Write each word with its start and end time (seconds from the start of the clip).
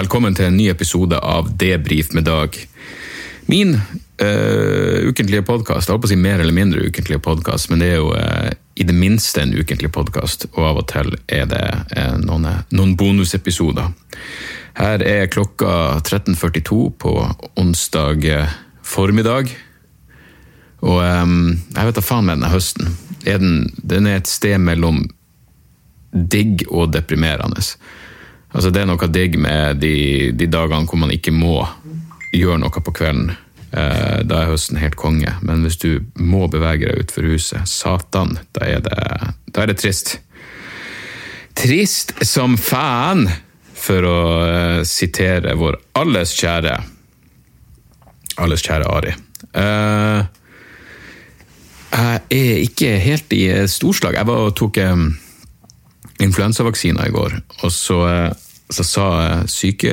Velkommen 0.00 0.32
til 0.32 0.46
en 0.48 0.54
ny 0.56 0.70
episode 0.70 1.18
av 1.18 1.50
Debrif 1.60 2.14
med 2.16 2.24
Dag. 2.24 2.54
Min 3.52 3.74
uh, 3.74 4.96
ukentlige 5.04 5.42
podkast, 5.44 5.90
jeg 5.90 5.92
holdt 5.92 6.06
på 6.06 6.08
å 6.08 6.12
si 6.14 6.16
mer 6.16 6.40
eller 6.40 6.56
mindre 6.56 6.86
ukentlige 6.86 7.20
podkast, 7.20 7.68
men 7.68 7.82
det 7.82 7.90
er 7.90 7.98
jo 7.98 8.14
uh, 8.14 8.48
i 8.80 8.86
det 8.88 8.94
minste 8.96 9.42
en 9.42 9.52
ukentlig 9.52 9.90
podkast, 9.92 10.46
og 10.54 10.70
av 10.70 10.80
og 10.80 10.88
til 10.88 11.12
er 11.28 11.44
det 11.50 11.60
uh, 11.98 12.16
noen, 12.22 12.48
noen, 12.72 12.96
bonusepisoder. 12.96 13.92
Her 14.80 15.04
er 15.04 15.28
klokka 15.28 16.00
13.42 16.00 16.80
på 17.04 17.14
onsdag 17.60 18.24
formiddag, 18.80 19.52
og 20.80 21.04
um, 21.04 21.40
jeg 21.76 21.90
vet 21.90 22.00
da 22.00 22.08
faen 22.08 22.30
med 22.30 22.38
denne 22.38 22.54
høsten. 22.56 22.94
Er 23.28 23.42
den, 23.44 23.66
den 23.84 24.08
er 24.08 24.22
et 24.22 24.32
sted 24.32 24.56
mellom 24.64 25.10
digg 26.10 26.70
og 26.70 26.94
deprimerende. 26.96 27.60
Altså, 28.50 28.70
det 28.74 28.82
er 28.82 28.88
noe 28.90 29.10
digg 29.12 29.38
med 29.38 29.78
de, 29.82 30.30
de, 30.34 30.48
dagene 30.50 30.88
hvor 30.88 30.98
man 30.98 31.14
ikke 31.14 31.34
må 31.34 31.62
gjøre 32.34 32.58
noe 32.62 32.82
på 32.82 32.94
kvelden. 32.94 33.34
Eh, 33.70 34.22
da 34.26 34.40
er 34.40 34.50
høsten 34.50 34.80
helt 34.82 34.98
konge. 34.98 35.36
Men 35.46 35.62
hvis 35.66 35.78
du 35.82 36.02
må 36.18 36.48
bevege 36.50 36.88
deg 36.88 37.04
utfor 37.04 37.28
huset, 37.30 37.68
satan, 37.70 38.38
da 38.56 38.66
er 38.66 38.82
det, 38.86 38.98
da 39.54 39.62
er 39.62 39.70
det 39.70 39.78
trist. 39.82 40.16
Trist 41.58 42.16
som 42.26 42.58
faen, 42.58 43.28
for 43.80 44.04
å 44.04 44.18
eh, 44.44 44.80
sitere 44.88 45.56
vår 45.58 45.78
alles 46.00 46.34
kjære 46.36 46.74
Alles 48.40 48.62
kjære 48.64 48.86
Ari. 48.88 49.10
Eh, 49.60 50.20
jeg 51.90 52.20
er 52.30 52.60
ikke 52.62 52.92
helt 53.02 53.34
i 53.36 53.42
storslag. 53.68 54.14
Jeg 54.16 54.28
var 54.28 54.46
og 54.46 54.54
tok 54.56 54.78
um, 54.86 55.10
influensavaksiner 56.22 57.10
i 57.10 57.12
går, 57.12 57.34
og 57.66 57.72
så, 57.74 57.98
eh, 58.08 58.30
så 58.70 58.86
sa 58.86 59.06
syke, 59.50 59.92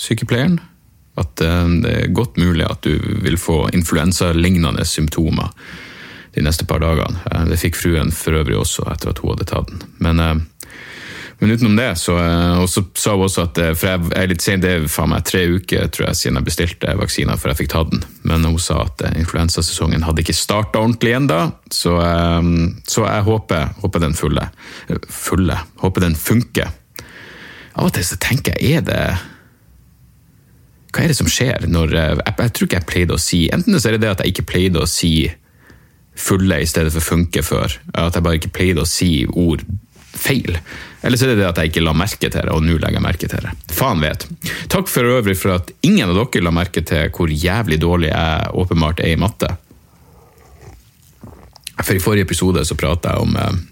sykepleieren 0.00 0.58
at 1.20 1.40
eh, 1.44 1.66
det 1.84 1.94
er 1.94 2.14
godt 2.16 2.38
mulig 2.40 2.66
at 2.66 2.86
du 2.86 2.98
vil 3.24 3.38
få 3.38 3.68
influensalignende 3.76 4.86
symptomer 4.88 5.52
de 6.34 6.42
neste 6.42 6.66
par 6.66 6.82
dagene. 6.82 7.20
Eh, 7.30 7.44
det 7.50 7.60
fikk 7.62 7.78
fruen 7.78 8.10
for 8.14 8.40
øvrig 8.40 8.58
også 8.58 8.88
etter 8.90 9.12
at 9.12 9.22
hun 9.22 9.34
hadde 9.34 9.48
tatt 9.52 9.70
den. 9.70 9.84
Men 10.02 10.44
men 11.38 11.50
utenom 11.50 11.76
det, 11.76 11.96
så, 11.96 12.18
eh, 12.18 12.58
og 12.62 12.68
så 12.70 12.84
sa 12.94 13.14
hun 13.14 13.26
også 13.26 13.42
at 13.48 13.58
eh, 13.58 13.72
For 13.76 13.90
jeg 13.90 14.12
er 14.16 14.30
litt 14.30 14.44
sen, 14.44 14.62
det 14.62 14.70
er 14.70 14.86
faen 14.90 15.10
meg 15.12 15.26
tre 15.28 15.42
uker 15.50 15.90
tror 15.92 16.08
jeg, 16.08 16.18
siden 16.20 16.38
jeg 16.40 16.46
bestilte 16.46 16.94
vaksina 16.98 17.36
før 17.40 17.52
jeg 17.52 17.60
fikk 17.62 17.72
tatt 17.74 17.90
den. 17.92 18.04
Men 18.30 18.46
hun 18.46 18.60
sa 18.62 18.84
at 18.86 19.04
eh, 19.04 19.18
influensasesongen 19.20 20.06
hadde 20.06 20.24
ikke 20.24 20.36
starta 20.36 20.82
ordentlig 20.82 21.16
ennå, 21.18 21.40
så, 21.74 21.96
så, 22.86 23.04
jeg 23.04 23.26
håper, 23.26 23.74
håper 23.82 24.02
den 24.04 24.16
fulle. 24.16 24.46
Fulle. 25.10 25.58
Håper 25.82 26.06
den 26.06 26.16
funker. 26.18 26.70
Av 27.74 27.88
og 27.88 27.94
til 27.94 28.06
så 28.06 28.18
tenker 28.22 28.54
jeg, 28.58 28.78
er 28.78 28.84
det 28.86 29.04
Hva 30.94 31.02
er 31.02 31.10
det 31.10 31.18
som 31.18 31.30
skjer 31.30 31.66
når 31.66 31.96
Jeg, 31.98 32.18
jeg 32.28 32.52
tror 32.54 32.68
ikke 32.68 32.78
jeg 32.78 32.90
pleide 32.90 33.16
å 33.16 33.22
si 33.22 33.40
Enten 33.54 33.78
så 33.80 33.90
er 33.90 33.96
det 33.96 34.04
det 34.04 34.12
at 34.12 34.22
jeg 34.22 34.34
ikke 34.34 34.50
pleide 34.54 34.82
å 34.82 34.90
si 34.90 35.14
fulle 36.14 36.60
i 36.62 36.66
stedet 36.70 36.92
for 36.94 37.02
funke 37.02 37.42
før. 37.42 37.72
At 37.98 38.14
jeg 38.14 38.22
bare 38.22 38.38
ikke 38.38 38.52
pleide 38.54 38.84
å 38.84 38.86
si 38.86 39.24
ord 39.26 39.64
feil. 40.14 40.54
Eller 41.02 41.18
så 41.18 41.26
er 41.26 41.34
det 41.34 41.40
det 41.42 41.48
at 41.48 41.58
jeg 41.58 41.72
ikke 41.72 41.82
la 41.84 41.94
merke 41.96 42.30
til 42.30 42.38
det, 42.38 42.52
og 42.54 42.62
nå 42.62 42.76
legger 42.78 43.00
jeg 43.00 43.04
merke 43.04 43.28
til 43.28 43.42
det. 43.44 43.52
Faen 43.74 44.02
vet. 44.04 44.26
Takk 44.72 44.88
for 44.88 45.10
øvrig 45.10 45.34
for 45.40 45.56
at 45.56 45.72
ingen 45.84 46.06
av 46.06 46.16
dere 46.16 46.44
la 46.46 46.54
merke 46.54 46.84
til 46.86 47.10
hvor 47.14 47.32
jævlig 47.32 47.80
dårlig 47.82 48.12
jeg 48.12 48.54
åpenbart 48.62 49.02
er 49.04 49.16
i 49.16 49.20
matte. 49.20 49.50
For 51.82 51.96
i 51.96 52.02
forrige 52.02 52.28
episode 52.28 52.62
så 52.64 52.78
prata 52.78 53.16
jeg 53.16 53.26
om 53.26 53.36
eh, 53.36 53.62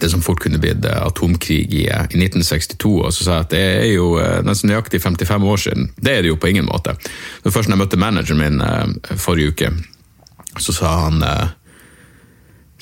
det 0.00 0.10
som 0.10 0.22
fort 0.24 0.40
kunne 0.42 0.60
blitt 0.62 0.84
eh, 0.88 1.02
atomkrig 1.02 1.60
i, 1.68 1.86
eh, 1.86 2.06
i, 2.10 2.20
1962, 2.20 2.92
og 3.02 3.12
så 3.12 3.26
sa 3.26 3.38
jeg 3.38 3.46
at 3.46 3.54
det 3.54 3.62
er 3.62 3.90
jo 3.92 4.08
nesten 4.46 4.72
nøyaktig 4.72 5.02
55 5.02 5.48
år 5.54 5.64
siden. 5.66 5.90
Det 5.96 6.16
er 6.16 6.22
det 6.22 6.32
jo 6.32 6.40
på 6.40 6.52
ingen 6.52 6.68
måte. 6.68 6.96
Det 7.42 7.52
først 7.52 7.68
når 7.68 7.76
jeg 7.76 7.82
møtte 7.84 8.00
manageren 8.00 8.42
min 8.42 9.18
forrige 9.20 9.52
uke, 9.52 9.72
så 10.60 10.74
sa 10.76 10.96
han 11.06 11.22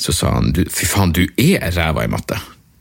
så 0.01 0.13
sa 0.17 0.33
han 0.39 0.55
fy 0.57 0.87
faen, 0.89 1.13
du 1.13 1.27
er 1.37 1.67
ræva 1.77 2.07
i 2.07 2.11
matte. 2.11 2.39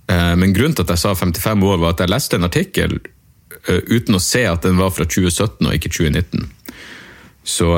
Eh, 0.09 0.35
men 0.39 0.53
grunnen 0.55 0.75
til 0.75 0.85
at 0.87 0.93
jeg 0.95 1.03
sa 1.03 1.15
55 1.15 1.65
år, 1.67 1.81
var 1.81 1.93
at 1.93 2.03
jeg 2.03 2.13
leste 2.13 2.39
en 2.39 2.47
artikkel 2.47 2.95
eh, 2.99 3.81
uten 3.91 4.17
å 4.17 4.23
se 4.23 4.45
at 4.47 4.65
den 4.65 4.79
var 4.79 4.93
fra 4.95 5.05
2017 5.05 5.67
og 5.67 5.75
ikke 5.75 5.91
2019. 5.91 6.47
Så 7.49 7.69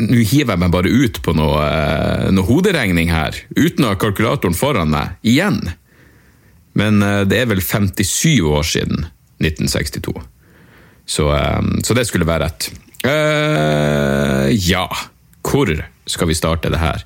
Nå 0.00 0.22
hiver 0.24 0.54
jeg 0.54 0.62
meg 0.62 0.72
bare 0.72 0.90
ut 0.90 1.20
på 1.24 1.34
noe, 1.36 1.60
uh, 1.60 2.28
noe, 2.32 2.46
hoderegning 2.48 3.12
her, 3.12 3.36
uten 3.58 3.84
å 3.84 3.92
ha 3.92 4.00
kalkulatoren 4.00 4.56
foran 4.56 4.92
meg, 4.92 5.18
igjen. 5.20 5.60
Men 6.78 7.04
uh, 7.04 7.22
det 7.28 7.42
er 7.42 7.50
vel 7.50 7.60
57 7.60 8.40
år 8.48 8.64
siden 8.66 9.06
1962. 9.42 10.16
Så, 11.12 11.26
så 11.82 11.94
det 11.98 12.06
skulle 12.06 12.28
være 12.28 12.46
rett. 12.46 12.68
ja. 14.62 14.84
Hvor 15.42 15.72
skal 16.06 16.28
vi 16.28 16.34
starte 16.34 16.70
det 16.70 16.80
her? 16.80 17.02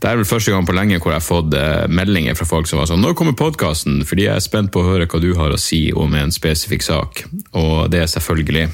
Det 0.00 0.08
er 0.08 0.18
vel 0.20 0.28
første 0.28 0.52
gang 0.52 0.66
på 0.68 0.74
lenge 0.76 0.98
hvor 1.00 1.12
jeg 1.12 1.20
har 1.20 1.24
fått 1.24 1.54
eh, 1.56 1.86
meldinger 1.88 2.36
fra 2.38 2.48
folk 2.48 2.68
som 2.68 2.80
var 2.80 2.88
sånn 2.90 3.00
'Når 3.00 3.16
kommer 3.16 3.36
podkasten?' 3.36 4.04
Fordi 4.04 4.28
jeg 4.28 4.36
er 4.36 4.44
spent 4.44 4.72
på 4.72 4.82
å 4.82 4.88
høre 4.92 5.08
hva 5.08 5.20
du 5.20 5.34
har 5.34 5.50
å 5.50 5.60
si 5.60 5.92
om 5.92 6.14
en 6.14 6.32
spesifikk 6.32 6.82
sak. 6.82 7.24
Og 7.52 7.90
det 7.90 8.02
er 8.02 8.12
selvfølgelig 8.12 8.68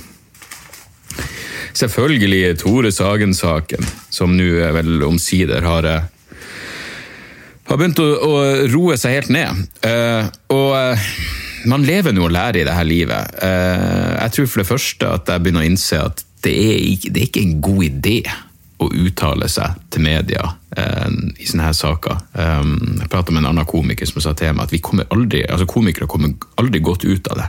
Selvfølgelig 1.75 2.55
Tore 2.61 2.93
Sagen-saken, 2.95 3.87
som 4.15 4.37
nå 4.39 4.51
vel 4.77 5.03
omsider 5.03 5.65
har 5.67 5.89
eh, 5.91 6.11
har 7.65 7.81
begynt 7.81 8.01
å, 8.03 8.05
å 8.05 8.33
roe 8.71 8.97
seg 9.01 9.19
helt 9.19 9.31
ned. 9.33 9.61
Uh, 9.81 10.29
og 10.53 10.75
uh, 10.77 11.13
man 11.71 11.85
lever 11.87 12.13
nå 12.13 12.27
og 12.27 12.35
lærer 12.35 12.61
i 12.61 12.67
dette 12.69 12.85
livet. 12.85 13.39
Uh, 13.41 14.21
jeg 14.21 14.35
tror 14.37 14.51
for 14.51 14.63
det 14.63 14.69
første 14.69 15.13
at 15.17 15.33
jeg 15.33 15.45
begynner 15.45 15.65
å 15.65 15.71
innse 15.71 16.01
at 16.11 16.25
det 16.45 16.53
er, 16.53 17.07
det 17.09 17.23
er 17.23 17.31
ikke 17.31 17.45
en 17.45 17.57
god 17.65 17.87
idé 17.87 18.19
å 18.85 18.89
uttale 18.91 19.49
seg 19.49 19.79
til 19.95 20.03
media 20.05 20.43
eh, 20.77 21.13
i 21.39 21.47
sånne 21.47 21.69
her 21.69 21.77
saker. 21.79 22.19
Um, 22.35 22.99
jeg 22.99 23.09
pratet 23.09 23.33
med 23.33 23.45
en 23.45 23.53
annen 23.53 23.69
komiker 23.71 24.09
som 24.11 24.21
sa 24.21 24.35
til 24.37 24.53
meg 24.53 24.67
at 24.67 24.85
kommer 24.85 25.07
aldri, 25.15 25.45
altså 25.47 25.65
komikere 25.71 26.11
kommer 26.11 26.35
aldri 26.61 26.83
godt 26.85 27.07
ut 27.07 27.31
av 27.33 27.41
det 27.41 27.47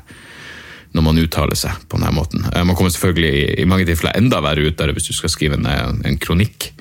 når 0.96 1.06
man 1.06 1.20
uttaler 1.22 1.60
seg 1.60 1.84
på 1.90 2.00
denne 2.00 2.14
måten. 2.16 2.46
Eh, 2.52 2.64
man 2.64 2.78
kommer 2.78 2.94
selvfølgelig 2.94 3.60
i, 3.60 3.68
mange 3.70 3.88
tilfeller 3.90 4.18
enda 4.20 4.42
verre 4.46 4.70
ut 4.70 4.80
der 4.80 4.96
hvis 4.96 5.10
du 5.12 5.18
skal 5.18 5.34
skrive 5.34 5.60
en, 5.60 5.68
en 6.06 6.22
kronikk 6.22 6.72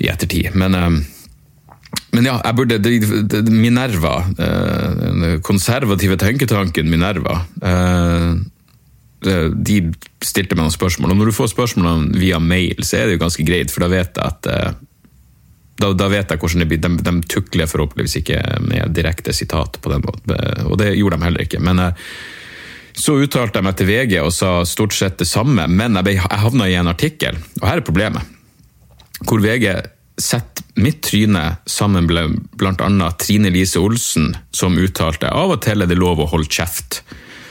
i 0.00 0.08
ettertid. 0.08 0.54
Men, 0.56 0.76
um, 0.76 1.00
men 2.16 2.30
ja, 2.30 2.38
jeg 2.44 2.56
burde 2.56 3.50
Minerva, 3.50 4.14
uh, 4.38 4.86
den 5.00 5.44
konservative 5.44 6.16
tenketanken 6.20 6.88
Minerva 6.90 7.40
Eh, 9.26 9.50
de 9.52 9.80
stilte 10.24 10.56
meg 10.56 10.64
noen 10.64 10.74
spørsmål. 10.74 11.12
Og 11.12 11.20
når 11.20 11.30
du 11.30 11.36
får 11.36 11.52
spørsmålene 11.52 12.20
via 12.20 12.40
mail, 12.40 12.80
så 12.86 13.00
er 13.00 13.08
det 13.08 13.18
jo 13.18 13.24
ganske 13.26 13.44
greit, 13.44 13.72
for 13.72 13.84
da 13.84 13.90
vet 13.92 14.16
jeg 14.16 14.24
at 14.24 14.48
eh, 14.48 14.78
da, 15.80 15.92
da 15.96 16.08
vet 16.12 16.32
jeg 16.32 16.40
hvordan 16.40 16.64
det 16.64 16.68
blir. 16.70 16.80
De, 16.80 16.92
de, 17.04 17.14
tukler 17.28 17.68
forhåpentligvis 17.70 18.20
ikke 18.22 18.40
med 18.64 18.96
direkte 18.96 19.34
sitat 19.36 19.80
på 19.80 19.92
den 19.92 20.04
måten, 20.04 20.68
og 20.68 20.78
det 20.80 20.94
gjorde 20.96 21.18
de 21.18 21.28
heller 21.28 21.44
ikke. 21.44 21.60
Men 21.64 21.84
eh, 21.84 22.08
så 23.00 23.16
uttalte 23.16 23.60
jeg 23.60 23.66
meg 23.66 23.78
til 23.78 23.88
VG 23.88 24.18
og 24.20 24.34
sa 24.34 24.50
stort 24.68 24.96
sett 24.96 25.20
det 25.20 25.28
samme, 25.28 25.64
men 25.68 25.96
jeg, 25.96 26.06
ble, 26.06 26.18
jeg 26.18 26.42
havna 26.44 26.68
i 26.68 26.76
en 26.76 26.90
artikkel, 26.90 27.40
og 27.60 27.66
her 27.66 27.80
er 27.80 27.86
problemet, 27.86 28.36
hvor 29.24 29.40
VG 29.40 29.72
setter 30.20 30.66
mitt 30.80 31.00
tryne 31.04 31.42
sammen 31.68 32.06
med 32.08 32.36
bl.a. 32.60 33.10
Trine 33.20 33.50
Lise 33.52 33.80
Olsen, 33.80 34.34
som 34.52 34.76
uttalte 34.78 35.30
av 35.32 35.56
og 35.56 35.62
til 35.64 35.80
er 35.80 35.88
det 35.88 35.98
lov 35.98 36.20
å 36.20 36.28
holde 36.28 36.50
kjeft. 36.52 37.00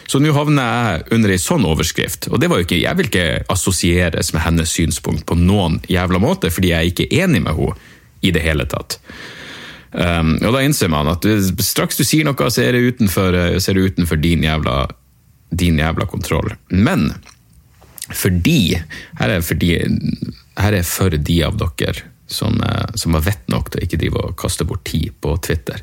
Så 0.09 0.21
nå 0.21 0.31
havner 0.33 0.69
jeg 0.69 1.01
under 1.17 1.33
ei 1.33 1.41
sånn 1.41 1.65
overskrift. 1.69 2.31
Og 2.33 2.41
det 2.41 2.49
var 2.49 2.61
jo 2.61 2.65
ikke, 2.65 2.79
jeg 2.81 2.97
vil 2.97 3.09
ikke 3.11 3.25
assosieres 3.53 4.31
med 4.33 4.41
hennes 4.41 4.71
synspunkt 4.73 5.27
på 5.29 5.37
noen 5.37 5.77
jævla 5.89 6.21
måte, 6.21 6.49
fordi 6.53 6.71
jeg 6.71 6.79
er 6.79 6.93
ikke 6.93 7.09
enig 7.23 7.43
med 7.45 7.57
henne 7.57 7.91
i 8.25 8.31
det 8.35 8.41
hele 8.43 8.65
tatt. 8.69 8.97
Um, 9.89 10.35
og 10.41 10.53
da 10.53 10.63
innser 10.65 10.89
man 10.91 11.07
at 11.09 11.25
straks 11.65 11.97
du 11.97 12.03
sier 12.05 12.25
noe, 12.25 12.49
så 12.53 12.65
er 12.65 12.75
det 12.75 12.95
utenfor, 12.95 13.37
så 13.61 13.71
er 13.71 13.77
det 13.77 13.93
utenfor 13.93 14.19
din, 14.21 14.45
jævla, 14.45 14.81
din 15.49 15.79
jævla 15.81 16.05
kontroll. 16.09 16.53
Men 16.69 17.11
fordi 18.09 18.79
Her 19.19 19.29
er, 19.29 19.41
fordi, 19.45 19.75
her 20.57 20.73
er 20.73 20.85
for 20.87 21.13
de 21.13 21.35
av 21.45 21.59
dere 21.59 22.07
som, 22.25 22.55
eh, 22.61 22.87
som 22.95 23.13
har 23.13 23.21
vett 23.21 23.45
nok 23.49 23.69
til 23.69 23.81
å 23.81 23.85
ikke 23.85 23.99
drive 24.01 24.23
og 24.23 24.37
kaste 24.37 24.65
bort 24.65 24.83
tid 24.89 25.13
på 25.21 25.35
Twitter. 25.45 25.81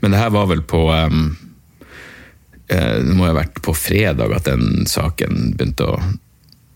Men 0.00 0.12
det 0.12 0.20
her 0.20 0.34
var 0.34 0.50
vel 0.50 0.62
på 0.68 0.82
um, 0.92 1.30
det 2.68 3.16
må 3.16 3.26
ha 3.26 3.34
vært 3.36 3.60
på 3.64 3.74
fredag 3.76 4.32
at 4.32 4.46
den 4.48 4.86
saken 4.88 5.54
begynte 5.56 5.88
å 5.92 5.96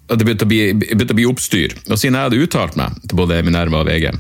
at 0.07 0.21
det 0.21 0.27
begynte 0.27 0.47
å, 0.47 0.51
bli, 0.51 0.61
begynte 0.77 1.15
å 1.17 1.19
bli 1.19 1.27
oppstyr. 1.27 1.73
Og 1.89 1.99
siden 1.99 2.15
jeg 2.15 2.29
hadde 2.29 2.43
uttalt 2.45 2.77
meg 2.79 2.95
til 3.03 3.19
både 3.19 3.41
Minerva 3.43 3.81
og 3.83 3.89
VG, 3.89 4.13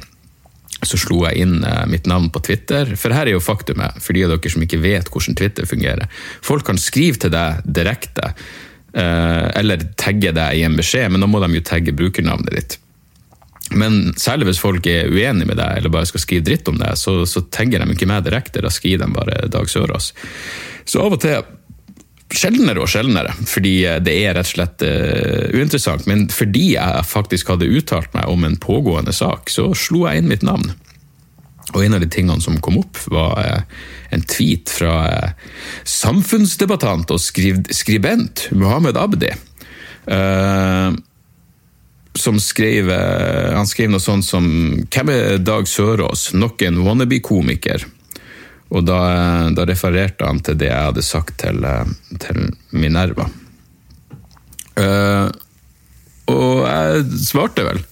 så 0.84 0.99
slo 1.00 1.23
jeg 1.25 1.44
inn 1.46 1.61
eh, 1.64 1.84
mitt 1.88 2.08
navn 2.11 2.28
på 2.32 2.43
Twitter. 2.44 2.94
For 2.99 3.14
her 3.14 3.28
er 3.28 3.37
jo 3.37 3.43
faktumet, 3.44 4.00
for 4.02 4.17
de 4.17 4.26
av 4.26 4.34
dere 4.34 4.52
som 4.52 4.64
ikke 4.64 4.82
vet 4.82 5.11
hvordan 5.12 5.37
Twitter 5.38 5.69
fungerer. 5.69 6.11
Folk 6.44 6.67
kan 6.69 6.81
skrive 6.81 7.20
til 7.23 7.32
deg 7.32 7.62
direkte, 7.64 8.32
eh, 8.93 9.46
eller 9.56 9.87
tagge 10.00 10.34
deg 10.37 10.58
i 10.58 10.67
en 10.69 10.76
beskjed, 10.78 11.12
men 11.12 11.25
da 11.25 11.31
må 11.31 11.40
de 11.43 11.55
jo 11.56 11.64
tagge 11.67 11.96
brukernavnet 11.96 12.52
ditt. 12.58 12.78
Men 13.75 14.12
særlig 14.20 14.50
hvis 14.50 14.62
folk 14.62 14.87
er 14.87 15.11
uenige 15.11 15.49
med 15.49 15.58
deg 15.58 15.81
eller 15.81 15.90
bare 15.90 16.06
skal 16.06 16.23
skrive 16.23 16.44
dritt 16.46 16.69
om 16.70 16.76
deg, 16.79 16.94
så, 17.00 17.19
så 17.26 17.43
tenker 17.50 17.82
de 17.82 17.96
ikke 17.96 18.06
meg 18.06 18.26
direkte, 18.26 18.62
da 18.62 18.70
skriver 18.70 19.06
de 19.06 19.17
bare 19.17 19.49
Dag 19.50 19.70
Sørås. 19.70 20.12
Så 20.87 21.02
av 21.02 21.17
og 21.17 21.22
til 21.25 21.40
sjeldnere 22.34 22.82
og 22.82 22.90
sjeldnere, 22.90 23.34
fordi 23.46 23.76
det 24.02 24.14
er 24.25 24.34
rett 24.37 24.49
og 24.49 24.55
slett 24.55 24.84
uh, 24.87 25.46
uinteressant. 25.55 26.06
Men 26.11 26.26
fordi 26.32 26.73
jeg 26.75 27.06
faktisk 27.06 27.52
hadde 27.55 27.70
uttalt 27.70 28.12
meg 28.17 28.31
om 28.32 28.46
en 28.46 28.58
pågående 28.61 29.14
sak, 29.14 29.50
så 29.52 29.70
slo 29.78 30.06
jeg 30.08 30.23
inn 30.23 30.31
mitt 30.31 30.46
navn. 30.46 30.73
Og 31.75 31.82
en 31.82 31.96
av 31.96 32.02
de 32.02 32.11
tingene 32.11 32.43
som 32.43 32.58
kom 32.62 32.78
opp, 32.82 32.99
var 33.12 33.38
uh, 33.43 33.82
en 34.14 34.25
tweet 34.26 34.70
fra 34.70 34.96
samfunnsdebattant 35.87 37.11
og 37.14 37.23
skribent 37.23 38.49
Muhammed 38.55 38.99
Abdi. 38.99 39.32
som 42.17 42.38
skrev 42.38 42.90
Han 43.56 43.67
skrev 43.67 43.90
noe 43.90 44.00
sånt 44.00 44.25
som 44.25 44.44
'Hvem 44.87 45.11
er 45.11 45.38
Dag 45.38 45.67
Sørås? 45.67 46.32
Nok 46.34 46.62
en 46.62 46.79
wannabe-komiker'. 46.87 47.95
Og 48.75 48.83
da, 48.83 49.01
da, 49.55 49.67
refererte 49.69 50.27
han 50.27 50.41
til 50.43 50.59
det 50.59 50.71
jeg 50.73 50.89
hadde 50.91 51.05
sagt 51.07 51.37
til, 51.39 51.63
til 52.23 52.49
Minerva. 52.75 53.29
Uh, 54.77 55.31
og 56.27 56.65
jeg 56.67 57.05
svarte 57.23 57.65
vel. 57.67 57.85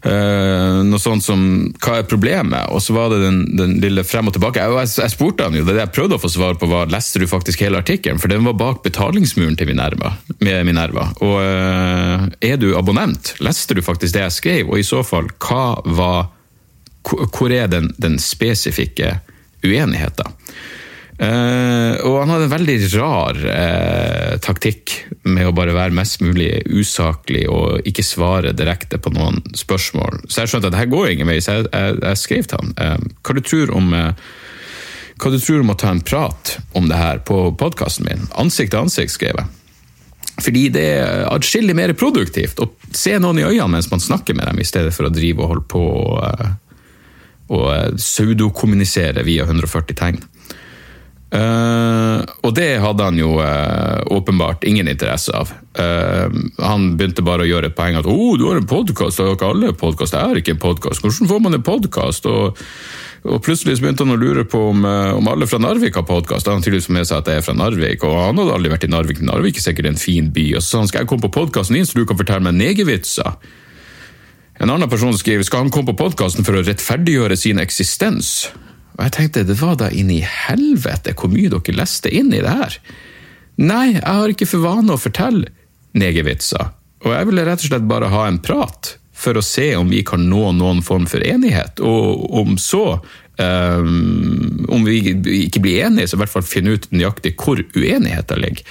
Uh, 0.00 0.80
noe 0.88 0.96
sånt 0.96 1.20
som 1.20 1.40
'hva 1.76 1.98
er 2.00 2.06
problemet?' 2.08 2.70
Og 2.72 2.80
så 2.80 2.94
var 2.96 3.10
det 3.12 3.18
den, 3.20 3.40
den 3.56 3.74
lille 3.82 4.04
frem 4.04 4.30
og 4.30 4.32
tilbake. 4.32 4.62
Jeg, 4.62 4.72
jeg, 4.72 4.92
jeg, 5.02 5.12
spurte 5.12 5.44
han 5.44 5.58
jo, 5.58 5.64
det 5.66 5.76
jeg 5.76 5.92
prøvde 5.92 6.16
å 6.16 6.22
få 6.22 6.30
svar 6.32 6.56
på 6.56 6.70
var 6.70 6.88
'leste 6.88 7.20
du 7.20 7.26
faktisk 7.28 7.60
hele 7.60 7.82
artikkelen?' 7.82 8.20
For 8.22 8.32
den 8.32 8.46
var 8.48 8.56
bak 8.56 8.82
betalingsmuren 8.86 9.58
til 9.60 9.68
Minerva. 9.68 10.14
Med 10.40 10.64
Minerva. 10.64 11.10
Og 11.20 11.36
uh, 11.36 12.30
er 12.40 12.56
du 12.56 12.72
abonnent? 12.78 13.34
Leste 13.44 13.76
du 13.76 13.82
faktisk 13.84 14.14
det 14.16 14.24
jeg 14.24 14.38
skrev? 14.38 14.70
Og 14.70 14.80
i 14.80 14.86
så 14.86 15.04
fall, 15.04 15.28
hva 15.38 15.82
var 15.84 16.30
Hvor 17.02 17.48
er 17.48 17.66
den, 17.66 17.94
den 17.96 18.18
spesifikke 18.20 19.20
uenigheter. 19.64 20.30
Uh, 21.20 22.00
og 22.08 22.14
han 22.22 22.30
hadde 22.32 22.46
en 22.46 22.52
veldig 22.54 22.74
rar 22.94 23.36
uh, 23.44 24.38
taktikk 24.40 24.94
med 25.28 25.50
å 25.50 25.52
bare 25.52 25.74
være 25.76 25.92
mest 25.92 26.22
mulig 26.24 26.62
usaklig 26.72 27.42
og 27.52 27.84
ikke 27.84 28.04
svare 28.06 28.54
direkte 28.56 28.96
på 28.96 29.12
noen 29.12 29.42
spørsmål. 29.52 30.22
Så 30.24 30.40
jeg 30.40 30.52
skjønte 30.54 30.70
at 30.70 30.78
det 30.78 30.80
her 30.80 30.94
går 30.94 31.10
ingen 31.10 31.28
vei, 31.28 31.36
så 31.44 31.58
jeg, 31.58 31.68
jeg, 31.74 31.98
jeg 32.06 32.20
skrev 32.22 32.48
til 32.48 32.62
han. 32.62 32.72
Uh, 32.80 33.12
hva, 33.20 33.36
du 33.36 33.74
om, 33.76 33.92
hva 35.20 35.34
du 35.34 35.38
tror 35.44 35.60
om 35.60 35.74
å 35.74 35.78
ta 35.84 35.92
en 35.92 36.00
prat 36.08 36.56
om 36.80 36.88
det 36.88 37.02
her 37.02 37.20
på 37.28 37.42
podkasten 37.60 38.08
min? 38.08 38.24
Ansikt 38.40 38.72
til 38.72 38.86
ansikt, 38.86 39.12
skrev 39.18 39.42
jeg. 39.42 39.52
Fordi 40.40 40.64
det 40.72 40.86
er 41.02 41.28
atskillig 41.28 41.76
mer 41.76 41.92
produktivt 42.00 42.64
å 42.64 42.70
se 42.96 43.12
noen 43.20 43.42
i 43.42 43.44
øynene 43.44 43.74
mens 43.76 43.90
man 43.92 44.00
snakker 44.00 44.40
med 44.40 44.48
dem, 44.48 44.64
i 44.64 44.68
stedet 44.68 44.96
for 44.96 45.08
å 45.08 45.12
drive 45.12 45.44
og 45.44 45.52
holde 45.52 45.68
på 45.68 45.84
og 45.84 46.48
og 47.50 47.66
eh, 47.74 47.88
pseudokommunisere 47.98 49.24
via 49.26 49.46
140 49.48 49.98
tegn. 49.98 50.22
Uh, 51.30 52.26
og 52.42 52.56
det 52.58 52.80
hadde 52.82 53.04
han 53.06 53.18
jo 53.20 53.36
uh, 53.38 54.02
åpenbart 54.10 54.64
ingen 54.66 54.88
interesse 54.90 55.30
av. 55.30 55.52
Uh, 55.78 56.26
han 56.58 56.96
begynte 56.98 57.22
bare 57.22 57.44
å 57.44 57.46
gjøre 57.46 57.70
et 57.70 57.76
poeng 57.76 58.00
at 58.00 58.08
oh, 58.10 58.34
du 58.34 58.48
har 58.48 58.58
en 58.58 58.66
podkast, 58.66 59.22
har 59.22 59.36
ikke 59.36 59.52
alle 59.52 59.70
podkast? 59.78 60.16
Jeg 60.16 60.32
har 60.32 60.40
ikke 60.40 60.56
en 60.56 60.64
podkast. 60.64 61.04
Hvordan 61.04 61.30
får 61.30 61.44
man 61.44 61.54
en 61.54 61.66
podkast? 61.68 62.26
Og, 62.26 62.58
og, 63.22 63.38
plutselig 63.46 63.78
begynte 63.78 64.02
han 64.02 64.16
å 64.16 64.18
lure 64.18 64.42
på 64.42 64.64
om, 64.72 64.82
om 64.82 65.30
alle 65.30 65.46
fra 65.46 65.62
Narvik 65.62 66.00
har 66.00 66.08
podkast. 66.08 66.50
Han 66.50 66.66
tydeligvis 66.66 66.90
med 66.98 67.06
seg 67.06 67.22
at 67.22 67.30
jeg 67.30 67.44
er 67.44 67.46
fra 67.46 67.54
Narvik, 67.54 68.02
og 68.08 68.18
han 68.24 68.42
hadde 68.42 68.58
aldri 68.58 68.74
vært 68.74 68.90
i 68.90 68.90
Narvik. 68.90 69.22
Narvik 69.22 69.62
er 69.62 69.68
sikkert 69.68 69.92
en 69.92 70.02
fin 70.02 70.34
by. 70.34 70.48
Og 70.56 70.64
så 70.64 70.66
sa 70.66 70.82
han 70.82 70.90
skal 70.90 71.04
jeg 71.04 71.12
komme 71.14 71.28
på 71.28 71.36
podkasten 71.38 71.78
din, 71.78 71.86
så 71.86 72.00
du 72.00 72.08
kan 72.10 72.18
fortelle 72.18 72.42
meg 72.48 72.58
negervitser. 72.58 73.38
En 74.60 74.70
annen 74.70 74.90
person 74.92 75.16
skriver 75.16 75.46
skal 75.46 75.64
han 75.64 75.70
komme 75.72 75.94
på 75.94 76.02
podkasten 76.02 76.44
for 76.44 76.58
å 76.58 76.64
rettferdiggjøre 76.66 77.36
sin 77.40 77.60
eksistens. 77.62 78.50
Og 78.98 79.06
jeg 79.06 79.14
tenkte, 79.16 79.46
det 79.48 79.56
var 79.56 79.78
da 79.80 79.88
inn 79.88 80.10
i 80.12 80.20
helvete 80.20 81.14
hvor 81.16 81.32
mye 81.32 81.48
dere 81.48 81.78
leste 81.78 82.12
inn 82.12 82.28
i 82.36 82.42
det 82.44 82.52
her. 82.58 82.76
Nei, 83.60 83.86
jeg 83.96 84.04
har 84.04 84.32
ikke 84.32 84.48
for 84.48 84.66
vane 84.66 84.92
å 84.92 85.00
fortelle 85.00 85.48
negervitser, 85.96 86.68
og 87.04 87.14
jeg 87.16 87.28
ville 87.28 87.44
rett 87.48 87.64
og 87.64 87.70
slett 87.72 87.88
bare 87.88 88.12
ha 88.12 88.26
en 88.28 88.38
prat 88.44 88.94
for 89.20 89.36
å 89.36 89.44
se 89.44 89.72
om 89.76 89.88
vi 89.90 90.04
kan 90.06 90.22
nå 90.28 90.52
noen 90.56 90.84
form 90.84 91.08
for 91.08 91.24
enighet, 91.24 91.80
og 91.80 92.28
om 92.40 92.54
så 92.60 93.00
um, 93.40 94.66
Om 94.70 94.84
vi 94.86 95.00
ikke 95.46 95.62
blir 95.64 95.86
enige, 95.86 96.10
så 96.10 96.18
i 96.18 96.22
hvert 96.22 96.32
fall 96.32 96.46
finne 96.46 96.76
ut 96.76 96.86
nøyaktig 96.92 97.34
hvor 97.40 97.60
uenigheten 97.74 98.42
ligger. 98.42 98.64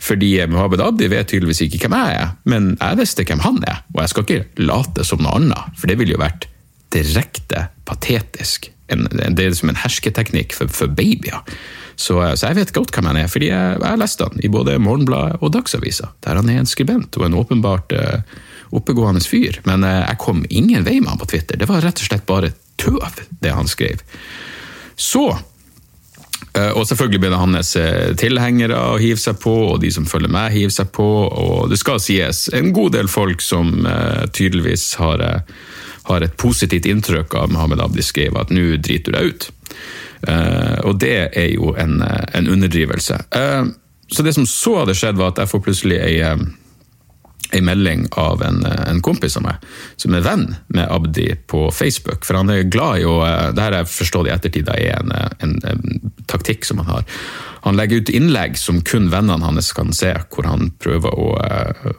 Fordi 0.00 0.30
Mohammed 0.50 0.82
Abdi 0.84 1.10
vet 1.12 1.28
tydeligvis 1.30 1.62
ikke 1.66 1.84
hvem 1.84 1.96
jeg 1.98 2.20
er, 2.22 2.30
men 2.48 2.72
jeg 2.80 3.00
visste 3.00 3.26
hvem 3.28 3.42
han 3.44 3.60
er. 3.68 3.82
Og 3.94 4.02
jeg 4.02 4.12
skal 4.12 4.26
ikke 4.26 4.64
late 4.64 5.04
som 5.06 5.22
noe 5.22 5.36
annet, 5.38 5.76
for 5.76 5.90
det 5.90 5.98
ville 6.00 6.16
jo 6.16 6.22
vært 6.22 6.48
direkte 6.94 7.68
patetisk. 7.88 8.70
En, 8.90 9.06
det 9.10 9.44
er 9.44 9.54
som 9.54 9.70
en 9.70 9.78
hersketeknikk 9.78 10.56
for, 10.56 10.72
for 10.72 10.90
babyer. 10.90 11.44
Så, 12.00 12.16
så, 12.16 12.48
jeg 12.48 12.56
vet 12.56 12.72
godt 12.74 12.94
hvem 12.96 13.10
han 13.10 13.18
er, 13.20 13.28
fordi 13.28 13.50
jeg, 13.50 13.80
jeg 13.82 14.00
leste 14.00 14.26
han 14.26 14.40
i 14.40 14.48
både 14.52 14.78
Morgenbladet 14.80 15.42
og 15.44 15.52
Dagsavisa, 15.52 16.14
der 16.24 16.40
han 16.40 16.48
er 16.48 16.62
en 16.62 16.70
skribent 16.70 17.18
og 17.20 17.26
en 17.26 17.36
åpenbart 17.36 17.92
uh, 17.92 18.40
oppegående 18.72 19.20
fyr. 19.20 19.60
Men 19.68 19.84
uh, 19.84 20.00
jeg 20.06 20.20
kom 20.22 20.40
ingen 20.48 20.86
vei 20.86 20.96
med 21.02 21.12
han 21.12 21.20
på 21.20 21.28
Twitter. 21.34 21.60
Det 21.60 21.68
var 21.68 21.84
rett 21.84 22.00
og 22.00 22.08
slett 22.08 22.24
bare 22.28 22.54
tøv, 22.80 23.22
det 23.44 23.54
han 23.54 23.68
skrev. 23.70 24.02
Så 24.96 25.28
Eh, 26.52 26.70
og 26.74 26.86
selvfølgelig 26.86 27.20
begynner 27.20 27.42
hans 27.44 27.76
eh, 27.78 28.10
tilhengere 28.18 28.74
å 28.74 28.96
hive 28.98 29.20
seg 29.22 29.38
på, 29.42 29.52
og 29.70 29.80
de 29.84 29.90
som 29.94 30.06
følger 30.08 30.32
med, 30.32 30.50
hiver 30.54 30.74
seg 30.74 30.90
på. 30.96 31.06
Og 31.28 31.70
det 31.70 31.78
skal 31.78 32.00
sies 32.02 32.48
en 32.56 32.72
god 32.74 32.96
del 32.96 33.10
folk 33.10 33.42
som 33.44 33.84
uh, 33.86 34.26
tydeligvis 34.34 34.94
har, 35.00 35.22
har, 36.08 36.24
et 36.24 36.36
positivt 36.40 36.88
inntrykk 36.90 37.36
av 37.38 37.52
Mohammed 37.54 37.82
Abdi 37.84 38.02
skrev 38.04 38.38
at 38.40 38.50
nå 38.54 38.80
driter 38.82 39.14
du 39.14 39.18
deg 39.18 39.30
ut. 39.30 39.50
Og 40.84 40.98
det 41.00 41.14
er 41.38 41.46
jo 41.54 41.70
en, 41.80 42.02
en 42.04 42.48
underdrivelse. 42.52 43.16
Så 44.12 44.24
det 44.26 44.34
som 44.36 44.44
så 44.44 44.74
hadde 44.82 44.96
skjedd, 44.98 45.16
var 45.16 45.32
at 45.32 45.40
jeg 45.40 45.48
får 45.48 45.62
plutselig 45.64 46.00
ei 46.02 46.18
en 47.50 47.64
melding 47.64 48.06
av 48.20 48.42
en, 48.42 48.64
en, 48.66 49.02
kompis 49.02 49.36
av 49.38 49.44
meg, 49.46 49.68
som 50.00 50.14
er 50.14 50.24
venn 50.24 50.46
med 50.68 50.88
Abdi 50.90 51.28
på 51.50 51.66
Facebook. 51.74 52.24
For 52.26 52.38
han 52.38 52.50
er 52.52 52.68
glad 52.70 53.00
i 53.00 53.06
å 53.08 53.18
Det 53.54 53.62
her 53.64 53.78
jeg 53.80 53.90
forstått 53.92 54.28
i 54.28 54.34
ettertid 54.34 54.68
er 54.72 54.98
en, 54.98 55.14
en, 55.42 55.56
en, 55.66 56.12
taktikk 56.30 56.64
som 56.64 56.82
han 56.82 56.92
har. 56.94 57.08
Han 57.66 57.76
legger 57.76 58.00
ut 58.00 58.12
innlegg 58.14 58.58
som 58.58 58.80
kun 58.86 59.10
vennene 59.12 59.44
hans 59.44 59.72
kan 59.76 59.92
se, 59.96 60.14
hvor 60.32 60.46
han 60.48 60.70
prøver 60.80 61.12
å, 61.12 61.32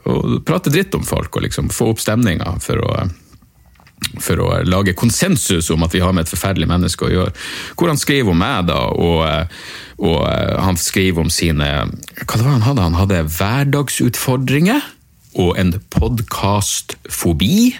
å 0.07 0.21
prate 0.47 0.73
dritt 0.73 0.95
om 0.97 1.03
folk 1.05 1.35
og 1.35 1.45
liksom 1.45 1.69
få 1.73 1.91
opp 1.93 2.01
stemninga 2.01 2.55
for 2.63 2.81
å 2.85 2.95
for 4.19 4.39
å 4.41 4.47
lage 4.65 4.95
konsensus 4.97 5.69
om 5.71 5.83
at 5.85 5.93
vi 5.93 6.01
har 6.01 6.13
med 6.15 6.25
et 6.25 6.31
forferdelig 6.31 6.67
menneske 6.67 7.05
å 7.05 7.11
gjøre. 7.11 7.33
Hvor 7.77 7.91
han 7.91 8.01
skriver 8.01 8.33
om 8.33 8.41
meg, 8.41 8.65
da, 8.67 8.79
og, 8.91 9.53
og 10.01 10.17
han 10.65 10.79
skriver 10.81 11.23
om 11.23 11.29
sine 11.31 11.69
Hva 12.25 12.33
det 12.33 12.41
var 12.41 12.57
han 12.57 12.65
hadde? 12.65 12.87
Han 12.89 12.97
hadde 12.97 13.21
hverdagsutfordringer 13.37 14.81
og 15.39 15.55
en 15.59 15.73
podkastfobi. 15.93 17.77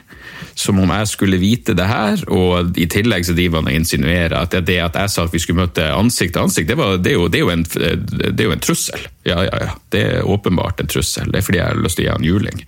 Som 0.58 0.82
om 0.82 0.90
jeg 0.92 1.08
skulle 1.08 1.40
vite 1.40 1.74
det 1.78 1.86
her, 1.88 2.22
og 2.34 2.76
i 2.78 2.86
tillegg 2.92 3.24
så 3.26 3.34
driver 3.38 3.62
han 3.62 3.70
og 3.72 3.78
insinuerer 3.78 4.36
at 4.36 4.56
det 4.68 4.78
at 4.84 4.98
jeg 5.00 5.14
sa 5.14 5.24
at 5.26 5.34
vi 5.34 5.40
skulle 5.42 5.62
møte 5.62 5.86
ansikt 5.96 6.36
til 6.36 6.44
ansikt, 6.44 6.68
det, 6.70 6.78
var, 6.78 6.98
det, 7.00 7.14
er, 7.14 7.18
jo, 7.18 7.30
det, 7.32 7.40
er, 7.40 7.46
jo 7.46 7.54
en, 7.54 7.64
det 7.64 8.34
er, 8.34 8.44
jo, 8.50 8.56
en, 8.56 8.64
trussel. 8.64 9.06
Ja, 9.28 9.40
ja, 9.48 9.62
ja. 9.64 9.72
Det 9.94 10.02
er 10.02 10.28
åpenbart 10.28 10.82
en 10.82 10.92
trussel. 10.92 11.32
Det 11.32 11.40
er 11.40 11.48
fordi 11.48 11.62
jeg 11.62 11.70
har 11.70 11.82
lyst 11.82 12.00
til 12.00 12.06
å 12.06 12.08
gi 12.08 12.14
han 12.14 12.28
juling. 12.28 12.66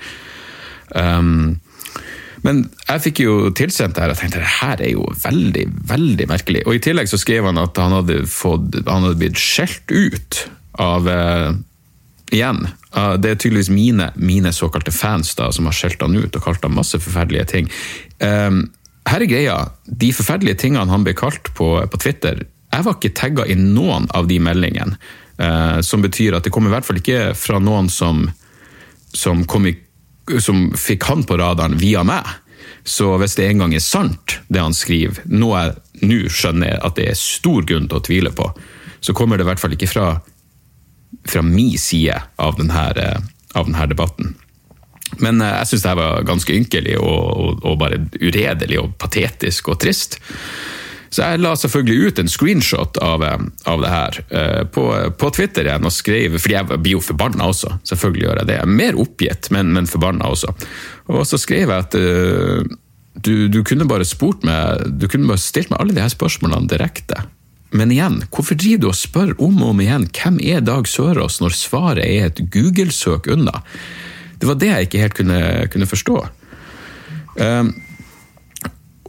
Um, 0.93 1.59
men 2.43 2.63
jeg 2.87 3.03
fikk 3.07 3.23
jo 3.23 3.35
tilsendt 3.55 3.97
det 3.97 4.03
her 4.03 4.13
og 4.13 4.19
tenkte 4.19 4.41
det 4.41 4.55
her 4.59 4.81
er 4.83 4.93
jo 4.93 5.05
veldig, 5.23 5.67
veldig 5.91 6.29
merkelig. 6.31 6.63
Og 6.67 6.77
i 6.77 6.81
tillegg 6.83 7.11
så 7.11 7.19
skrev 7.21 7.47
han 7.47 7.61
at 7.61 7.79
han 7.79 7.95
hadde, 7.99 8.23
fått, 8.29 8.81
han 8.87 9.07
hadde 9.07 9.19
blitt 9.21 9.39
skjelt 9.39 9.93
ut 9.93 10.41
av 10.81 11.07
uh, 11.07 11.53
igjen, 12.33 12.65
det 12.93 13.29
er 13.29 13.37
tydeligvis 13.39 13.71
mine, 13.73 14.09
mine 14.15 14.51
såkalte 14.53 14.93
fans 14.93 15.33
da, 15.37 15.49
som 15.53 15.69
har 15.69 15.75
skjelt 15.77 16.01
han 16.01 16.17
ut 16.17 16.35
og 16.35 16.43
kalt 16.45 16.65
han 16.65 16.75
masse 16.75 16.99
forferdelige 17.01 17.45
ting. 17.49 17.69
Um, 18.21 18.65
her 19.09 19.23
er 19.23 19.29
greia, 19.29 19.55
de 19.85 20.11
forferdelige 20.15 20.61
tingene 20.63 20.91
han 20.91 21.05
ble 21.05 21.15
kalt 21.17 21.51
på, 21.57 21.75
på 21.89 22.01
Twitter, 22.01 22.43
jeg 22.73 22.85
var 22.87 22.97
ikke 22.97 23.13
tagga 23.17 23.45
i 23.45 23.57
noen 23.59 24.07
av 24.17 24.29
de 24.29 24.39
meldingene. 24.41 24.97
Uh, 25.33 25.81
som 25.81 26.01
betyr 26.01 26.37
at 26.37 26.45
det 26.45 26.53
kom 26.53 26.67
i 26.69 26.71
hvert 26.71 26.85
fall 26.85 26.99
ikke 26.99 27.33
fra 27.37 27.57
noen 27.61 27.89
som, 27.89 28.27
som, 29.13 29.41
i, 29.65 29.73
som 30.41 30.67
fikk 30.77 31.09
han 31.09 31.25
på 31.25 31.37
radaren 31.41 31.77
via 31.81 32.05
meg. 32.05 32.29
Så 32.85 33.13
hvis 33.19 33.37
det 33.39 33.47
en 33.49 33.63
gang 33.63 33.73
er 33.75 33.83
sant, 33.83 34.39
det 34.51 34.61
han 34.61 34.75
skriver, 34.75 35.23
noe 35.31 35.63
jeg 35.63 36.05
nå 36.09 36.19
skjønner 36.31 36.81
at 36.83 36.97
det 36.99 37.09
er 37.11 37.19
stor 37.19 37.65
grunn 37.67 37.87
til 37.89 37.99
å 37.99 38.05
tvile 38.05 38.33
på, 38.35 38.49
så 39.03 39.15
kommer 39.15 39.39
det 39.39 39.45
i 39.45 39.49
hvert 39.51 39.61
fall 39.61 39.75
ikke 39.75 39.89
fra 39.91 40.07
fra 41.27 41.41
min 41.45 41.77
side 41.79 42.19
av 42.35 42.57
denne, 42.59 42.85
eh, 42.97 43.19
av 43.53 43.67
denne 43.67 43.87
debatten. 43.91 44.35
Men 45.21 45.41
eh, 45.41 45.57
jeg 45.61 45.73
syns 45.73 45.85
det 45.87 45.97
var 45.99 46.27
ganske 46.27 46.55
ynkelig 46.55 46.97
og, 47.01 47.19
og, 47.33 47.65
og, 47.65 47.77
bare 47.81 48.01
uredelig 48.21 48.79
og 48.81 48.95
patetisk 49.01 49.73
og 49.73 49.81
trist. 49.83 50.19
Så 51.13 51.21
jeg 51.21 51.43
la 51.43 51.51
selvfølgelig 51.53 52.09
ut 52.09 52.19
en 52.23 52.31
screenshot 52.31 52.97
av, 53.05 53.21
av 53.69 53.81
det 53.83 53.89
her 53.91 54.15
på, 54.73 54.85
på, 55.13 55.27
Twitter 55.37 55.67
igjen 55.69 55.85
og 55.85 55.93
skrev 55.93 56.39
Fordi 56.41 56.55
jeg 56.55 56.79
blir 56.81 56.95
jo 56.95 57.03
forbanna 57.05 57.51
også, 57.51 57.75
selvfølgelig 57.85 58.23
gjør 58.23 58.39
jeg 58.41 58.49
det. 58.49 58.55
Er 58.57 58.71
mer 58.79 58.97
oppgitt, 58.97 59.51
men, 59.53 59.69
men 59.75 59.85
forbanna 59.85 60.31
også. 60.33 60.55
Og 61.13 61.21
så 61.29 61.37
skrev 61.37 61.69
jeg 61.69 61.85
at 61.85 61.93
du, 63.13 63.47
du, 63.53 63.59
kunne 63.61 63.85
bare 63.85 64.09
spurt 64.09 64.41
meg 64.41 64.87
Du 64.97 65.05
kunne 65.05 65.29
bare 65.29 65.41
stilt 65.41 65.69
meg 65.69 65.83
alle 65.83 65.93
de 65.93 66.01
her 66.01 66.09
spørsmålene 66.09 66.71
direkte. 66.71 67.21
Men 67.73 67.91
igjen, 67.91 68.19
hvorfor 68.29 68.57
driver 68.59 68.81
du 68.83 68.89
og 68.91 68.97
spør 68.97 69.31
om 69.41 69.61
og 69.63 69.71
om 69.73 69.79
igjen 69.81 70.05
hvem 70.13 70.37
er 70.45 70.61
Dag 70.65 70.87
Sørås, 70.89 71.39
når 71.41 71.55
svaret 71.57 72.05
er 72.05 72.27
et 72.29 72.41
Google-søk 72.53 73.31
unna? 73.33 73.63
Det 74.37 74.49
var 74.49 74.59
det 74.61 74.69
jeg 74.69 74.87
ikke 74.87 75.01
helt 75.01 75.17
kunne, 75.17 75.39
kunne 75.73 75.89
forstå. 75.89 76.19
Um, 77.39 77.71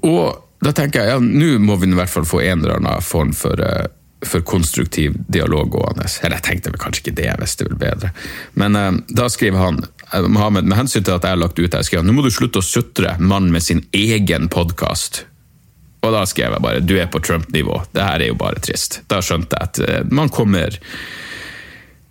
og 0.07 0.41
da 0.65 0.73
tenker 0.73 1.03
jeg 1.03 1.13
ja, 1.13 1.19
nå 1.21 1.59
må 1.61 1.77
vi 1.83 1.91
i 1.91 1.99
hvert 1.99 2.13
fall 2.13 2.25
få 2.29 2.41
en 2.45 2.63
eller 2.63 2.79
annen 2.79 3.05
form 3.05 3.35
for, 3.37 3.61
uh, 3.61 3.91
for 4.25 4.47
konstruktiv 4.49 5.19
dialog 5.29 5.75
gående. 5.75 6.09
Eller 6.23 6.39
jeg 6.39 6.47
tenkte 6.49 6.73
vel 6.73 6.81
kanskje 6.81 7.05
ikke 7.05 7.17
det, 7.21 7.29
hvis 7.43 7.59
det 7.61 7.69
ville 7.69 7.83
bedre. 7.83 8.15
Men 8.57 8.81
uh, 8.81 8.89
da 9.13 9.29
skriver 9.33 9.61
han 9.61 9.83
uh, 9.85 10.25
Mohammed, 10.25 10.71
med 10.71 10.81
hensyn 10.81 11.05
til 11.05 11.19
at 11.19 11.27
jeg 11.27 11.37
har 11.37 11.43
lagt 11.43 11.61
ut 11.61 11.69
her, 11.69 11.85
skriver 11.85 12.05
han 12.05 12.09
nå 12.09 12.17
må 12.17 12.25
du 12.25 12.33
slutte 12.33 12.65
å 12.65 12.65
sutre, 12.65 13.19
mann 13.21 13.53
med 13.53 13.67
sin 13.67 13.85
egen 13.93 14.49
podkast. 14.49 15.27
Og 16.05 16.13
da 16.13 16.25
skrev 16.29 16.53
jeg 16.53 16.65
bare 16.65 16.81
'du 16.85 16.97
er 17.01 17.07
på 17.09 17.21
Trump-nivå'. 17.21 17.87
Det 17.93 18.05
her 18.05 18.21
er 18.21 18.29
jo 18.29 18.35
bare 18.35 18.61
trist. 18.61 19.01
Da 19.09 19.23
skjønte 19.25 19.57
jeg 19.57 19.69
at 19.69 19.79
eh, 19.89 20.05
man 20.11 20.29
kommer 20.29 20.77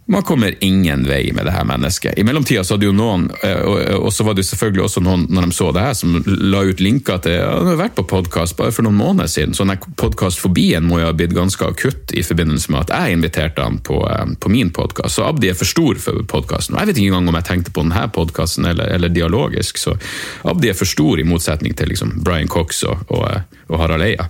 man 0.05 0.23
kommer 0.23 0.55
ingen 0.63 1.07
vei 1.07 1.31
med 1.33 1.45
det 1.45 1.51
her 1.51 1.63
mennesket. 1.63 2.17
I 2.19 2.23
mellomtida 2.23 2.63
så 2.63 2.75
hadde 2.75 2.89
jo 2.89 2.95
noen, 2.95 3.29
eh, 3.43 3.61
og 3.95 4.11
så 4.13 4.25
var 4.27 4.35
det 4.35 4.43
selvfølgelig 4.43 4.83
også 4.83 5.03
noen 5.03 5.23
når 5.31 5.47
de 5.47 5.55
så 5.55 5.69
det 5.71 5.85
her, 5.85 5.93
som 5.95 6.17
la 6.27 6.63
ut 6.67 6.83
linker 6.83 7.21
til 7.23 7.37
ja, 7.37 7.53
de 7.63 7.71
har 7.71 7.79
vært 7.79 7.95
på 7.95 8.05
podkast 8.11 8.57
bare 8.59 8.73
for 8.75 8.83
noen 8.83 8.99
måneder 8.99 9.31
siden, 9.31 9.55
så 9.55 9.63
podkastfobien 9.99 10.83
må 10.83 10.99
jo 10.99 11.07
ha 11.07 11.15
blitt 11.15 11.35
ganske 11.35 11.71
akutt 11.71 12.11
i 12.11 12.25
forbindelse 12.25 12.73
med 12.73 12.83
at 12.83 12.93
jeg 12.97 13.17
inviterte 13.17 13.63
han 13.63 13.79
på, 13.79 14.01
eh, 14.09 14.35
på 14.35 14.51
min 14.51 14.73
podkast. 14.75 15.15
Så 15.15 15.27
Abdi 15.29 15.53
er 15.53 15.57
for 15.59 15.71
stor 15.71 15.99
for 16.03 16.19
podkasten. 16.35 16.75
Jeg 16.79 16.91
vet 16.91 16.99
ikke 16.99 17.13
engang 17.13 17.31
om 17.31 17.39
jeg 17.39 17.49
tenkte 17.53 17.75
på 17.75 17.87
denne 17.87 18.07
podkasten 18.11 18.67
eller, 18.67 18.91
eller, 18.91 19.13
dialogisk, 19.13 19.79
så 19.79 19.95
Abdi 20.43 20.71
er 20.71 20.77
for 20.77 20.89
stor 20.89 21.19
i 21.21 21.27
motsetning 21.27 21.77
til 21.77 21.93
liksom 21.93 22.17
Brian 22.25 22.51
Cox 22.51 22.83
og, 22.83 23.05
og, 23.13 23.27
og 23.69 23.79
Harald 23.79 24.03
Eia. 24.03 24.27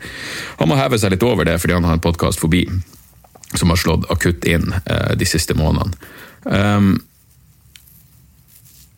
Han 0.59 0.69
må 0.69 0.77
heve 0.77 1.01
seg 1.01 1.15
litt 1.15 1.25
over 1.25 1.49
det 1.49 1.57
fordi 1.61 1.79
han 1.79 1.87
har 1.87 1.97
en 1.97 2.03
podkastfobi 2.03 2.67
som 3.59 3.73
har 3.73 3.79
slått 3.79 4.09
akutt 4.13 4.45
inn 4.49 4.69
eh, 4.83 5.15
de 5.19 5.27
siste 5.27 5.55
månedene. 5.57 6.13
Um, 6.43 6.95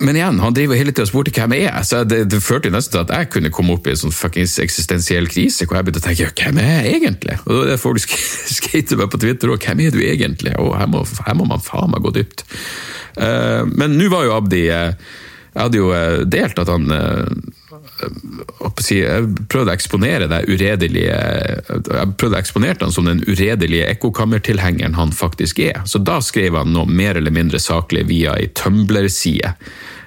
men 0.04 0.18
igjen, 0.18 0.42
han 0.44 0.56
driver 0.56 0.76
hele 0.76 0.92
tida 0.92 1.06
og 1.06 1.10
spurte 1.10 1.32
hvem 1.32 1.54
jeg 1.56 1.70
er, 1.70 1.84
så 1.88 2.02
det, 2.04 2.26
det 2.28 2.42
førte 2.44 2.72
nesten 2.74 2.98
til 2.98 3.04
at 3.06 3.14
jeg 3.16 3.30
kunne 3.32 3.52
komme 3.56 3.78
opp 3.78 3.86
i 3.88 3.94
en 3.94 4.00
sånn 4.02 4.16
eksistensiell 4.36 5.30
krise, 5.32 5.64
hvor 5.64 5.80
jeg 5.80 5.88
begynte 5.88 6.02
å 6.04 6.08
tenke 6.10 6.32
hvem 6.42 6.60
er 6.60 6.74
jeg 6.84 6.98
egentlig? 7.00 7.38
Og 7.48 7.62
det 7.70 7.78
får 7.80 7.96
du 7.96 8.02
skate 8.04 9.00
meg 9.00 9.14
på 9.14 9.22
Twitter 9.24 9.54
òg, 9.54 9.64
hvem 9.64 9.86
er 9.86 9.96
du 9.96 10.02
egentlig? 10.04 10.52
Og 10.60 10.74
her 10.76 10.90
må, 10.92 11.06
her 11.28 11.38
må 11.40 11.48
man 11.48 11.64
faen 11.64 11.94
meg 11.94 12.04
gå 12.04 12.12
dypt. 12.18 12.44
Uh, 13.16 13.64
men 13.72 13.96
nå 13.96 14.10
var 14.12 14.28
jo 14.28 14.36
Abdi 14.36 14.66
uh, 14.68 15.16
Jeg 15.56 15.62
hadde 15.62 15.80
jo 15.80 15.92
uh, 15.96 16.24
delt 16.28 16.60
at 16.60 16.72
han 16.72 16.92
jeg 18.86 19.28
prøvde 19.52 19.72
å 19.72 19.74
eksponere 19.74 20.28
det 20.32 20.42
uredelige 20.50 21.16
Jeg 21.16 22.14
prøvde 22.20 22.36
å 22.36 22.40
eksponere 22.40 22.82
han 22.82 22.94
som 22.94 23.08
den 23.08 23.24
uredelige 23.28 23.88
ekkokammertilhengeren 23.94 24.98
han 24.98 25.14
faktisk 25.16 25.62
er. 25.64 25.82
Så 25.88 26.02
da 26.04 26.20
skrev 26.24 26.58
han 26.60 26.74
noe 26.76 26.90
mer 26.90 27.20
eller 27.20 27.34
mindre 27.36 27.62
saklig 27.62 28.06
via 28.10 28.36
ei 28.40 28.50
Tumbler-side. 28.58 29.56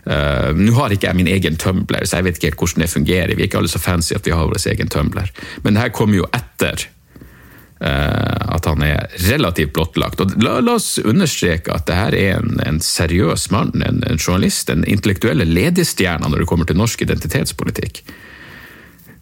Uh, 0.09 0.53
Nå 0.57 0.73
har 0.79 0.95
ikke 0.95 1.11
jeg 1.11 1.21
min 1.21 1.31
egen 1.31 1.59
Tumbler, 1.61 2.07
så 2.09 2.21
jeg 2.21 2.29
vet 2.29 2.39
ikke 2.39 2.53
helt 2.53 2.63
hvordan 2.63 2.85
det 2.85 2.93
fungerer. 2.93 3.35
Vi 3.35 3.45
er 3.45 3.51
ikke 3.51 3.63
alle 3.63 3.73
så 3.73 3.83
fancy 3.83 4.15
at 4.17 4.29
vi 4.29 4.37
har 4.37 4.49
vår 4.49 4.63
egen 4.73 4.93
Tumbler. 4.93 5.33
Men 5.65 5.77
det 5.77 5.87
her 5.87 5.97
kommer 5.97 6.23
jo 6.23 6.31
etter 6.33 6.89
at 7.79 8.67
han 8.67 8.83
er 8.83 9.05
relativt 9.29 9.71
blottlagt. 9.77 10.19
Og 10.19 10.33
la, 10.43 10.57
la, 10.59 10.73
oss 10.81 10.97
understreke 10.99 11.71
at 11.71 11.87
det 11.87 11.99
her 11.99 12.17
er 12.19 12.41
en, 12.41 12.57
en 12.67 12.81
seriøs 12.83 13.49
mann, 13.55 13.71
en, 13.87 14.01
en 14.03 14.19
journalist, 14.19 14.73
en 14.73 14.83
intellektuelle 14.83 15.47
ledestjerne 15.47 16.27
når 16.27 16.43
det 16.43 16.49
kommer 16.51 16.67
til 16.67 16.81
norsk 16.81 17.07
identitetspolitikk 17.07 18.03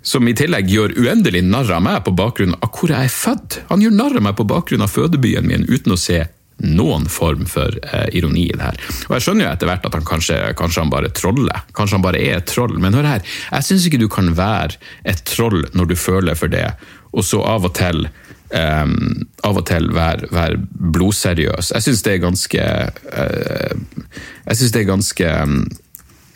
som 0.07 0.29
i 0.31 0.37
tillegg 0.39 0.71
gjør 0.71 0.95
uendelig 1.03 1.43
narr 1.43 1.73
av 1.75 1.83
meg 1.83 2.05
på 2.07 2.15
bakgrunn 2.15 2.55
av 2.61 2.71
hvor 2.71 2.93
jeg 2.93 3.09
er 3.09 3.13
født. 3.13 3.61
Han 3.73 3.83
gjør 3.83 3.95
narr 3.97 4.19
av 4.21 4.23
meg 4.29 4.37
på 4.39 4.47
bakgrunn 4.47 4.85
av 4.87 4.93
fødebyen 4.93 5.49
min 5.49 5.67
uten 5.67 5.97
å 5.97 5.99
se 5.99 6.21
noen 6.63 7.05
form 7.11 7.43
for 7.51 7.75
eh, 7.83 8.07
ironi 8.17 8.47
i 8.49 8.55
det 8.55 8.65
her. 8.65 8.79
Og 9.09 9.17
Jeg 9.17 9.25
skjønner 9.27 9.45
jo 9.45 9.51
etter 9.51 9.69
hvert 9.69 9.89
at 9.89 9.97
han 9.99 10.07
kanskje, 10.09 10.37
kanskje 10.57 10.85
han 10.85 10.93
bare 10.93 11.11
troller. 11.13 11.67
Kanskje 11.77 11.99
han 11.99 12.07
bare 12.07 12.23
er 12.23 12.39
et 12.39 12.49
troll. 12.49 12.79
Men 12.81 12.97
hør 12.97 13.09
her, 13.11 13.27
jeg 13.51 13.67
syns 13.67 13.89
ikke 13.89 14.01
du 14.01 14.09
kan 14.13 14.31
være 14.39 14.79
et 15.05 15.25
troll 15.29 15.67
når 15.77 15.91
du 15.91 15.97
føler 16.01 16.39
for 16.39 16.53
det, 16.53 16.69
og 17.13 17.27
så 17.27 17.43
av 17.45 17.67
og 17.69 17.75
til 17.77 18.07
um, 18.57 19.27
av 19.45 19.61
og 19.61 19.67
til 19.69 19.91
være, 19.95 20.31
være 20.33 20.61
blodseriøs. 20.93 21.73
Jeg 21.75 21.87
syns 21.87 22.03
det 22.07 22.15
er 22.15 22.23
ganske 22.25 22.69
uh, 23.13 24.03
Jeg 24.47 24.57
syns 24.57 24.73
det 24.75 24.83
er 24.83 24.91
ganske, 24.91 25.33
um, 25.43 25.59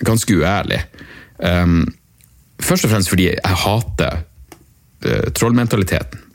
ganske 0.05 0.37
uærlig. 0.37 0.83
Um, 1.39 1.95
Først 2.61 2.85
og 2.85 2.91
fremst 2.93 3.09
fordi 3.09 3.31
jeg 3.31 3.57
hater 3.65 4.19
uh, 5.07 5.31
trollmentaliteten. 5.33 6.27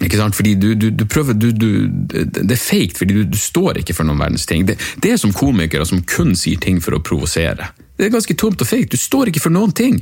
Ikke 0.00 0.16
sant? 0.16 0.36
Fordi 0.36 0.54
du, 0.54 0.74
du, 0.74 0.90
du 0.90 1.04
prøver 1.04 1.32
du, 1.32 1.50
Det 1.50 2.50
er 2.50 2.56
fake, 2.56 2.94
fordi 2.96 3.24
du, 3.24 3.36
står 3.36 3.82
ikke 3.82 3.94
for 3.94 4.06
noen 4.06 4.20
verdens 4.20 4.46
ting. 4.46 4.66
Det, 4.68 4.78
det, 5.02 5.12
er 5.12 5.20
som 5.20 5.34
komikere 5.34 5.86
som 5.86 6.04
kun 6.06 6.36
sier 6.38 6.60
ting 6.62 6.78
for 6.82 6.96
å 6.96 7.02
provosere. 7.02 7.72
Det 7.98 8.06
er 8.06 8.12
ganske 8.14 8.34
tomt 8.38 8.60
og 8.62 8.68
feigt. 8.70 8.92
Du 8.94 9.00
står 9.00 9.32
ikke 9.32 9.42
for 9.42 9.54
noen 9.54 9.72
ting. 9.74 9.96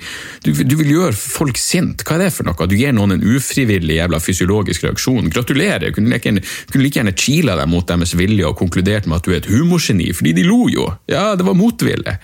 Du, 0.45 0.53
vil 0.53 0.91
gjøre 0.91 1.17
folk 1.17 1.57
sint. 1.57 2.05
Hva 2.05 2.19
er 2.19 2.27
det 2.27 2.35
for 2.35 2.45
noe? 2.45 2.69
Du 2.69 2.77
gir 2.77 2.93
noen 2.93 3.17
en 3.17 3.25
ufrivillig 3.25 3.97
jævla 3.97 4.21
fysiologisk 4.21 4.85
reaksjon. 4.85 5.31
Gratulerer! 5.33 5.89
Du 5.89 5.97
kunne 5.97 6.13
like 6.13 6.29
gjerne, 6.29 6.43
kunne 6.69 6.85
like 6.85 7.01
gjerne 7.01 7.15
chila 7.17 7.57
deg 7.57 7.71
mot 7.73 7.87
deres 7.89 8.13
vilje 8.19 8.45
og 8.51 8.59
konkludert 8.61 9.09
med 9.09 9.17
at 9.17 9.25
du 9.25 9.33
er 9.33 9.41
et 9.41 9.49
humorgeni, 9.49 10.11
fordi 10.17 10.35
de 10.37 10.45
lo 10.45 10.67
jo. 10.69 10.91
Ja, 11.09 11.31
det 11.41 11.47
var 11.49 11.57
motvillig. 11.57 12.19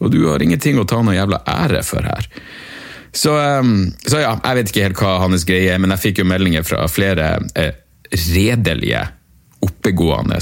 og 0.00 0.12
du 0.12 0.20
har 0.28 0.42
ingenting 0.42 0.78
å 0.80 0.84
ta 0.88 1.00
noe 1.04 1.16
jævla 1.16 1.42
ære 1.48 1.80
for 1.84 2.04
her. 2.04 2.28
Så, 3.12 3.32
um, 3.60 3.90
så, 4.06 4.20
ja, 4.20 4.34
jeg 4.36 4.58
vet 4.58 4.70
ikke 4.70 4.84
helt 4.84 5.00
hva 5.00 5.14
hans 5.24 5.46
greie 5.48 5.72
er, 5.72 5.80
men 5.82 5.92
jeg 5.96 6.04
fikk 6.04 6.20
jo 6.22 6.28
meldinger 6.28 6.64
fra 6.64 6.84
flere 6.92 7.32
eh, 7.58 7.72
redelige, 8.12 9.02
oppegående 9.64 10.38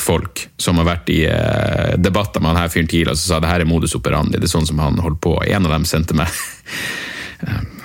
folk 0.00 0.46
som 0.60 0.80
har 0.80 0.88
vært 0.88 1.12
i 1.12 1.20
eh, 1.28 1.96
debatter 1.98 2.42
med 2.42 2.52
han 2.52 2.62
her 2.62 2.72
fyren 2.72 2.90
tidligere, 2.90 3.18
som 3.18 3.34
sa 3.34 3.42
det 3.42 3.52
her 3.52 3.64
er 3.64 3.70
modus 3.70 3.96
operandi, 3.98 4.38
det 4.38 4.48
er 4.48 4.54
sånn 4.56 4.68
som 4.68 4.80
han 4.82 5.00
holdt 5.02 5.20
på. 5.24 5.36
En 5.46 5.68
av 5.68 5.74
dem 5.74 5.86
sendte 5.88 6.16
meg 6.18 6.32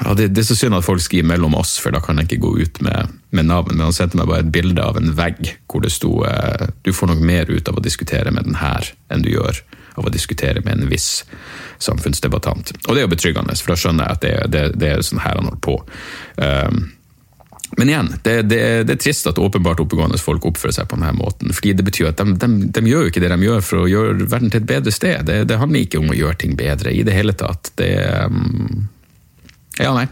ja, 0.03 0.13
det, 0.17 0.29
det, 0.33 0.41
er 0.41 0.49
så 0.49 0.57
synd 0.57 0.77
at 0.77 0.85
folk 0.85 1.03
skriver 1.03 1.29
mellom 1.33 1.55
oss, 1.59 1.75
for 1.81 1.93
da 1.93 2.01
kan 2.03 2.19
jeg 2.19 2.31
ikke 2.31 2.43
gå 2.45 2.55
ut 2.63 2.81
med, 2.85 3.13
med 3.35 3.49
navn. 3.49 3.75
Men 3.75 3.87
han 3.87 3.95
sendte 3.95 4.19
meg 4.19 4.29
bare 4.31 4.45
et 4.45 4.53
bilde 4.53 4.83
av 4.83 4.97
en 4.99 5.13
vegg 5.17 5.55
hvor 5.69 5.85
det 5.85 5.93
sto 5.93 6.23
eh, 6.27 6.67
du 6.85 6.93
får 6.95 7.13
nok 7.13 7.23
mer 7.25 7.51
ut 7.51 7.69
av 7.69 7.79
å 7.79 7.85
diskutere 7.85 8.33
med 8.33 8.49
den 8.49 8.59
her 8.61 8.93
enn 9.13 9.25
du 9.25 9.33
gjør 9.33 9.63
av 9.93 10.07
å 10.09 10.13
diskutere 10.13 10.63
med 10.65 10.73
en 10.79 10.89
viss 10.89 11.21
samfunnsdebattant. 11.83 12.73
Og 12.87 12.95
det 12.95 13.03
er 13.03 13.07
jo 13.07 13.13
betryggende, 13.13 13.55
for 13.61 13.73
da 13.73 13.79
skjønner 13.79 14.07
jeg 14.07 14.17
at 14.17 14.23
det, 14.23 14.33
det, 14.53 14.63
det 14.81 14.89
er 14.89 15.05
sånn 15.05 15.21
her 15.21 15.37
han 15.37 15.51
holder 15.51 15.61
på. 15.61 15.75
Um, 16.41 16.79
men 17.77 17.89
igjen, 17.89 18.09
det, 18.21 18.35
det, 18.51 18.61
det, 18.87 18.95
er 18.95 19.01
trist 19.01 19.27
at 19.29 19.39
åpenbart 19.41 19.81
oppegående 19.81 20.19
folk 20.21 20.45
oppfører 20.45 20.75
seg 20.75 20.89
på 20.89 20.99
denne 20.99 21.13
måten. 21.17 21.53
fordi 21.55 21.73
det 21.79 21.85
betyr 21.87 22.11
at 22.11 22.21
de, 22.21 22.35
de, 22.37 22.49
de, 22.75 22.83
gjør 22.89 23.07
jo 23.07 23.13
ikke 23.13 23.23
det 23.23 23.31
de 23.33 23.47
gjør 23.47 23.63
for 23.65 23.83
å 23.83 23.89
gjøre 23.89 24.27
verden 24.27 24.53
til 24.53 24.61
et 24.61 24.69
bedre 24.69 24.93
sted. 24.93 25.25
Det, 25.29 25.43
det 25.49 25.59
handler 25.61 25.85
ikke 25.85 26.01
om 26.01 26.11
å 26.13 26.17
gjøre 26.17 26.41
ting 26.43 26.57
bedre 26.59 26.93
i 26.93 27.01
det 27.07 27.15
hele 27.15 27.33
tatt. 27.37 27.71
Det, 27.79 27.93
um, 28.29 28.85
ja, 29.81 29.89
nei. 29.95 30.05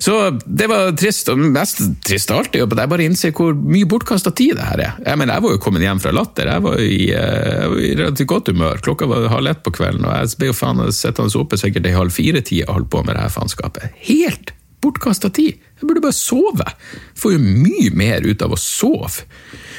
Så 0.00 0.14
det 0.46 0.68
var 0.70 0.94
trist, 0.96 1.28
og 1.28 1.40
mest 1.52 1.82
trist 2.06 2.30
av 2.32 2.40
alt 2.40 2.56
er 2.56 2.64
at 2.64 2.80
jeg 2.80 2.90
bare 2.94 3.04
innser 3.04 3.34
hvor 3.36 3.52
mye 3.52 3.88
bortkasta 3.88 4.32
tid 4.32 4.56
det 4.56 4.68
her 4.70 4.82
er. 4.86 5.00
Jeg 5.04 5.20
mener, 5.20 5.34
jeg 5.36 5.44
var 5.44 5.56
jo 5.56 5.62
kommet 5.62 5.84
hjem 5.84 6.00
fra 6.00 6.14
Latter, 6.14 6.48
jeg 6.48 6.64
var 6.64 6.80
i, 6.80 7.00
eh, 7.12 7.48
jeg 7.50 7.72
var 7.74 7.82
i 7.82 7.94
relativt 7.98 8.32
godt 8.32 8.52
humør. 8.54 8.80
Klokka 8.86 9.10
var 9.10 9.28
halv 9.34 9.52
ett 9.52 9.64
på 9.66 9.74
kvelden, 9.76 10.08
og 10.08 10.14
jeg 10.14 10.40
ble 10.40 10.52
jo 10.52 10.56
faen 10.56 10.86
sittende 10.94 11.42
oppe 11.42 11.60
sikkert 11.60 11.90
i 11.90 11.96
halv 11.98 12.16
fire-tida 12.16 12.70
og 12.70 12.78
holdt 12.78 12.92
på 12.94 13.04
med 13.04 13.18
det 13.18 13.26
her 13.26 13.34
faenskapet. 13.36 13.98
Helt 14.08 14.54
bortkasta 14.80 15.28
tid! 15.34 15.58
Jeg 15.78 15.86
burde 15.86 16.02
bare 16.02 16.16
sove. 16.16 16.66
Jeg 16.66 17.20
får 17.22 17.34
jo 17.36 17.42
mye 17.42 17.90
mer 17.94 18.26
ut 18.26 18.42
av 18.42 18.54
å 18.54 18.60
sove. 18.60 19.26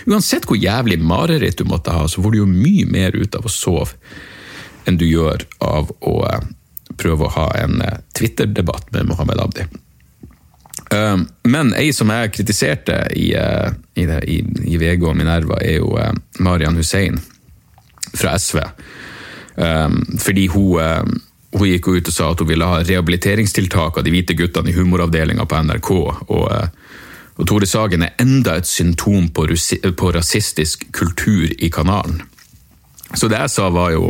Uansett 0.07 0.47
hvor 0.47 0.59
jævlig 0.59 0.99
mareritt 1.03 1.59
du 1.59 1.67
måtte 1.67 1.93
ha, 1.95 2.07
så 2.07 2.23
får 2.23 2.33
du 2.33 2.41
jo 2.41 2.49
mye 2.49 2.87
mer 2.89 3.15
ut 3.17 3.35
av 3.35 3.47
å 3.47 3.51
sove 3.51 3.97
enn 4.87 4.97
du 4.97 5.05
gjør 5.05 5.43
av 5.61 5.91
å 5.99 6.15
eh, 6.29 6.47
prøve 6.97 7.27
å 7.27 7.33
ha 7.35 7.49
en 7.59 7.83
eh, 7.83 7.99
Twitter-debatt 8.17 8.89
med 8.95 9.11
Mohammed 9.11 9.43
Abdi. 9.43 9.67
Um, 10.89 11.27
men 11.45 11.75
ei 11.77 11.91
som 11.93 12.09
jeg 12.09 12.31
kritiserte 12.33 12.95
i, 13.13 13.27
i, 13.35 14.05
i, 14.07 14.37
i 14.73 14.79
VG 14.81 15.03
og 15.05 15.19
Minerva, 15.19 15.59
er 15.61 15.83
jo 15.83 15.91
Marian 16.41 16.79
Hussein 16.79 17.19
fra 18.15 18.33
SV. 18.41 18.63
Fordi 20.23 20.47
hun, 20.49 21.19
hun 21.55 21.67
gikk 21.67 21.87
ut 21.87 22.09
og 22.11 22.13
sa 22.13 22.29
at 22.31 22.41
hun 22.43 22.49
ville 22.51 22.67
ha 22.67 22.81
rehabiliteringstiltak 22.83 23.97
av 23.97 24.05
de 24.05 24.13
hvite 24.13 24.35
guttene 24.37 24.69
i 24.69 24.75
humoravdelinga 24.77 25.47
på 25.49 25.63
NRK. 25.65 25.91
Og, 26.29 26.45
og, 27.39 27.47
Tore 27.47 27.69
Sagen 27.69 28.03
er 28.05 28.17
enda 28.21 28.57
et 28.59 28.69
symptom 28.69 29.29
på, 29.33 29.47
på 29.97 30.11
rasistisk 30.13 30.85
kultur 30.93 31.49
i 31.57 31.71
kanalen. 31.73 32.21
Så 33.15 33.31
det 33.31 33.39
jeg 33.39 33.53
sa, 33.55 33.69
var 33.73 33.95
jo 33.95 34.05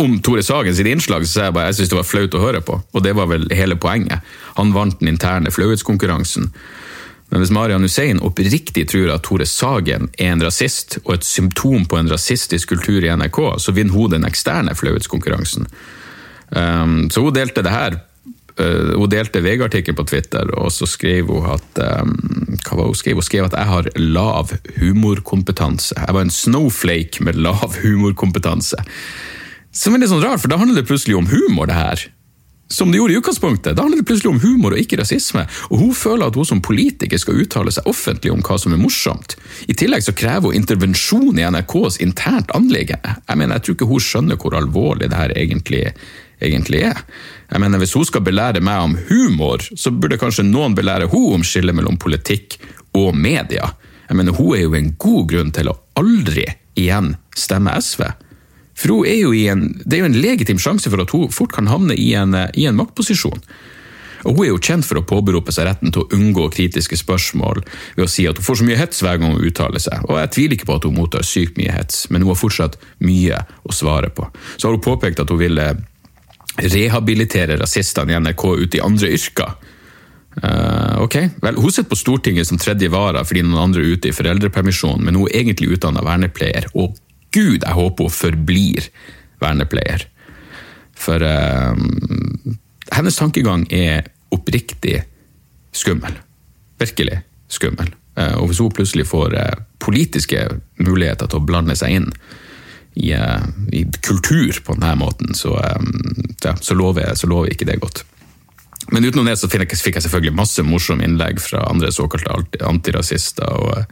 om 0.00 0.18
Tore 0.24 0.42
Sagen 0.44 0.76
sitt 0.76 0.88
innslag 0.88 1.24
så 1.26 1.32
sa 1.32 1.48
jeg 1.48 1.56
bare 1.56 1.70
jeg 1.70 1.78
syntes 1.78 1.92
det 1.92 2.00
var 2.00 2.08
flaut 2.08 2.36
å 2.36 2.42
høre 2.42 2.62
på, 2.64 2.78
og 2.80 3.04
det 3.04 3.12
var 3.16 3.28
vel 3.30 3.48
hele 3.56 3.76
poenget. 3.80 4.24
Han 4.58 4.72
vant 4.76 5.00
den 5.00 5.12
interne 5.12 5.52
flauhetskonkurransen. 5.52 6.50
Men 7.32 7.40
hvis 7.40 7.52
Marian 7.54 7.84
Hussein 7.84 8.20
oppriktig 8.20 8.84
tror 8.92 9.14
at 9.14 9.24
Tore 9.24 9.46
Sagen 9.48 10.10
er 10.18 10.34
en 10.34 10.44
rasist, 10.44 10.98
og 11.06 11.14
et 11.14 11.24
symptom 11.24 11.86
på 11.88 11.96
en 11.96 12.10
rasistisk 12.12 12.74
kultur 12.74 13.00
i 13.00 13.08
NRK, 13.08 13.40
så 13.56 13.72
vinner 13.72 13.96
hun 13.96 14.12
den 14.12 14.28
eksterne 14.28 14.74
flauhetskonkurransen. 14.76 15.64
Um, 16.52 17.10
så 17.10 17.24
hun 17.24 17.34
delte 17.36 17.64
det 17.64 17.72
her. 17.72 17.98
Uh, 18.60 18.94
hun 19.00 19.10
delte 19.12 19.40
VG-artikkelen 19.40 19.96
på 19.96 20.06
Twitter, 20.10 20.52
og 20.60 20.72
så 20.74 20.88
skrev 20.88 21.30
hun 21.32 21.50
at 21.54 21.82
um, 22.02 22.14
hva 22.62 22.78
var 22.78 22.90
hun 22.90 22.98
skrev? 22.98 23.18
Hun 23.20 23.26
skrev 23.26 23.48
at 23.48 23.56
jeg 23.56 23.70
har 23.70 23.90
lav 23.98 24.52
humorkompetanse. 24.78 25.96
Jeg 25.98 26.16
var 26.16 26.26
en 26.26 26.34
snowflake 26.34 27.24
med 27.24 27.40
lav 27.40 27.78
humorkompetanse. 27.82 28.80
Som 29.72 29.96
er 29.96 30.02
litt 30.02 30.12
sånn 30.12 30.24
rart, 30.24 30.42
for 30.42 30.52
da 30.52 30.60
handler 30.60 30.82
det 30.82 30.90
plutselig 30.90 31.16
om 31.16 31.30
humor, 31.32 31.70
det 31.70 31.78
her 31.78 32.08
som 32.72 32.90
det 32.90 32.98
gjorde 32.98 33.12
i 33.12 33.16
utgangspunktet. 33.16 33.76
Da 33.76 33.84
handler 33.84 34.00
det 34.00 34.08
plutselig 34.08 34.30
om 34.30 34.40
humor 34.40 34.74
og 34.74 34.80
ikke 34.80 34.98
rasisme. 35.00 35.44
Og 35.70 35.78
hun 35.82 35.94
føler 35.96 36.26
at 36.30 36.38
hun 36.38 36.48
som 36.48 36.62
politiker 36.64 37.20
skal 37.20 37.42
uttale 37.42 37.72
seg 37.74 37.88
offentlig 37.90 38.32
om 38.32 38.42
hva 38.44 38.56
som 38.60 38.72
er 38.72 38.80
morsomt. 38.80 39.36
I 39.68 39.76
tillegg 39.76 40.04
så 40.06 40.14
krever 40.16 40.48
hun 40.48 40.58
intervensjon 40.58 41.38
i 41.38 41.46
NRKs 41.52 42.00
internt 42.04 42.52
anliggende. 42.56 43.18
Jeg 43.28 43.38
mener, 43.38 43.58
jeg 43.58 43.66
tror 43.66 43.78
ikke 43.78 43.90
hun 43.92 44.06
skjønner 44.08 44.40
hvor 44.40 44.56
alvorlig 44.56 45.10
det 45.12 45.20
her 45.20 45.36
egentlig, 45.36 45.84
egentlig 46.40 46.82
er. 46.88 47.04
Jeg 47.52 47.60
mener, 47.60 47.78
Hvis 47.78 47.94
hun 47.98 48.08
skal 48.08 48.24
belære 48.24 48.64
meg 48.64 48.88
om 48.88 48.98
humor, 49.10 49.60
så 49.76 49.92
burde 49.92 50.20
kanskje 50.20 50.48
noen 50.48 50.74
belære 50.74 51.10
hun 51.12 51.38
om 51.38 51.44
skillet 51.44 51.76
mellom 51.76 52.00
politikk 52.00 52.56
og 52.96 53.16
media. 53.16 53.74
Jeg 54.08 54.16
mener, 54.16 54.32
Hun 54.32 54.56
er 54.56 54.62
jo 54.62 54.74
en 54.74 54.94
god 54.98 55.28
grunn 55.28 55.52
til 55.52 55.68
å 55.68 55.78
aldri 55.96 56.46
igjen 56.74 57.16
stemme 57.36 57.76
SV. 57.80 58.08
Hun 58.82 59.06
er 59.06 59.20
jo 59.20 59.32
en, 59.32 59.68
Det 59.84 59.98
er 59.98 60.02
jo 60.02 60.10
en 60.10 60.22
legitim 60.22 60.58
sjanse 60.58 60.90
for 60.90 61.02
at 61.02 61.10
hun 61.14 61.30
fort 61.30 61.52
kan 61.52 61.70
havne 61.70 61.94
i 61.94 62.12
en, 62.18 62.34
i 62.54 62.66
en 62.66 62.78
maktposisjon. 62.78 63.42
Og 64.22 64.36
Hun 64.36 64.44
er 64.44 64.50
jo 64.52 64.60
kjent 64.62 64.86
for 64.86 65.00
å 65.00 65.06
påberope 65.06 65.52
seg 65.54 65.66
retten 65.66 65.92
til 65.94 66.04
å 66.04 66.16
unngå 66.16 66.48
kritiske 66.54 66.98
spørsmål 67.00 67.62
ved 67.96 68.04
å 68.04 68.10
si 68.10 68.26
at 68.30 68.38
hun 68.38 68.46
får 68.46 68.60
så 68.60 68.66
mye 68.68 68.78
hets 68.78 69.02
hver 69.02 69.18
gang 69.18 69.34
hun 69.34 69.46
uttaler 69.48 69.82
seg. 69.82 70.04
Og 70.08 70.18
Jeg 70.20 70.32
tviler 70.36 70.56
ikke 70.56 70.70
på 70.70 70.78
at 70.78 70.86
hun 70.86 70.98
mottar 70.98 71.26
sykt 71.26 71.58
mye 71.58 71.74
hets, 71.74 72.04
men 72.10 72.22
hun 72.22 72.32
har 72.34 72.38
fortsatt 72.38 72.78
mye 73.02 73.42
å 73.66 73.74
svare 73.74 74.12
på. 74.14 74.28
Så 74.56 74.68
har 74.68 74.76
hun 74.76 74.84
påpekt 74.84 75.22
at 75.22 75.32
hun 75.32 75.42
ville 75.42 75.72
rehabilitere 76.62 77.56
rasistene 77.58 78.12
i 78.12 78.18
NRK 78.20 78.44
ut 78.62 78.74
i 78.76 78.82
andre 78.84 79.12
yrker. 79.16 79.54
Uh, 80.32 81.02
ok, 81.04 81.16
vel, 81.44 81.58
Hun 81.60 81.72
sitter 81.72 81.90
på 81.90 81.96
Stortinget 81.98 82.48
som 82.48 82.56
tredje 82.56 82.88
vara 82.88 83.20
fordi 83.24 83.42
noen 83.44 83.66
andre 83.66 83.82
er 83.82 83.96
ute 83.98 84.08
i 84.08 84.14
foreldrepermisjon, 84.16 85.02
men 85.04 85.18
hun 85.18 85.26
er 85.28 85.42
egentlig 85.42 85.74
utdanna 85.74 86.00
vernepleier 86.06 86.70
og 86.72 86.94
gud, 87.34 87.62
jeg 87.62 87.76
håper 87.78 88.08
hun 88.08 88.14
forblir 88.14 88.88
vernepleier. 89.42 90.06
For 90.98 91.22
uh, 91.24 91.74
hennes 92.92 93.18
tankegang 93.18 93.66
er 93.72 94.06
oppriktig 94.32 95.00
skummel. 95.74 96.18
Virkelig 96.80 97.22
skummel. 97.52 97.90
Uh, 98.18 98.36
og 98.42 98.50
hvis 98.50 98.62
hun 98.62 98.72
plutselig 98.74 99.08
får 99.10 99.36
uh, 99.36 99.64
politiske 99.82 100.46
muligheter 100.82 101.30
til 101.30 101.40
å 101.40 101.46
blande 101.48 101.76
seg 101.78 101.98
inn 101.98 102.08
i, 102.92 103.14
i 103.72 103.82
kultur 104.04 104.58
på 104.64 104.76
denne 104.76 104.94
måten, 105.00 105.32
så, 105.34 105.56
ja, 106.44 106.52
så, 106.60 106.74
lover 106.76 107.06
jeg, 107.06 107.16
så 107.22 107.30
lover 107.30 107.48
jeg 107.48 107.56
ikke 107.56 107.68
det 107.70 107.78
godt. 107.80 108.02
Men 108.92 109.06
utenom 109.08 109.30
det 109.30 109.38
så 109.40 109.48
fikk 109.48 109.72
jeg, 109.72 110.02
selvfølgelig 110.04 110.34
masse 110.36 110.64
morsomme 110.66 111.06
innlegg 111.06 111.40
fra 111.40 111.62
andre 111.70 111.88
såkalte 111.94 112.60
antirasister. 112.68 113.48
og 113.48 113.86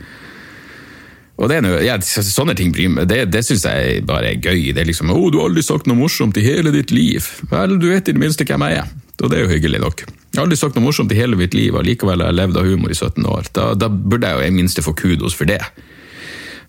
og 1.40 1.48
det 1.48 1.56
er 1.56 1.64
noe, 1.64 1.80
ja, 1.80 1.96
Sånne 2.04 2.54
ting 2.56 2.72
bryr 2.74 2.90
meg. 2.92 3.06
Det, 3.08 3.22
det 3.32 3.40
syns 3.46 3.64
jeg 3.64 4.02
bare 4.08 4.34
er 4.34 4.42
gøy. 4.44 4.74
Det 4.76 4.82
er 4.82 4.88
liksom 4.90 5.08
'Å, 5.08 5.20
du 5.32 5.38
har 5.40 5.48
aldri 5.48 5.64
sagt 5.64 5.88
noe 5.88 5.96
morsomt 5.96 6.36
i 6.36 6.44
hele 6.44 6.72
ditt 6.74 6.92
liv'. 6.92 7.28
Vel, 7.48 7.78
du 7.80 7.88
vet 7.88 8.08
i 8.08 8.12
det 8.12 8.20
minste 8.20 8.44
hvem 8.44 8.66
jeg 8.68 8.82
er. 8.82 8.90
Og 9.20 9.30
det 9.30 9.38
er 9.38 9.46
jo 9.46 9.52
hyggelig 9.54 9.80
nok. 9.80 10.04
Jeg 10.04 10.38
har 10.38 10.44
aldri 10.44 10.58
sagt 10.60 10.76
noe 10.76 10.84
morsomt 10.84 11.12
i 11.12 11.18
hele 11.18 11.36
mitt 11.40 11.56
liv, 11.56 11.74
og 11.74 11.84
likevel 11.84 12.20
har 12.20 12.30
jeg 12.30 12.38
levd 12.38 12.60
av 12.60 12.68
humor 12.68 12.92
i 12.92 12.98
17 12.98 13.24
år. 13.26 13.48
Da, 13.56 13.72
da 13.74 13.88
burde 13.88 14.28
jeg 14.28 14.36
jo 14.36 14.46
i 14.46 14.58
minste 14.60 14.84
få 14.84 14.94
kudos 14.96 15.36
for 15.36 15.48
det. 15.48 15.60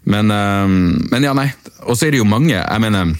Men, 0.03 0.31
um, 0.31 0.97
men 1.11 1.27
ja, 1.27 1.35
nei. 1.37 1.51
Og 1.85 1.97
så 1.97 2.07
er 2.07 2.15
det 2.15 2.23
jo 2.23 2.27
mange. 2.27 2.55
Jeg 2.55 2.81
mener, 2.81 3.13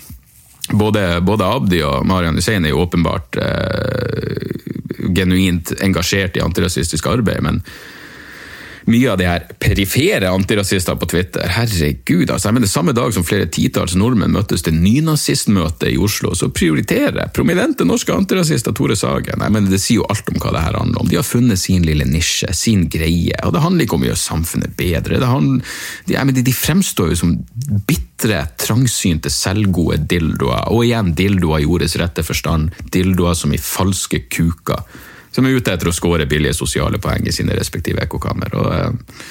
både, 0.72 1.06
både 1.22 1.48
Abdi 1.48 1.82
og 1.86 2.08
Marian 2.08 2.40
Hussein 2.40 2.66
er 2.66 2.74
jo 2.74 2.82
åpenbart 2.86 3.38
øh, 3.44 5.12
genuint 5.16 5.74
engasjert 5.84 6.38
i 6.38 6.44
antirasistisk 6.44 7.08
arbeid, 7.12 7.44
men 7.44 7.62
mye 8.90 9.12
av 9.12 9.18
de 9.20 9.28
her 9.28 9.46
perifere 9.62 10.30
antirasister 10.32 10.96
på 10.98 11.08
Twitter. 11.12 11.46
Herregud, 11.52 12.30
altså. 12.30 12.50
Jeg 12.50 12.58
mener, 12.58 12.72
Samme 12.72 12.94
dag 12.96 13.14
som 13.14 13.26
flere 13.28 13.50
titalls 13.52 13.94
nordmenn 14.00 14.34
møttes 14.34 14.64
til 14.66 14.78
nynazistmøte 14.78 15.92
i 15.92 15.98
Oslo, 16.02 16.34
så 16.38 16.50
prioriterer 16.54 17.30
prominente 17.36 17.86
norske 17.86 18.14
antirasister 18.16 18.76
Tore 18.78 18.96
Sagen. 18.98 19.44
Jeg 19.44 19.52
mener, 19.54 19.70
Det 19.70 19.82
sier 19.82 20.02
jo 20.02 20.08
alt 20.10 20.30
om 20.32 20.40
hva 20.42 20.54
det 20.56 20.64
her 20.66 20.80
handler 20.80 21.02
om. 21.02 21.10
De 21.12 21.20
har 21.20 21.28
funnet 21.28 21.60
sin 21.60 21.86
lille 21.86 22.06
nisje, 22.08 22.50
sin 22.54 22.88
greie. 22.90 23.36
og 23.44 23.54
Det 23.54 23.62
handler 23.62 23.86
ikke 23.86 24.00
om 24.00 24.08
å 24.08 24.10
gjøre 24.12 24.24
samfunnet 24.24 24.76
bedre. 24.78 25.22
Handler, 25.26 25.66
de, 26.08 26.18
mener, 26.18 26.42
de 26.42 26.56
fremstår 26.56 27.14
jo 27.14 27.22
som 27.22 27.38
bitre, 27.88 28.48
trangsynte, 28.58 29.30
selvgode 29.30 30.02
dildoer. 30.10 30.72
Og 30.74 30.86
igjen 30.88 31.14
dildoer 31.18 31.62
i 31.62 31.70
ordets 31.70 31.98
rette 32.02 32.24
forstand. 32.24 32.72
Dildoer 32.94 33.38
som 33.38 33.54
i 33.54 33.62
falske 33.62 34.26
kuker 34.32 34.86
som 35.32 35.48
er 35.48 35.56
ute 35.56 35.74
etter 35.74 35.90
å 35.90 35.96
skåre 35.96 36.28
billige 36.30 36.58
sosiale 36.58 37.00
poeng 37.02 37.28
i 37.28 37.34
sine 37.36 37.56
respektive 37.58 38.04
ekkokammer. 38.04 38.56
Og 38.60 38.68
uh, 38.72 39.22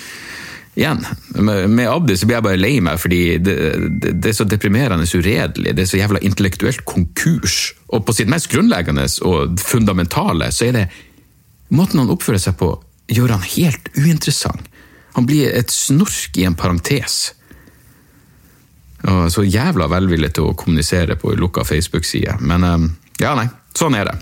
igjen, 0.81 1.03
med, 1.37 1.85
Abdi 1.89 2.17
så 2.17 2.29
blir 2.29 2.39
jeg 2.39 2.47
bare 2.47 2.61
lei 2.61 2.75
meg, 2.85 3.01
fordi 3.03 3.23
det, 3.43 3.57
det, 4.01 4.15
det, 4.17 4.33
er 4.33 4.39
så 4.39 4.49
deprimerende 4.49 5.09
uredelig. 5.09 5.75
Det 5.77 5.85
er 5.85 5.91
så 5.93 6.01
jævla 6.01 6.23
intellektuelt 6.25 6.85
konkurs. 6.89 7.59
Og 7.93 8.05
på 8.07 8.17
sitt 8.17 8.31
mest 8.33 8.51
grunnleggende 8.53 9.07
og 9.29 9.61
fundamentale 9.61 10.51
så 10.55 10.71
er 10.71 10.79
det 10.79 10.87
måten 11.77 12.03
han 12.03 12.13
oppfører 12.13 12.43
seg 12.43 12.57
på, 12.59 12.73
gjør 13.11 13.37
han 13.37 13.47
helt 13.57 13.93
uinteressant. 13.99 14.67
Han 15.17 15.27
blir 15.27 15.51
et 15.51 15.73
snork 15.75 16.39
i 16.39 16.47
en 16.47 16.57
parentes. 16.59 17.33
Og 19.11 19.31
så 19.33 19.45
jævla 19.47 19.89
velvillig 19.91 20.33
til 20.37 20.51
å 20.51 20.57
kommunisere 20.57 21.17
på 21.19 21.33
lukka 21.39 21.65
Facebook-side. 21.67 22.37
Men 22.47 22.67
um, 22.67 22.89
ja, 23.21 23.33
nei, 23.39 23.49
sånn 23.77 23.97
er 23.99 24.11
det. 24.11 24.17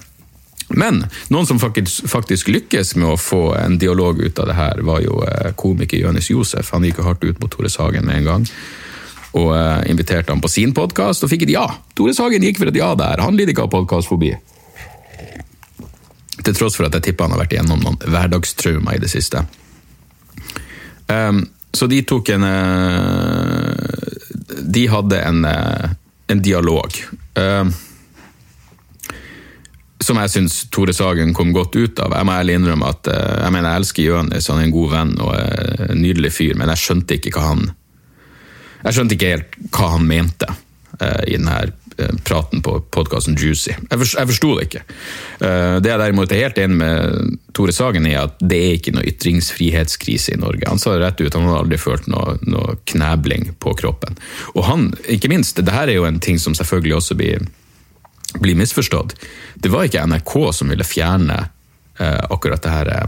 Men 0.69 1.07
noen 1.33 1.47
som 1.49 1.61
faktisk, 1.61 2.51
lykkes 2.53 2.95
med 3.01 3.15
å 3.15 3.21
få 3.21 3.55
en 3.57 3.79
dialog 3.81 4.21
ut 4.21 4.39
av 4.39 4.51
det 4.51 4.59
her, 4.59 4.83
var 4.85 5.01
jo 5.01 5.23
eh, 5.25 5.53
komiker 5.57 6.03
Jonis 6.03 6.29
Josef. 6.31 6.73
Han 6.75 6.85
gikk 6.85 7.01
jo 7.01 7.09
hardt 7.09 7.25
ut 7.25 7.41
mot 7.41 7.51
Tore 7.53 7.71
Sagen 7.73 8.05
med 8.09 8.21
en 8.21 8.29
gang. 8.29 8.47
Og 9.39 9.53
uh, 9.53 9.81
inviterte 9.89 10.33
han 10.33 10.41
på 10.41 10.49
sin 10.49 10.73
podkast, 10.77 11.25
og 11.25 11.31
fikk 11.33 11.45
et 11.47 11.53
ja. 11.53 11.67
Tore 11.97 12.15
Sagen 12.17 12.45
gikk 12.45 12.61
for 12.61 12.71
et 12.71 12.79
ja 12.81 12.95
der. 12.99 13.21
Han 13.25 13.37
lider 13.37 13.53
ikke 13.53 13.67
av 13.69 13.73
podkastfobi. 13.73 14.33
Til 16.39 16.57
tross 16.57 16.79
for 16.79 16.89
at 16.89 16.97
jeg 16.97 17.11
tipper 17.11 17.29
han 17.29 17.37
har 17.37 17.43
vært 17.45 17.57
igjennom 17.57 17.83
noen 17.85 17.99
hverdagstraumer 18.05 18.97
i 18.97 19.03
det 19.03 19.11
siste. 19.13 19.45
Um, 21.09 21.45
så 21.73 21.89
de 21.89 22.03
tok 22.05 22.29
en 22.35 22.45
uh, 22.45 23.77
De 24.49 24.83
hadde 24.93 25.21
en, 25.25 25.45
uh, 25.45 25.93
en 26.29 26.43
dialog. 26.45 26.97
Uh, 27.37 27.69
som 30.05 30.21
jeg 30.23 30.33
syns 30.33 30.61
Tore 30.75 30.95
Sagen 30.95 31.35
kom 31.35 31.51
godt 31.57 31.77
ut 31.79 31.99
av. 32.03 32.15
Jeg 32.15 32.29
må 32.29 32.37
ærlig 32.37 32.59
innrømme 32.59 32.93
at 32.93 33.11
eh, 33.11 33.35
jeg 33.43 33.55
mener 33.55 33.73
jeg 33.73 33.83
elsker 33.83 34.07
Jonis, 34.07 34.49
han 34.53 34.63
er 34.63 34.69
en 34.69 34.77
god 34.77 34.95
venn 34.95 35.13
og 35.25 35.35
en 35.89 36.01
nydelig 36.03 36.33
fyr, 36.37 36.55
men 36.59 36.71
jeg 36.75 36.85
skjønte 36.85 37.19
ikke 37.19 37.35
hva 37.37 37.51
han 37.53 37.69
jeg 38.79 38.95
skjønte 38.95 39.17
ikke 39.17 39.31
helt 39.33 39.57
hva 39.75 39.89
han 39.97 40.05
mente 40.07 40.47
uh, 40.47 41.23
i 41.27 41.35
denne 41.35 41.57
praten 42.23 42.63
på 42.63 42.77
podkasten 42.95 43.35
Juicy. 43.35 43.73
Jeg, 43.75 43.99
forstod, 43.99 44.21
jeg 44.21 44.31
forsto 44.31 44.51
det 44.55 44.67
ikke. 44.69 44.83
Det 45.83 45.91
jeg 45.91 45.99
derimot 45.99 46.31
er 46.31 46.45
helt 46.45 46.61
enig 46.63 46.77
med 46.79 47.33
Tore 47.57 47.75
Sagen 47.75 48.07
i, 48.07 48.13
at 48.15 48.39
det 48.39 48.59
er 48.69 48.77
ikke 48.77 48.93
noe 48.95 49.07
ytringsfrihetskrise 49.11 50.37
i 50.37 50.39
Norge. 50.39 50.63
Han 50.71 50.79
sa 50.79 50.95
det 50.95 51.03
rett 51.03 51.23
ut, 51.25 51.35
han 51.35 51.49
har 51.51 51.65
aldri 51.65 51.81
følt 51.83 52.07
noe, 52.07 52.37
noe 52.47 52.77
knebling 52.87 53.51
på 53.59 53.75
kroppen. 53.81 54.15
Og 54.55 54.63
han, 54.69 54.93
ikke 55.11 55.33
minst, 55.33 55.59
det 55.59 55.75
her 55.75 55.91
er 55.91 55.99
jo 55.99 56.07
en 56.07 56.23
ting 56.23 56.39
som 56.39 56.55
selvfølgelig 56.55 57.01
også 57.01 57.19
blir 57.19 57.49
blir 58.35 58.59
misforstått. 58.59 59.15
Det 59.55 59.73
var 59.73 59.89
ikke 59.89 60.05
NRK 60.07 60.35
som 60.53 60.69
ville 60.69 60.85
fjerne 60.85 61.39
eh, 61.99 62.21
akkurat 62.29 62.63
det 62.63 62.75
her 62.75 62.93
eh, 62.99 63.07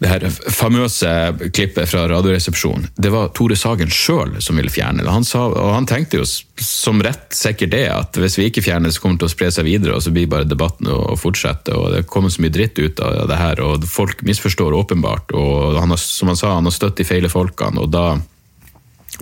det 0.00 0.08
her 0.08 0.22
famøse 0.32 1.08
klippet 1.52 1.88
fra 1.90 2.06
Radioresepsjonen. 2.08 2.86
Det 2.96 3.10
var 3.12 3.34
Tore 3.36 3.56
Sagen 3.56 3.90
sjøl 3.92 4.38
som 4.40 4.56
ville 4.56 4.72
fjerne 4.72 5.04
det. 5.04 5.12
Han 5.12 5.26
sa, 5.28 5.42
og 5.50 5.74
han 5.74 5.88
tenkte 5.88 6.22
jo 6.22 6.24
som 6.24 7.02
rett 7.04 7.36
sikkert 7.36 7.74
det, 7.74 7.84
at 7.92 8.16
hvis 8.16 8.38
vi 8.40 8.46
ikke 8.48 8.64
fjerner 8.64 8.88
det, 8.88 8.94
så 8.96 9.04
kommer 9.04 9.18
det 9.18 9.26
til 9.26 9.28
å 9.28 9.34
spre 9.34 9.50
seg 9.52 9.68
videre, 9.68 9.98
og 9.98 10.00
så 10.00 10.12
blir 10.14 10.30
bare 10.32 10.48
debatten 10.48 10.88
å 10.88 11.18
fortsette. 11.20 11.76
og 11.76 11.92
Det 11.92 12.06
kommer 12.08 12.32
så 12.32 12.40
mye 12.40 12.54
dritt 12.54 12.80
ut 12.80 13.04
av 13.04 13.28
det 13.28 13.40
her, 13.42 13.60
og 13.60 13.84
folk 13.84 14.24
misforstår 14.24 14.78
åpenbart. 14.80 15.36
og 15.36 15.76
han 15.76 15.92
har, 15.92 16.00
Som 16.00 16.32
han 16.32 16.40
sa, 16.40 16.54
han 16.56 16.64
har 16.64 16.78
støtt 16.78 16.96
de 16.96 17.04
feile 17.04 17.28
folkene, 17.28 17.84
og 17.84 17.92
da 17.92 18.06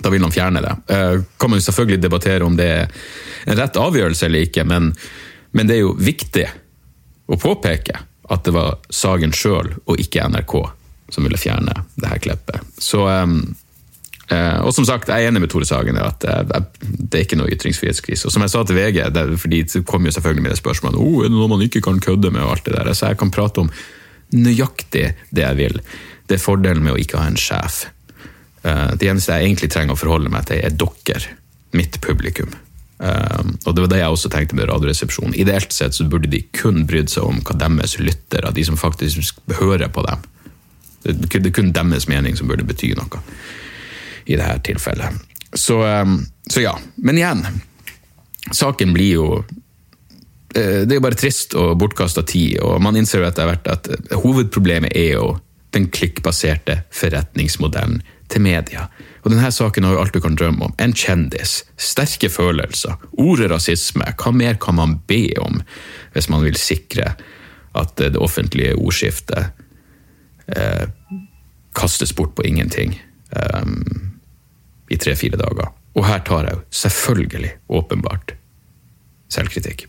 da 0.03 0.11
vil 0.13 0.23
han 0.25 0.33
fjerne 0.33 0.63
det. 0.65 0.75
Uh, 0.91 1.21
kan 1.37 1.51
man 1.51 1.59
jo 1.59 1.67
selvfølgelig 1.67 2.03
debattere 2.03 2.45
om 2.45 2.57
det 2.59 2.67
er 2.67 2.99
en 3.45 3.59
rett 3.59 3.79
avgjørelse 3.79 4.27
eller 4.27 4.47
ikke, 4.47 4.65
men, 4.67 4.91
men 5.51 5.69
det 5.69 5.77
er 5.77 5.85
jo 5.85 5.95
viktig 5.97 6.45
å 7.29 7.39
påpeke 7.39 8.03
at 8.29 8.45
det 8.45 8.53
var 8.53 8.77
Sagen 8.93 9.33
sjøl 9.33 9.73
og 9.85 10.01
ikke 10.01 10.27
NRK 10.29 10.53
som 11.09 11.25
ville 11.25 11.39
fjerne 11.41 11.73
det 11.97 12.11
her 12.11 12.21
klippet. 12.21 12.69
Så 12.77 13.07
um, 13.07 13.41
Uh, 14.29 14.61
og 14.61 14.69
som 14.77 14.85
sagt, 14.85 15.09
jeg 15.09 15.25
er 15.25 15.31
enig 15.31 15.41
med 15.41 15.49
Tore 15.49 15.65
Sagen 15.65 15.97
i 15.97 16.01
at 16.05 16.21
uh, 16.29 16.59
det 16.85 17.17
er 17.17 17.23
ikke 17.23 17.39
noe 17.39 17.49
ytringsfrihetskrise. 17.49 18.27
Og 18.29 18.33
som 18.35 18.43
jeg 18.45 18.51
sa 18.53 18.61
til 18.61 18.77
VG, 18.77 18.99
fordi 19.41 19.63
det 19.65 19.81
kom 19.89 20.05
jo 20.05 20.13
selvfølgelig 20.13 20.43
med 20.45 20.53
det 20.53 20.59
spørsmålet 20.59 21.01
oh, 21.01 21.23
er 21.23 21.31
det 21.31 21.33
noe 21.33 21.49
man 21.49 21.63
ikke 21.65 21.81
kan 21.81 21.97
kødde 21.97 22.29
med, 22.35 22.43
og 22.43 22.51
alt 22.53 22.67
det 22.67 22.75
der. 22.75 22.91
Så 22.93 23.09
jeg 23.09 23.17
kan 23.17 23.31
prate 23.33 23.63
om 23.63 23.71
nøyaktig 24.37 25.07
det 25.33 25.45
jeg 25.47 25.57
vil. 25.57 25.81
Det 26.29 26.37
er 26.37 26.43
fordelen 26.43 26.85
med 26.85 26.93
å 26.93 27.01
ikke 27.01 27.17
ha 27.17 27.25
en 27.25 27.41
sjef. 27.41 27.87
Uh, 28.63 28.95
det 28.99 29.11
eneste 29.11 29.37
jeg 29.37 29.49
egentlig 29.49 29.69
trenger 29.73 29.95
å 29.95 29.99
forholde 29.99 30.31
meg 30.33 30.49
til, 30.49 30.63
er 30.63 30.75
dere, 30.75 31.37
mitt 31.77 31.99
publikum. 32.01 32.55
og 32.99 33.75
det 33.75 33.81
var 33.83 33.89
det 33.91 33.99
jeg 33.99 34.11
også 34.11 34.29
tenkte 34.33 34.55
med 34.57 34.65
Radioresepsjonen. 34.67 35.35
Ideelt 35.37 35.71
sett 35.71 35.95
så 35.95 36.03
burde 36.09 36.27
de 36.27 36.41
kun 36.51 36.81
brydd 36.89 37.11
seg 37.13 37.23
om 37.29 37.37
hva 37.45 37.53
deres 37.61 37.93
lyttere, 38.01 38.51
de 38.51 38.65
som 38.65 38.75
faktisk 38.75 39.37
hører 39.61 39.87
på 39.93 40.03
dem. 40.03 40.25
Det 41.05 41.39
er 41.39 41.51
kun 41.55 41.71
deres 41.71 42.09
mening 42.09 42.35
som 42.35 42.49
burde 42.49 42.65
bety 42.67 42.91
noe 42.97 43.21
i 44.29 44.35
dette 44.35 44.59
tilfellet. 44.67 45.21
Så, 45.53 45.79
ehm, 45.85 46.25
så 46.49 46.61
ja. 46.61 46.79
Men 46.95 47.17
igjen, 47.17 47.45
saken 48.51 48.93
blir 48.93 49.13
jo 49.13 49.25
eh, 50.55 50.85
Det 50.85 50.91
er 50.91 50.99
jo 50.99 51.05
bare 51.05 51.17
trist 51.17 51.55
og 51.57 51.77
bortkasta 51.81 52.23
tid, 52.23 52.59
og 52.61 52.81
man 52.81 52.97
innser 52.99 53.23
jo 53.23 53.29
etter 53.29 53.49
hvert 53.49 53.71
at 53.71 53.89
hovedproblemet 54.13 54.93
er 54.97 55.15
jo 55.17 55.33
den 55.73 55.89
klikkbaserte 55.93 56.83
forretningsmodellen 56.93 58.01
til 58.29 58.43
media. 58.45 58.87
Og 59.23 59.33
denne 59.33 59.49
saken 59.51 59.85
har 59.85 59.95
jo 59.95 60.03
alt 60.03 60.15
du 60.15 60.21
kan 60.23 60.37
drømme 60.37 60.69
om. 60.69 60.75
En 60.79 60.93
kjendis, 60.95 61.63
sterke 61.77 62.29
følelser, 62.31 62.95
ordet 63.19 63.49
rasisme. 63.51 64.05
Hva 64.19 64.33
mer 64.35 64.59
kan 64.61 64.77
man 64.79 64.99
be 65.09 65.25
om 65.41 65.61
hvis 66.13 66.29
man 66.31 66.45
vil 66.45 66.57
sikre 66.59 67.13
at 67.77 67.97
det 67.99 68.17
offentlige 68.17 68.77
ordskiftet 68.77 69.51
eh, 70.55 70.87
kastes 71.77 72.15
bort 72.15 72.33
på 72.35 72.47
ingenting? 72.47 72.97
eh, 73.35 73.65
i 74.89 74.97
tre-fire 74.97 75.37
dager. 75.37 75.71
Og 75.97 76.05
her 76.07 76.21
tar 76.25 76.47
jeg 76.47 76.57
jo 76.57 76.61
selvfølgelig, 76.81 77.51
åpenbart, 77.69 78.35
selvkritikk 79.29 79.87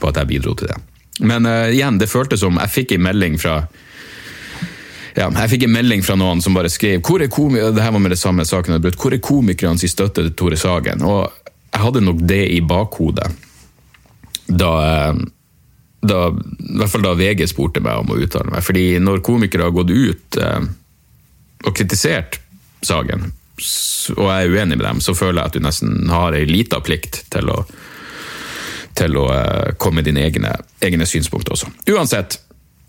på 0.00 0.10
at 0.10 0.20
jeg 0.20 0.28
bidro 0.28 0.54
til 0.54 0.70
det. 0.72 0.78
Men 1.24 1.48
eh, 1.48 1.72
igjen, 1.76 2.00
det 2.00 2.10
føltes 2.12 2.42
som 2.44 2.58
jeg 2.60 2.72
fikk 2.72 2.96
en 2.96 3.06
melding 3.08 3.38
fra 3.40 3.62
ja, 5.16 5.30
jeg 5.30 5.52
fikk 5.54 5.64
en 5.66 5.74
melding 5.78 6.04
fra 6.04 6.16
noen 6.18 6.42
som 6.44 6.56
bare 6.56 6.70
skrev 6.72 7.00
hvor 7.00 7.22
er 7.24 7.30
det 7.72 7.82
her 7.82 7.94
var 7.94 8.02
med 8.02 8.12
det 8.12 8.20
samme 8.20 8.44
saken 8.44 8.76
hvor 8.84 9.14
er 9.14 9.22
komikernes 9.24 9.86
støtte 9.88 10.26
til 10.26 10.34
Tore 10.36 10.58
Sagen? 10.60 11.04
Og 11.06 11.24
jeg 11.72 11.82
hadde 11.82 12.04
nok 12.04 12.20
det 12.28 12.44
i 12.52 12.60
bakhodet 12.64 13.30
da, 14.46 14.72
da 16.00 16.18
i 16.30 16.76
hvert 16.78 16.92
fall 16.92 17.04
da 17.04 17.14
VG 17.18 17.46
spurte 17.50 17.82
meg 17.82 18.02
om 18.02 18.12
å 18.14 18.18
uttale 18.22 18.52
meg. 18.52 18.64
Fordi 18.64 18.98
når 19.02 19.24
komikere 19.26 19.66
har 19.66 19.74
gått 19.74 19.90
ut 19.90 20.38
eh, 20.40 20.68
og 21.66 21.74
kritisert 21.74 22.40
Sagen, 22.86 23.30
og 24.12 24.26
jeg 24.28 24.46
er 24.46 24.52
uenig 24.52 24.76
med 24.76 24.84
dem, 24.84 24.98
så 25.02 25.14
føler 25.16 25.40
jeg 25.40 25.48
at 25.48 25.54
du 25.56 25.64
nesten 25.64 26.10
har 26.12 26.36
ei 26.36 26.44
lita 26.46 26.78
plikt 26.84 27.22
til 27.32 27.48
å, 27.50 27.56
til 28.94 29.16
å 29.18 29.24
eh, 29.32 29.70
komme 29.80 30.02
med 30.02 30.10
dine 30.10 30.26
egne, 30.28 30.52
egne 30.84 31.08
synspunkter 31.08 31.56
også. 31.56 31.72
Uansett, 31.90 32.36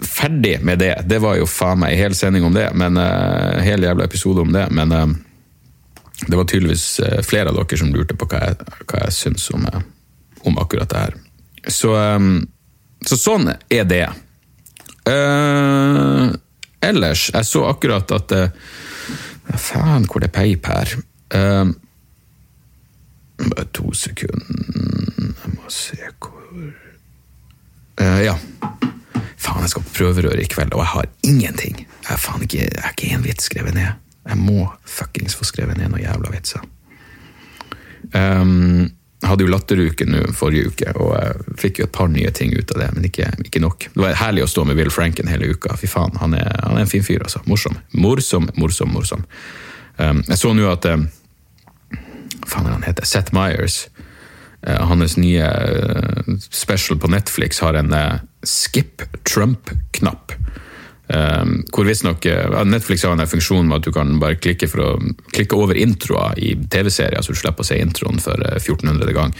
ferdig 0.04 0.60
med 0.62 0.80
det. 0.80 0.94
Det 1.06 1.20
var 1.20 1.38
jo 1.40 1.48
faen 1.50 1.82
meg 1.82 1.98
hel 1.98 2.16
sending 2.16 2.46
om 2.46 2.54
det, 2.54 2.70
men 2.78 3.00
uh, 3.02 3.58
hel 3.66 3.84
jævla 3.84 4.06
episode 4.06 4.44
om 4.44 4.54
det. 4.54 4.68
Men 4.72 4.92
uh, 4.94 5.08
det 6.28 6.38
var 6.38 6.46
tydeligvis 6.50 6.86
flere 7.26 7.52
av 7.52 7.58
dere 7.60 7.80
som 7.80 7.94
lurte 7.94 8.18
på 8.18 8.28
hva 8.30 8.44
jeg, 8.46 8.70
hva 8.90 9.04
jeg 9.06 9.16
syns 9.16 9.50
om, 9.54 9.66
om, 10.44 10.58
akkurat 10.58 10.90
det 10.90 11.04
her. 11.04 11.18
Så, 11.70 11.94
um, 11.94 12.48
så 13.06 13.18
sånn 13.20 13.52
er 13.54 13.86
det. 13.86 14.08
ellers, 16.82 17.30
jeg 17.34 17.46
så 17.48 17.62
akkurat 17.70 18.12
at 18.12 18.34
Faen, 19.48 20.04
hvor 20.10 20.20
det 20.20 20.34
peip 20.36 20.66
her. 20.68 20.98
Bare 23.38 23.66
to 23.74 23.92
sekunder 23.94 24.46
Jeg 25.46 25.54
må 25.54 25.70
se 25.70 25.98
hvor 26.20 26.42
uh, 28.02 28.24
Ja. 28.26 28.38
Faen, 29.58 29.66
jeg 29.66 29.74
skal 29.74 29.86
på 29.88 29.96
prøverør 29.98 30.38
i 30.38 30.46
kveld, 30.46 30.74
og 30.76 30.84
jeg 30.84 30.92
har 30.92 31.08
ingenting. 31.26 31.80
Jeg 31.82 32.10
har 32.12 32.20
faen 32.22 32.44
ikke, 32.46 32.60
jeg 32.62 32.84
har 32.84 32.94
ikke 32.94 33.08
én 33.16 33.24
vits 33.26 33.48
skrevet 33.50 33.74
ned. 33.74 34.04
Jeg 34.28 34.38
må 34.38 34.68
fuckings 34.86 35.34
få 35.36 35.48
skrevet 35.48 35.80
ned 35.80 35.90
noen 35.90 36.04
jævla 36.04 36.30
vitser. 36.30 36.62
Um, 38.14 38.92
jeg 39.18 39.32
hadde 39.32 39.48
jo 39.48 39.50
latteruke 39.50 40.06
nå 40.06 40.20
forrige 40.38 40.70
uke, 40.70 40.94
og 41.02 41.16
jeg 41.18 41.58
fikk 41.64 41.82
jo 41.82 41.88
et 41.88 41.96
par 41.98 42.12
nye 42.14 42.30
ting 42.38 42.54
ut 42.54 42.76
av 42.76 42.84
det, 42.84 42.92
men 42.94 43.08
ikke, 43.10 43.32
ikke 43.48 43.64
nok. 43.64 43.88
Det 43.96 44.04
var 44.04 44.20
herlig 44.22 44.46
å 44.46 44.52
stå 44.52 44.68
med 44.70 44.78
Will 44.78 44.94
Franken 44.94 45.32
hele 45.32 45.50
uka. 45.50 45.74
Fy 45.80 45.90
faen, 45.90 46.14
han 46.22 46.38
er, 46.38 46.54
han 46.62 46.78
er 46.78 46.86
en 46.86 46.94
fin 46.94 47.06
fyr, 47.08 47.26
altså. 47.26 47.42
Morsom. 47.50 47.80
Morsom, 47.98 48.52
morsom, 48.62 48.94
morsom. 48.94 49.26
Um, 49.98 50.22
jeg 50.28 50.38
så 50.38 50.54
nå 50.54 50.70
at 50.70 50.86
um, 50.94 51.10
faen 52.46 52.70
er 52.70 52.78
han 52.78 52.86
heter? 52.86 53.10
Seth 53.10 53.34
Myers. 53.34 53.88
Uh, 54.66 54.88
hans 54.90 55.18
nye 55.22 55.46
uh, 55.46 56.38
special 56.50 56.98
på 57.00 57.08
Netflix 57.14 57.60
har 57.62 57.78
en 57.78 57.94
uh, 57.94 58.18
skip 58.44 59.04
Trump-knapp. 59.30 60.34
Um, 61.08 61.62
hvor 61.72 61.86
visstnok 61.88 62.26
Netflix 62.68 63.06
har 63.08 63.14
en 63.16 63.30
funksjon 63.32 63.70
med 63.70 63.78
at 63.78 63.86
du 63.86 63.94
kan 63.96 64.18
bare 64.20 64.36
klikke, 64.44 64.68
å, 64.84 64.98
klikke 65.32 65.56
over 65.56 65.78
introer 65.80 66.36
i 66.42 66.50
TV-serier, 66.68 67.24
så 67.24 67.32
du 67.32 67.40
slipper 67.40 67.64
å 67.64 67.70
se 67.70 67.78
introen 67.80 68.20
for 68.20 68.42
uh, 68.44 68.58
1400. 68.58 69.14
gang. 69.16 69.32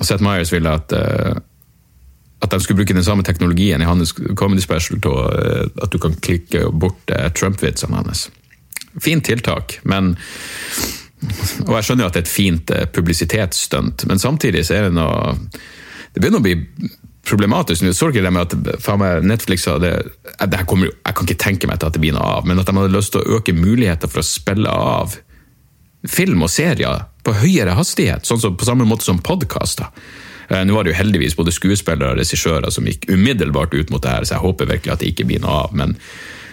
Og 0.00 0.02
Seth 0.08 0.24
Myers 0.24 0.50
ville 0.50 0.72
at, 0.72 0.94
at 0.96 2.50
de 2.50 2.58
skulle 2.64 2.80
bruke 2.80 2.96
den 2.96 3.06
samme 3.06 3.22
teknologien 3.28 3.84
i 3.84 3.86
hans 3.86 4.14
comedy 4.40 4.64
special 4.64 4.98
til 5.04 5.70
at 5.84 5.92
du 5.92 6.00
kan 6.00 6.16
klikke 6.16 6.70
bort 6.72 7.12
Trump-vitsene 7.36 8.00
hans. 8.00 8.30
Fint 8.98 9.28
tiltak, 9.28 9.78
men 9.84 10.16
og 11.66 11.74
jeg 11.76 11.86
skjønner 11.86 12.06
jo 12.06 12.08
at 12.08 12.16
det 12.16 12.22
er 12.22 12.26
et 12.26 12.32
fint 12.32 12.72
uh, 12.74 12.86
publisitetsstunt, 12.94 14.06
men 14.08 14.22
samtidig 14.22 14.64
så 14.66 14.78
er 14.78 14.88
det 14.88 14.96
noe 14.96 15.36
Det 16.10 16.18
begynner 16.22 16.40
å 16.40 16.46
bli 16.46 16.56
problematisk. 17.28 17.84
Så 17.94 18.08
ikke 18.10 18.24
det 18.24 18.32
med 18.34 18.48
at 18.48 18.96
meg, 18.98 19.26
Netflix 19.28 19.66
hadde 19.68 19.92
det 20.50 20.62
kommer, 20.66 20.90
Jeg 20.90 21.14
kan 21.14 21.28
ikke 21.28 21.44
tenke 21.44 21.68
meg 21.70 21.78
til 21.78 21.90
at 21.90 21.94
det 21.94 22.02
blir 22.02 22.16
noe 22.16 22.38
av, 22.40 22.48
men 22.48 22.58
at 22.58 22.66
de 22.66 22.74
hadde 22.74 22.96
lyst 22.96 23.14
til 23.14 23.22
å 23.22 23.38
øke 23.38 23.54
muligheter 23.54 24.10
for 24.10 24.22
å 24.22 24.26
spille 24.26 24.72
av 24.72 25.14
film 26.08 26.42
og 26.42 26.50
serier 26.50 27.04
på 27.26 27.36
høyere 27.36 27.76
hastighet, 27.76 28.24
sånn 28.26 28.40
som, 28.40 28.56
på 28.56 28.66
samme 28.66 28.86
måte 28.88 29.04
som 29.04 29.20
podkaster. 29.20 29.92
Eh, 30.48 30.64
nå 30.64 30.74
var 30.74 30.86
det 30.86 30.94
jo 30.94 30.98
heldigvis 30.98 31.36
både 31.38 31.52
skuespillere 31.54 32.14
og 32.14 32.20
regissører 32.22 32.72
som 32.72 32.88
gikk 32.88 33.04
umiddelbart 33.12 33.76
ut 33.76 33.92
mot 33.92 34.02
det 34.02 34.14
her, 34.14 34.24
så 34.24 34.38
jeg 34.38 34.46
håper 34.46 34.70
virkelig 34.72 34.94
at 34.94 35.04
det 35.04 35.12
ikke 35.12 35.28
blir 35.28 35.44
noe 35.44 35.66
av. 35.66 35.74
men 35.76 35.98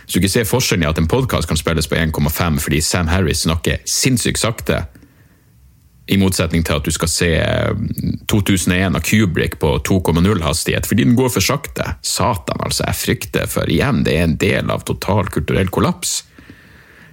hvis 0.08 0.16
du 0.16 0.22
ikke 0.22 0.32
ser 0.32 0.48
forskjellen 0.48 0.86
i 0.86 0.88
at 0.88 1.00
en 1.02 1.10
podkast 1.12 1.50
kan 1.50 1.60
spilles 1.60 1.90
på 1.92 1.98
1,5 2.00 2.62
fordi 2.64 2.80
Sam 2.80 3.10
Harris 3.12 3.42
snakker 3.44 3.82
sinnssykt 3.84 4.40
sakte, 4.40 4.86
i 6.08 6.16
motsetning 6.16 6.64
til 6.64 6.78
at 6.78 6.86
du 6.88 6.94
skal 6.96 7.10
se 7.12 7.30
2001 8.32 8.72
eh, 8.78 8.86
av 8.88 9.04
Kubrick 9.04 9.58
på 9.60 9.74
2,0 9.90 10.40
hastighet, 10.46 10.88
fordi 10.88 11.04
den 11.04 11.18
går 11.20 11.34
for 11.34 11.44
sakte. 11.44 11.98
Satan, 12.00 12.62
altså. 12.64 12.86
Jeg 12.88 13.00
frykter 13.02 13.52
for 13.52 13.68
igjen, 13.68 14.06
det 14.08 14.16
er 14.16 14.30
en 14.30 14.38
del 14.40 14.72
av 14.72 14.86
total 14.88 15.28
kulturell 15.34 15.68
kollaps. 15.68 16.22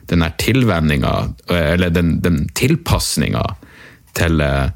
Den 0.07 0.23
der 0.23 0.37
tilvenninga, 0.39 1.15
eh, 1.51 1.73
eller 1.75 1.91
den, 1.91 2.21
den 2.23 2.45
tilpasninga 2.55 3.43
til, 4.15 4.39
eh, 4.47 4.71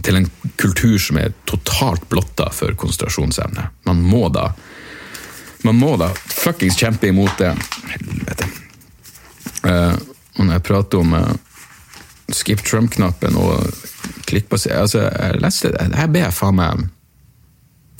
til 0.00 0.22
en 0.22 0.30
kultur 0.56 0.96
som 0.96 1.20
er 1.20 1.36
totalt 1.44 2.08
blotta 2.08 2.48
for 2.56 2.72
konsentrasjonsevne. 2.80 3.68
Man 3.84 4.00
må 4.08 4.30
da 4.32 4.54
man 5.62 5.78
må 5.78 5.94
da 6.00 6.10
fuckings 6.14 6.78
kjempe 6.78 7.08
imot 7.10 7.38
det. 7.38 7.52
Helvete. 7.92 8.48
Uh, 9.62 9.94
og 10.38 10.46
når 10.46 10.56
jeg 10.56 10.66
prater 10.66 11.02
om 11.02 11.14
uh, 11.14 11.28
skip 12.34 12.64
Trump-knappen 12.66 13.36
og 13.38 13.68
klikkbasert 14.26 14.80
altså, 14.80 15.04
Jeg 15.06 15.40
leste 15.42 15.70
det, 15.74 15.88
her 15.94 16.10
ble 16.10 16.24
jeg 16.24 16.34
faen 16.34 16.56
meg 16.58 16.86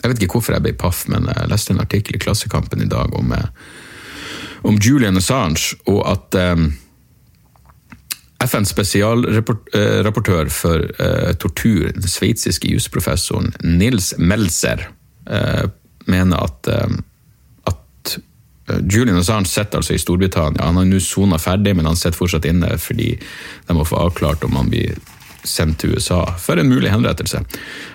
Jeg 0.03 0.11
vet 0.11 0.23
ikke 0.25 0.39
hvorfor 0.39 0.57
jeg 0.57 0.65
ble 0.65 0.73
paff, 0.79 1.05
men 1.13 1.29
jeg 1.31 1.51
leste 1.53 1.75
en 1.75 1.83
artikkel 1.85 2.19
i 2.19 2.23
Klassekampen 2.23 2.83
i 2.83 2.91
dag 2.91 3.13
om, 3.15 3.31
eh, 3.37 3.45
om 4.67 4.79
Julian 4.83 5.21
Assange, 5.21 5.77
og 5.87 6.01
at 6.11 6.35
um, 6.57 6.65
FNs 8.43 8.73
spesialrapportør 8.75 10.51
for 10.51 10.89
uh, 10.99 11.31
tortur, 11.39 11.93
den 11.95 12.11
sveitsiske 12.11 12.73
jusprofessoren 12.75 13.55
Nils 13.63 14.11
Melzer, 14.19 14.89
mener 16.11 16.43
at, 16.43 16.67
Julian 18.91 19.19
Assange 19.19 19.51
sitter 19.51 19.81
altså 19.81 19.95
i 19.95 19.99
Storbritannia. 19.99 20.65
Han 20.65 20.79
har 20.79 20.87
nå 20.87 21.01
sona 21.03 21.39
ferdig, 21.43 21.75
men 21.77 21.89
han 21.89 21.99
sitter 21.99 22.19
fortsatt 22.19 22.47
inne 22.47 22.77
fordi 22.79 23.17
de 23.67 23.77
må 23.77 23.87
få 23.89 23.99
avklart 24.05 24.45
om 24.47 24.57
han 24.61 24.71
blir 24.71 24.95
sendt 25.45 25.81
til 25.83 25.97
USA 25.97 26.23
for 26.39 26.61
en 26.61 26.71
mulig 26.71 26.91
henrettelse. 26.93 27.43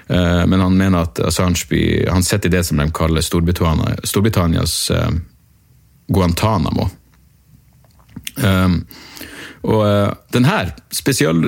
Eh, 0.08 0.44
men 0.48 0.60
han 0.60 0.78
mener 0.78 1.08
at 1.08 1.20
Assange 1.24 1.68
blir, 1.70 2.10
han 2.12 2.24
sitter 2.24 2.52
i 2.52 2.58
det 2.58 2.66
som 2.68 2.82
de 2.82 2.90
kaller 2.92 3.24
Storbritannia, 3.24 3.96
Storbritannias 4.04 4.80
eh, 4.92 5.12
Guantánamo. 6.08 6.90
Og 9.68 9.84
denne 10.32 10.58
spesial, 10.94 11.40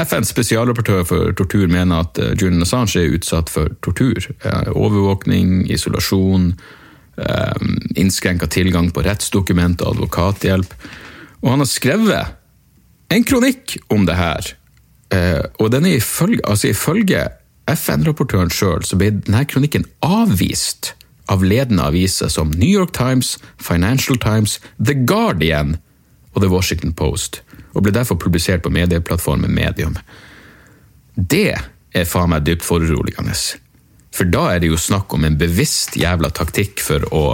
FNs 0.00 0.30
spesialrapportør 0.32 1.02
for 1.06 1.34
tortur 1.36 1.66
mener 1.68 2.06
at 2.06 2.18
Julian 2.40 2.64
Assange 2.64 2.96
er 2.98 3.12
utsatt 3.14 3.52
for 3.52 3.68
tortur. 3.84 4.24
Overvåkning, 4.72 5.66
isolasjon, 5.70 6.54
innskrenka 8.00 8.48
tilgang 8.50 8.90
på 8.94 9.04
rettsdokument 9.04 9.82
og 9.82 9.96
advokathjelp. 9.96 10.74
Og 11.42 11.50
han 11.52 11.62
har 11.64 11.68
skrevet 11.70 12.36
en 13.10 13.26
kronikk 13.26 13.76
om 13.92 14.06
det 14.06 14.16
her. 14.18 14.54
Eh, 15.10 15.42
og 15.58 15.70
den 15.74 15.86
er 15.86 15.98
ifølge, 15.98 16.40
altså 16.46 16.70
ifølge 16.70 17.26
FN-rapportøren 17.70 18.50
sjøl 18.54 18.84
ble 18.98 19.12
denne 19.18 19.44
kronikken 19.50 19.86
avvist 20.06 20.94
av 21.30 21.44
ledende 21.46 21.86
aviser 21.86 22.30
som 22.30 22.50
New 22.50 22.70
York 22.70 22.92
Times, 22.96 23.36
Financial 23.58 24.18
Times, 24.18 24.58
The 24.82 24.94
Guardian 25.06 25.76
og 26.34 26.42
The 26.42 26.50
Washington 26.50 26.92
Post, 26.92 27.42
og 27.74 27.84
ble 27.86 27.94
derfor 27.94 28.18
publisert 28.18 28.62
på 28.62 28.72
medieplattformen 28.74 29.54
Medium. 29.54 29.96
Det 31.14 31.54
er 31.94 32.06
faen 32.06 32.30
meg 32.32 32.46
dypt 32.46 32.66
foruroligende. 32.66 33.34
For 34.14 34.28
da 34.28 34.48
er 34.54 34.62
det 34.62 34.72
jo 34.72 34.80
snakk 34.80 35.12
om 35.14 35.24
en 35.24 35.38
bevisst 35.38 35.96
jævla 35.98 36.32
taktikk 36.34 36.82
for 36.82 37.04
å 37.14 37.24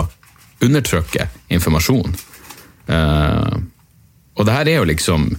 undertrykke 0.65 1.29
informasjon. 1.53 2.17
Uh, 2.87 3.57
og 4.37 4.47
det 4.47 4.57
her 4.57 4.71
er 4.71 4.81
jo 4.81 4.89
liksom 4.93 5.31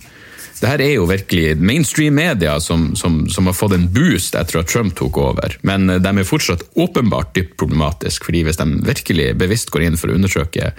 det 0.57 0.69
her 0.71 0.81
er 0.81 0.93
jo 0.95 1.05
virkelig 1.05 1.57
mainstream 1.61 2.15
media 2.17 2.55
som, 2.59 2.95
som, 2.97 3.27
som, 3.29 3.45
har 3.45 3.53
fått 3.53 3.75
en 3.75 3.85
boost 3.93 4.33
etter 4.35 4.57
at 4.57 4.71
Trump 4.71 4.95
tok 4.97 5.19
over, 5.21 5.53
men 5.61 5.85
de 5.85 6.09
er 6.09 6.25
fortsatt 6.25 6.63
åpenbart 6.81 7.35
dypt 7.37 7.59
problematisk, 7.61 8.25
fordi 8.25 8.41
hvis 8.47 8.57
de 8.57 8.65
virkelig 8.87 9.27
bevisst 9.37 9.69
går 9.73 9.85
inn 9.85 9.99
for 10.01 10.09
å 10.09 10.17
undersøke 10.17 10.71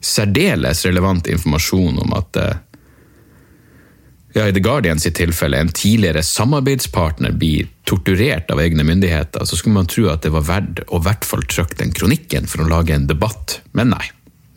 særdeles 0.00 0.86
relevant 0.88 1.28
informasjon 1.28 2.00
om 2.00 2.16
at 2.16 2.40
uh, 2.40 2.56
ja, 4.32 4.46
i 4.46 4.52
The 4.54 4.62
Guardian 4.62 5.00
sitt 5.02 5.16
tilfelle, 5.18 5.58
en 5.58 5.72
tidligere 5.74 6.22
samarbeidspartner 6.22 7.34
blir 7.38 7.68
torturert 7.88 8.50
av 8.54 8.60
egne 8.62 8.84
myndigheter, 8.86 9.44
så 9.44 9.58
skulle 9.58 9.74
man 9.80 9.90
tro 9.90 10.06
at 10.12 10.22
det 10.22 10.30
var 10.34 10.46
verdt 10.46 10.84
å 10.88 11.00
i 11.00 11.06
hvert 11.08 11.26
fall 11.26 11.42
trykke 11.50 11.78
den 11.80 11.94
kronikken 11.96 12.46
for 12.50 12.62
å 12.62 12.68
lage 12.70 12.94
en 12.94 13.08
debatt. 13.10 13.58
Men 13.74 13.94
nei. 13.96 14.04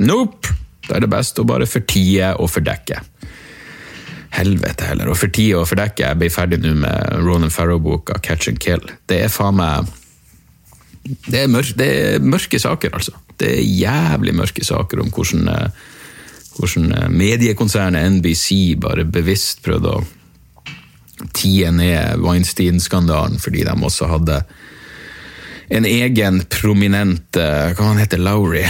Nope! 0.03 0.53
Da 0.83 0.97
er 0.97 1.05
det 1.05 1.13
best 1.13 1.39
å 1.39 1.47
bare 1.47 1.65
fortie 1.69 2.33
og 2.35 2.51
fordekke. 2.51 2.99
Helvete 4.33 4.89
heller. 4.89 5.09
Og 5.13 5.17
fortie 5.17 5.55
og 5.55 5.67
fordekke. 5.69 6.09
Jeg 6.09 6.19
ble 6.19 6.29
ferdig 6.33 6.59
nå 6.59 6.73
med 6.81 7.19
Ronan 7.23 7.53
Farrow-boka 7.53 8.17
Catch 8.25 8.51
and 8.51 8.59
Kill. 8.61 8.83
Det 9.09 9.21
er 9.23 9.31
faen 9.31 9.57
meg 9.61 9.91
det 11.03 11.41
er, 11.41 11.49
mørke, 11.51 11.75
det 11.75 11.87
er 11.91 12.23
mørke 12.23 12.59
saker, 12.59 12.93
altså. 12.95 13.11
Det 13.39 13.49
er 13.57 13.65
jævlig 13.65 14.35
mørke 14.37 14.63
saker 14.63 15.01
om 15.03 15.09
hvordan 15.11 15.49
eh, 15.51 15.81
hvordan 16.57 16.91
eh, 16.91 17.09
mediekonsernet 17.09 18.11
NBC 18.17 18.75
bare 18.81 19.05
bevisst 19.05 19.63
prøvde 19.65 19.95
å 19.97 20.03
tie 21.33 21.71
ned 21.71 22.21
Weinstein-skandalen 22.21 23.39
fordi 23.41 23.63
de 23.65 23.73
også 23.73 24.09
hadde 24.11 24.43
en 25.73 25.85
egen 25.87 26.41
prominent 26.51 27.37
eh, 27.39 27.73
Hva 27.73 27.91
han 27.91 28.01
heter 28.01 28.21
Lowry? 28.21 28.65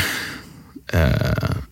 Uh, 0.93 1.63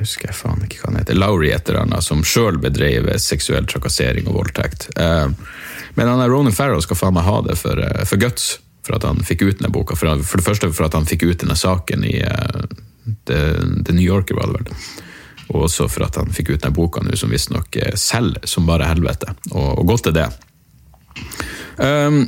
husker 0.00 0.30
jeg 0.30 0.38
faen 0.38 0.62
ikke 0.64 0.80
hva 0.80 0.88
han 0.88 1.00
heter. 1.02 1.18
Lowry 1.18 1.50
et 1.52 1.68
eller 1.68 1.82
annet, 1.82 2.06
som 2.06 2.22
sjøl 2.24 2.56
bedrev 2.62 3.10
seksuell 3.20 3.68
trakassering 3.68 4.30
og 4.30 4.38
voldtekt. 4.38 4.88
Uh, 4.96 5.28
men 5.98 6.08
han 6.08 6.22
er 6.24 6.32
Ronan 6.32 6.56
Farrow 6.56 6.80
skal 6.80 6.96
faen 6.96 7.18
meg 7.18 7.28
ha 7.28 7.36
det 7.44 7.58
for, 7.60 7.82
for 8.08 8.22
guts, 8.22 8.54
for 8.86 8.96
at 8.96 9.04
han 9.04 9.20
fikk 9.26 9.44
ut 9.44 9.60
denne 9.60 9.72
boka. 9.74 9.98
For, 10.00 10.24
for, 10.24 10.40
det 10.40 10.46
første 10.48 10.72
for 10.72 10.88
at 10.88 10.96
han 10.96 11.08
fikk 11.10 11.28
ut 11.28 11.44
denne 11.44 11.58
saken 11.60 12.08
i 12.08 12.22
uh, 12.24 12.64
The, 13.28 13.40
The 13.86 13.94
New 13.96 14.04
Yorker, 14.04 14.38
var 14.38 14.50
det 14.50 14.60
vel. 14.60 14.82
Og 15.50 15.66
også 15.66 15.88
for 15.90 16.06
at 16.06 16.18
han 16.20 16.30
fikk 16.34 16.52
ut 16.52 16.60
denne 16.62 16.76
boka 16.76 17.02
nå, 17.02 17.16
som 17.18 17.32
visstnok 17.32 17.78
eh, 17.80 17.96
selger 17.98 18.46
som 18.48 18.68
bare 18.68 18.90
helvete. 18.90 19.34
Og, 19.50 19.80
og 19.82 19.88
godt 19.90 20.10
er 20.12 20.16
det. 20.16 20.28
Um, 21.80 22.22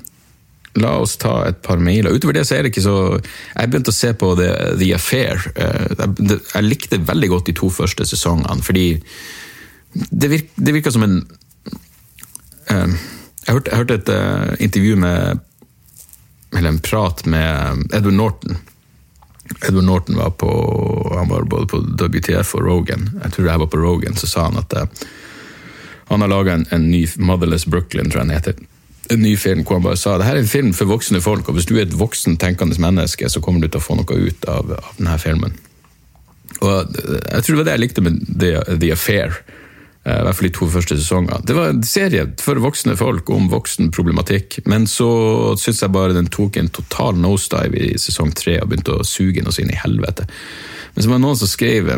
la 0.81 0.97
oss 1.03 1.19
ta 1.21 1.37
et 1.47 1.61
par 1.65 1.79
mailer. 1.83 2.15
Utover 2.15 2.39
det 2.39 2.47
så 2.49 2.57
er 2.57 2.65
det 2.65 2.73
ikke 2.73 2.85
så 2.87 2.97
Jeg 3.21 3.69
begynte 3.69 3.93
å 3.93 3.97
se 3.97 4.13
på 4.19 4.33
The, 4.41 4.51
The 4.81 4.91
Affair. 4.97 5.47
Uh, 5.55 5.93
jeg, 5.93 6.41
jeg, 6.41 6.67
likte 6.67 7.03
veldig 7.13 7.31
godt 7.35 7.53
de 7.53 7.57
to 7.63 7.71
første 7.71 8.09
sesongene, 8.09 8.65
fordi 8.65 8.87
det, 9.93 10.29
virk, 10.33 10.53
det 10.57 10.75
virka 10.79 10.93
som 10.95 11.05
en 11.07 11.19
uh, 12.73 12.91
Jeg 13.47 13.55
hørte, 13.55 13.71
jeg 13.71 13.79
hørte 13.83 13.99
et 14.01 14.13
uh, 14.13 14.53
intervju 14.65 14.99
med 15.05 15.43
Eller 16.57 16.73
en 16.73 16.83
prat 16.83 17.27
med 17.29 17.87
Edward 17.93 18.17
Norton 18.19 18.61
Edward 19.61 19.85
Norton 19.85 20.17
var 20.17 20.31
på 20.41 20.51
han 21.17 21.29
var 21.29 21.45
både 21.45 21.67
på 21.71 21.79
WTF 21.79 22.55
og 22.59 22.67
Rogan. 22.67 23.09
Jeg 23.23 23.33
tror 23.33 23.49
jeg 23.49 23.63
var 23.63 23.71
på 23.71 23.81
Rogan, 23.81 24.17
så 24.17 24.27
sa 24.27 24.47
han 24.49 24.59
at 24.59 24.77
uh, 24.79 25.07
han 26.11 26.25
har 26.25 26.31
laga 26.33 26.55
en, 26.59 26.67
en, 26.71 26.91
ny 26.91 27.07
Motherless 27.17 27.67
Brooklyn, 27.67 28.11
tror 28.11 28.23
jeg 28.23 28.29
den 28.29 28.37
heter. 28.37 28.63
En 29.13 29.23
ny 29.23 29.37
film 29.37 29.65
hvor 29.65 29.79
han 29.79 29.87
bare 29.87 30.01
sa 30.01 30.17
det 30.19 30.27
her 30.29 30.39
er 30.39 30.45
en 30.45 30.51
film 30.51 30.73
for 30.77 30.91
voksne 30.91 31.21
folk, 31.25 31.49
og 31.49 31.59
hvis 31.59 31.69
du 31.69 31.77
er 31.77 31.87
et 31.87 31.99
voksen, 31.99 32.37
tenkende 32.41 32.79
menneske, 32.81 33.29
så 33.29 33.41
kommer 33.41 33.63
du 33.63 33.71
til 33.71 33.81
å 33.81 33.85
få 33.85 33.99
noe 33.99 34.19
ut 34.19 34.49
av, 34.49 34.73
av 34.79 34.93
denne 34.99 35.19
filmen. 35.23 35.57
Og 36.63 36.97
Jeg 36.97 37.43
tror 37.43 37.55
det 37.55 37.61
var 37.61 37.69
det 37.69 37.77
jeg 37.77 37.85
likte 37.85 38.05
med 38.05 38.21
The, 38.29 38.53
The 38.77 38.93
Affair. 38.95 39.39
Eh, 40.05 40.19
I 40.19 40.23
hvert 40.27 40.39
fall 40.39 40.49
de 40.49 40.55
to 40.57 40.67
første 40.73 40.97
sesongene. 40.99 41.41
Det 41.47 41.55
var 41.55 41.71
en 41.71 41.83
serie 41.87 42.27
for 42.43 42.59
voksne 42.63 42.97
folk 42.99 43.31
om 43.31 43.47
voksen 43.53 43.93
problematikk, 43.95 44.59
men 44.67 44.89
så 44.91 45.09
syns 45.61 45.83
jeg 45.85 45.95
bare 45.95 46.17
den 46.17 46.31
tok 46.33 46.59
en 46.59 46.73
total 46.75 47.19
nosedive 47.23 47.79
i 47.79 47.99
sesong 48.03 48.33
tre 48.35 48.59
og 48.61 48.73
begynte 48.73 48.99
å 48.99 49.07
suge 49.07 49.45
noe 49.47 49.55
inn 49.63 49.71
i 49.71 49.79
helvete. 49.79 50.27
Men 50.95 51.05
så 51.05 51.13
var 51.13 51.21
det 51.21 51.27
noen 51.27 51.39
som 51.39 51.51
skrev 51.51 51.93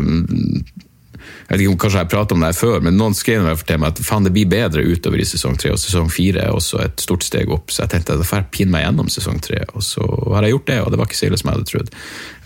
jeg 1.45 1.53
vet 1.53 1.61
ikke 1.61 1.73
om 1.75 1.81
kanskje 1.83 2.01
jeg 2.01 2.09
pratet 2.09 2.33
om 2.33 2.41
det 2.41 2.47
her 2.49 2.57
før, 2.57 2.79
men 2.81 2.95
noen 2.97 3.13
skrev 3.13 3.45
til 3.69 3.77
meg 3.81 3.91
at 3.91 3.99
faen, 4.01 4.25
det 4.25 4.31
blir 4.33 4.47
bedre 4.49 4.81
utover 4.81 5.21
i 5.21 5.27
sesong 5.29 5.59
tre, 5.61 5.69
og 5.75 5.77
sesong 5.77 6.07
fire 6.09 6.41
er 6.41 6.55
også 6.55 6.79
et 6.81 7.03
stort 7.03 7.25
steg 7.27 7.51
opp. 7.53 7.69
Så 7.69 7.83
jeg 7.83 7.91
tenkte 7.93 8.15
at 8.15 8.23
da 8.23 8.25
får 8.25 8.41
jeg 8.41 8.47
pinne 8.55 8.73
meg 8.73 8.85
gjennom 8.87 9.11
sesong 9.13 9.37
tre, 9.45 9.59
og 9.77 9.85
så 9.85 10.07
har 10.33 10.47
jeg 10.47 10.55
gjort 10.55 10.71
det, 10.71 10.79
og 10.81 10.89
det 10.89 10.99
var 11.01 11.09
ikke 11.09 11.19
så 11.19 11.27
ille 11.29 11.39
som 11.41 11.51
jeg 11.51 11.59
hadde 11.59 11.69
trodd. 11.69 11.91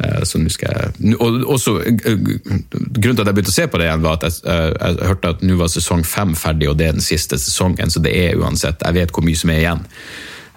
Eh, 0.03 0.25
så 0.27 0.41
nå 0.41 0.51
skal 0.51 0.75
jeg 0.75 1.15
Og 1.15 1.39
også, 1.55 1.77
eh, 1.87 2.19
Grunnen 2.19 3.15
til 3.15 3.23
at 3.23 3.29
jeg 3.29 3.37
begynte 3.37 3.53
å 3.53 3.55
se 3.55 3.67
på 3.71 3.79
det 3.79 3.87
igjen, 3.87 4.03
var 4.03 4.19
at 4.19 4.27
jeg, 4.27 4.41
jeg, 4.43 4.97
jeg 4.99 5.11
hørte 5.13 5.33
at 5.35 5.45
nå 5.47 5.59
var 5.61 5.71
sesong 5.71 6.03
fem 6.03 6.35
ferdig, 6.35 6.67
og 6.67 6.75
det 6.81 6.89
er 6.89 6.99
den 6.99 7.05
siste 7.05 7.39
sesongen, 7.39 7.93
så 7.93 8.03
det 8.03 8.11
er 8.11 8.35
uansett 8.35 8.83
Jeg 8.83 8.99
vet 8.99 9.15
hvor 9.15 9.23
mye 9.23 9.39
som 9.39 9.55
er 9.55 9.63
igjen. 9.63 9.87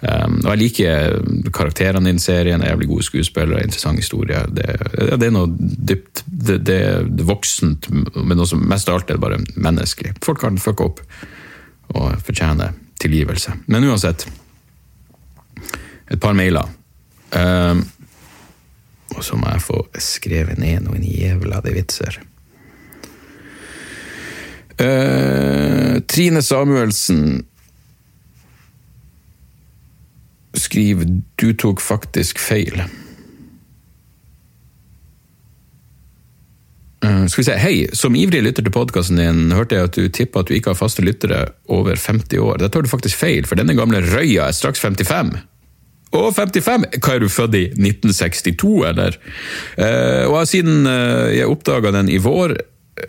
Um, 0.03 0.41
og 0.41 0.49
jeg 0.51 0.59
liker 0.59 1.13
karakterene 1.55 2.09
i 2.09 2.11
den 2.11 2.19
serien, 2.19 2.59
er 2.59 2.73
jævlig 2.73 2.89
gode 2.89 3.05
skuespillere, 3.07 3.63
interessant 3.63 4.01
historie. 4.01 4.41
Det, 4.51 4.65
det, 5.15 5.29
er 5.29 5.31
noe 5.31 5.47
dypt 5.47 6.25
det, 6.27 6.57
det, 6.67 6.79
er 6.89 7.05
voksent, 7.23 7.87
men 8.17 8.43
også 8.43 8.59
mest 8.59 8.91
av 8.91 8.99
alt 8.99 9.13
er 9.13 9.15
det 9.15 9.23
bare 9.23 9.39
menneskelig. 9.55 10.17
Folk 10.25 10.41
kan 10.43 10.59
fucke 10.59 10.89
opp 10.89 10.99
og 11.95 12.17
fortjene 12.25 12.73
tilgivelse. 12.99 13.55
Men 13.71 13.87
uansett, 13.87 14.27
et 16.11 16.19
par 16.19 16.35
mailer. 16.35 16.67
Um, 17.31 17.85
og 19.15 19.23
så 19.23 19.39
må 19.39 19.47
jeg 19.53 19.63
få 19.63 19.79
skrevet 20.03 20.59
ned 20.59 20.83
noen 20.83 21.07
jævla 21.07 21.63
de 21.63 21.77
vitser. 21.77 22.19
Uh, 24.73 26.01
Trine 26.11 26.43
Samuelsen 26.43 27.45
skriver 30.53 31.05
'du 31.39 31.53
tok 31.53 31.81
faktisk 31.81 32.39
feil'. 32.39 32.83
Uh, 37.03 37.25
skal 37.27 37.41
vi 37.41 37.45
se, 37.49 37.55
Hei, 37.59 37.87
som 37.93 38.15
ivrig 38.15 38.39
lytter 38.45 38.63
til 38.63 38.71
podkasten 38.71 39.19
din 39.19 39.51
hørte 39.51 39.75
jeg 39.75 39.89
at 39.89 39.97
du 39.97 40.07
tippa 40.07 40.39
at 40.39 40.47
du 40.47 40.55
ikke 40.55 40.71
har 40.71 40.79
faste 40.79 41.03
lyttere 41.03 41.49
over 41.67 41.99
50 41.99 42.39
år. 42.39 42.61
Der 42.61 42.71
tar 42.71 42.81
du 42.81 42.87
faktisk 42.87 43.19
feil, 43.19 43.47
for 43.47 43.59
denne 43.59 43.75
gamle 43.75 43.99
røya 43.99 44.47
er 44.47 44.55
straks 44.55 44.79
55. 44.79 45.33
Å, 46.13 46.29
55! 46.31 46.85
Hva 47.01 47.15
er 47.15 47.23
du 47.23 47.29
født 47.31 47.57
i? 47.57 47.63
1962, 47.73 48.73
eller? 48.87 49.17
Uh, 49.75 50.29
og 50.29 50.45
siden 50.47 50.85
uh, 50.87 51.27
jeg 51.33 51.49
oppdaga 51.49 51.91
den 51.97 52.11
i 52.13 52.21
vår, 52.21 52.55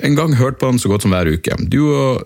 en 0.01 0.17
gang 0.17 0.35
hørt 0.41 0.59
på 0.59 0.73
den 0.73 0.81
så 0.81 0.91
godt 0.91 1.05
som 1.05 1.13
hver 1.15 1.29
uke. 1.31 1.59
Du 1.69 1.83
og 1.93 2.25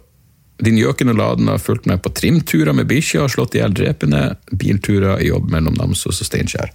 din 0.58 0.78
gjøkende 0.78 1.14
laden 1.14 1.48
har 1.50 1.62
fulgt 1.62 1.86
meg 1.86 2.02
på 2.02 2.12
trimturer 2.14 2.74
med 2.74 2.88
bikkja 2.90 3.24
og 3.24 3.32
slått 3.34 3.54
i 3.54 3.62
hjel 3.62 3.74
drepende, 3.78 4.22
bilturer 4.50 5.22
i 5.22 5.30
jobb 5.30 5.50
mellom 5.52 5.78
Namsos 5.78 6.18
og 6.18 6.26
Steinkjer. 6.26 6.72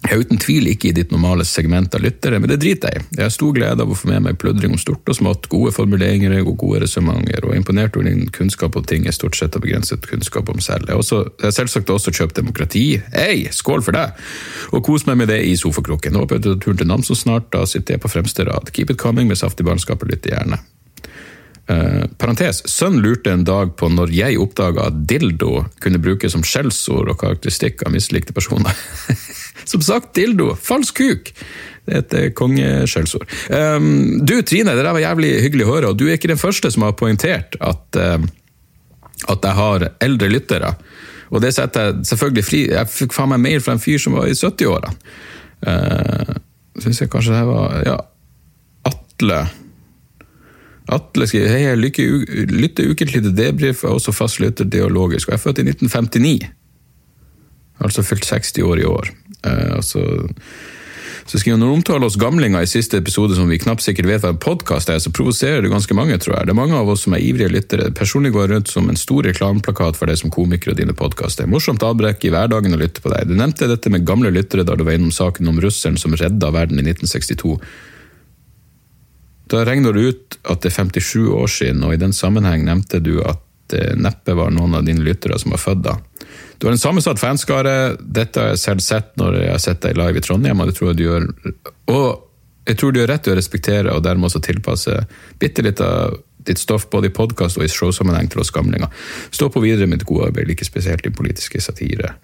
Jeg 0.00 0.16
er 0.16 0.22
uten 0.24 0.40
tvil 0.40 0.64
ikke 0.70 0.88
i 0.88 0.94
ditt 0.96 1.10
normale 1.12 1.44
segment 1.44 1.92
av 1.94 2.00
lyttere, 2.00 2.38
men 2.40 2.48
det 2.48 2.56
driter 2.62 2.94
jeg 2.94 3.02
i. 3.02 3.08
Jeg 3.18 3.26
har 3.26 3.34
stor 3.34 3.52
glede 3.52 3.84
av 3.84 3.92
å 3.92 3.96
få 3.96 4.08
med 4.08 4.24
meg 4.24 4.38
pludring 4.40 4.72
om 4.72 4.80
stort 4.80 5.12
og 5.12 5.18
smått, 5.18 5.48
gode 5.52 5.74
formuleringer 5.76 6.32
og 6.40 6.54
gode 6.62 6.80
resonnementer, 6.86 7.44
og 7.44 7.52
imponert 7.54 7.98
over 7.98 8.08
din 8.08 8.24
kunnskap 8.32 8.78
om 8.80 8.88
ting 8.88 9.04
jeg 9.04 9.18
stort 9.18 9.36
sett 9.36 9.54
har 9.54 9.62
begrenset 9.62 10.08
kunnskap 10.08 10.48
om 10.48 10.58
selv. 10.64 10.88
Jeg 10.88 10.96
har, 10.96 11.52
selvsagt 11.52 11.92
også 11.92 12.16
kjøpt 12.16 12.40
demokrati. 12.40 12.84
Hei, 13.12 13.44
skål 13.52 13.84
for 13.84 14.00
deg! 14.00 14.16
Og 14.72 14.82
kos 14.88 15.04
meg 15.06 15.20
med 15.20 15.30
det 15.34 15.42
i 15.44 15.54
sofakroken. 15.60 16.16
Håper 16.16 16.40
du 16.40 16.48
tar 16.48 16.60
turen 16.64 16.80
til 16.80 16.90
Namsos 16.90 17.26
snart, 17.26 17.52
da 17.52 17.66
sitter 17.68 17.98
jeg 17.98 18.02
på 18.02 18.10
fremste 18.10 18.48
rad. 18.48 18.72
Keep 18.72 18.96
it 18.96 19.02
coming 19.04 19.28
med 19.28 19.38
saftig 19.38 19.68
barnskap 19.68 20.00
og 20.00 20.14
lytter 20.14 20.32
gjerne. 20.32 20.64
Uh, 21.70 22.06
parentes, 22.18 22.62
Sønn 22.66 22.98
lurte 23.02 23.30
en 23.30 23.44
dag 23.46 23.74
på 23.78 23.90
når 23.92 24.10
jeg 24.14 24.38
oppdaga 24.42 24.88
at 24.90 25.02
dildo 25.10 25.66
kunne 25.82 26.00
brukes 26.02 26.34
som 26.34 26.42
skjellsord 26.46 27.12
og 27.12 27.20
karakteristikk 27.20 27.84
av 27.86 27.94
mislikte 27.94 28.34
personer. 28.34 28.74
som 29.70 29.84
sagt, 29.84 30.14
dildo! 30.18 30.54
Falsk 30.58 31.02
kuk! 31.02 31.30
Det 31.86 31.94
er 31.94 32.02
et 32.02 32.16
eh, 32.18 32.26
kongeskjellsord. 32.36 33.24
Um, 33.50 34.20
du 34.26 34.36
Trine, 34.46 34.74
det 34.76 34.84
der 34.84 34.94
var 34.94 35.02
jævlig 35.02 35.30
hyggelig 35.46 35.66
å 35.66 35.70
høre, 35.72 35.92
og 35.92 36.00
du 36.00 36.08
er 36.08 36.18
ikke 36.18 36.30
den 36.30 36.40
første 36.40 36.70
som 36.72 36.84
har 36.86 36.98
poengtert 36.98 37.56
at, 37.58 37.86
uh, 37.98 38.18
at 39.32 39.48
jeg 39.48 39.58
har 39.60 39.86
eldre 40.04 40.30
lyttere. 40.30 40.74
Og 41.30 41.42
det 41.42 41.54
setter 41.54 41.88
jeg 41.88 42.10
selvfølgelig 42.10 42.46
fri. 42.46 42.60
Jeg 42.72 42.90
fikk 42.90 43.14
faen 43.14 43.32
meg 43.32 43.42
mail 43.46 43.64
fra 43.64 43.76
en 43.76 43.82
fyr 43.82 44.00
som 44.02 44.18
var 44.18 44.28
i 44.30 44.36
70-årene. 44.36 44.94
Uh, 45.66 46.38
Syns 46.80 47.02
jeg 47.02 47.10
kanskje 47.12 47.34
det 47.34 47.42
var 47.44 47.82
Ja, 47.84 47.96
Atle 48.88 49.40
Atle 50.90 51.28
skriver 51.30 51.52
hei, 51.52 51.60
jeg 51.68 51.78
lykke- 51.78 52.50
lytter 52.50 52.90
ukentlig 52.90 53.22
til 53.22 53.36
debrief, 53.36 53.84
er 53.84 53.94
også 53.94 54.14
fast 54.16 54.40
lytter 54.42 54.66
dialogisk, 54.66 55.28
og 55.28 55.36
jeg 55.36 55.38
er 55.40 55.44
født 55.44 55.62
i 55.62 55.68
1959. 55.70 56.50
Altså 57.80 58.02
fylt 58.04 58.26
60 58.26 58.58
år 58.66 58.82
i 58.82 58.84
år. 58.84 59.10
Eh, 59.46 59.76
altså, 59.76 60.02
så 61.30 61.38
skriver 61.38 61.54
han, 61.56 61.60
Når 61.62 61.76
omtaler 61.78 62.06
oss 62.06 62.16
gamlinger 62.18 62.64
i 62.64 62.68
siste 62.68 62.98
episode 62.98 63.36
som 63.38 63.48
vi 63.48 63.58
knapt 63.62 63.84
sikkert 63.84 64.08
vet 64.10 64.24
hva 64.24 64.32
en 64.34 64.40
podkast 64.42 64.90
er, 64.90 64.98
så 64.98 65.12
provoserer 65.14 65.62
det 65.62 65.70
ganske 65.70 65.94
mange, 65.94 66.18
tror 66.18 66.36
jeg. 66.36 66.48
Det 66.48 66.54
er 66.54 66.58
mange 66.58 66.76
av 66.76 66.88
oss 66.90 67.06
som 67.06 67.14
er 67.14 67.22
ivrige 67.24 67.52
lyttere. 67.52 67.92
Personlig 67.94 68.32
går 68.34 68.50
rundt 68.50 68.68
som 68.68 68.88
en 68.90 68.98
stor 68.98 69.22
reklameplakat 69.30 69.96
for 69.96 70.10
deg 70.10 70.18
som 70.18 70.32
komiker 70.34 70.72
og 70.72 70.80
dine 70.80 70.96
podkaster. 70.96 71.46
Morsomt 71.46 71.84
avbrekk 71.86 72.26
i 72.26 72.34
hverdagen 72.34 72.74
å 72.74 72.80
lytte 72.82 73.04
på 73.04 73.12
deg. 73.14 73.30
Du 73.30 73.36
nevnte 73.38 73.70
dette 73.70 73.92
med 73.94 74.04
gamle 74.08 74.32
lyttere 74.34 74.66
da 74.66 74.74
du 74.74 74.84
var 74.84 74.98
innom 74.98 75.14
saken 75.14 75.48
om 75.48 75.60
russeren 75.62 75.96
som 76.00 76.16
redda 76.18 76.50
verden 76.50 76.82
i 76.82 76.88
1962. 76.90 77.56
Da 79.50 79.64
regner 79.66 79.94
du 79.94 80.04
ut 80.10 80.38
at 80.46 80.62
det 80.62 80.70
er 80.70 80.76
57 80.78 81.28
år 81.34 81.50
siden, 81.50 81.82
og 81.86 81.94
i 81.94 82.00
den 82.00 82.14
sammenheng 82.14 82.64
nevnte 82.68 83.02
du 83.02 83.16
at 83.26 83.42
det 83.70 83.94
neppe 83.98 84.34
var 84.34 84.50
noen 84.54 84.74
av 84.78 84.86
dine 84.86 85.04
lyttere 85.06 85.38
som 85.38 85.54
var 85.54 85.62
født 85.62 85.84
da. 85.84 85.96
Du 86.58 86.66
har 86.66 86.74
en 86.74 86.80
sammensatt 86.80 87.20
fanskare. 87.20 87.94
Dette 88.00 88.42
har 88.42 88.50
jeg 88.52 88.62
selv 88.62 88.82
sett 88.84 89.14
når 89.18 89.38
jeg 89.40 89.52
har 89.54 89.62
sett 89.62 89.84
deg 89.84 89.98
live 89.98 90.20
i 90.20 90.24
Trondheim, 90.24 90.60
og 90.60 90.70
det 90.70 90.76
tror 90.76 90.90
jeg 90.90 90.98
du 90.98 91.04
gjør. 91.06 91.28
Og 91.94 92.08
jeg 92.68 92.78
tror 92.78 92.92
du 92.92 93.00
gjør 93.00 93.10
rett 93.10 93.28
i 93.28 93.32
å 93.32 93.38
respektere 93.38 93.94
og 93.94 94.02
dermed 94.04 94.28
også 94.28 94.42
tilpasse 94.44 94.98
bitte 95.40 95.64
litt 95.64 95.80
av 95.82 96.18
ditt 96.46 96.60
stoff 96.60 96.86
både 96.92 97.10
i 97.10 97.14
podkast 97.14 97.58
og 97.58 97.66
i 97.66 97.70
showsammenheng 97.72 98.30
til 98.32 98.42
oss 98.42 98.52
gamlinger. 98.54 98.92
Stå 99.34 99.50
på 99.52 99.62
videre 99.64 99.88
med 99.88 100.00
ditt 100.00 100.08
gode 100.08 100.30
arbeid, 100.30 100.48
like 100.48 100.64
spesielt 100.64 101.06
i 101.06 101.14
politiske 101.14 101.60
satire. 101.60 102.14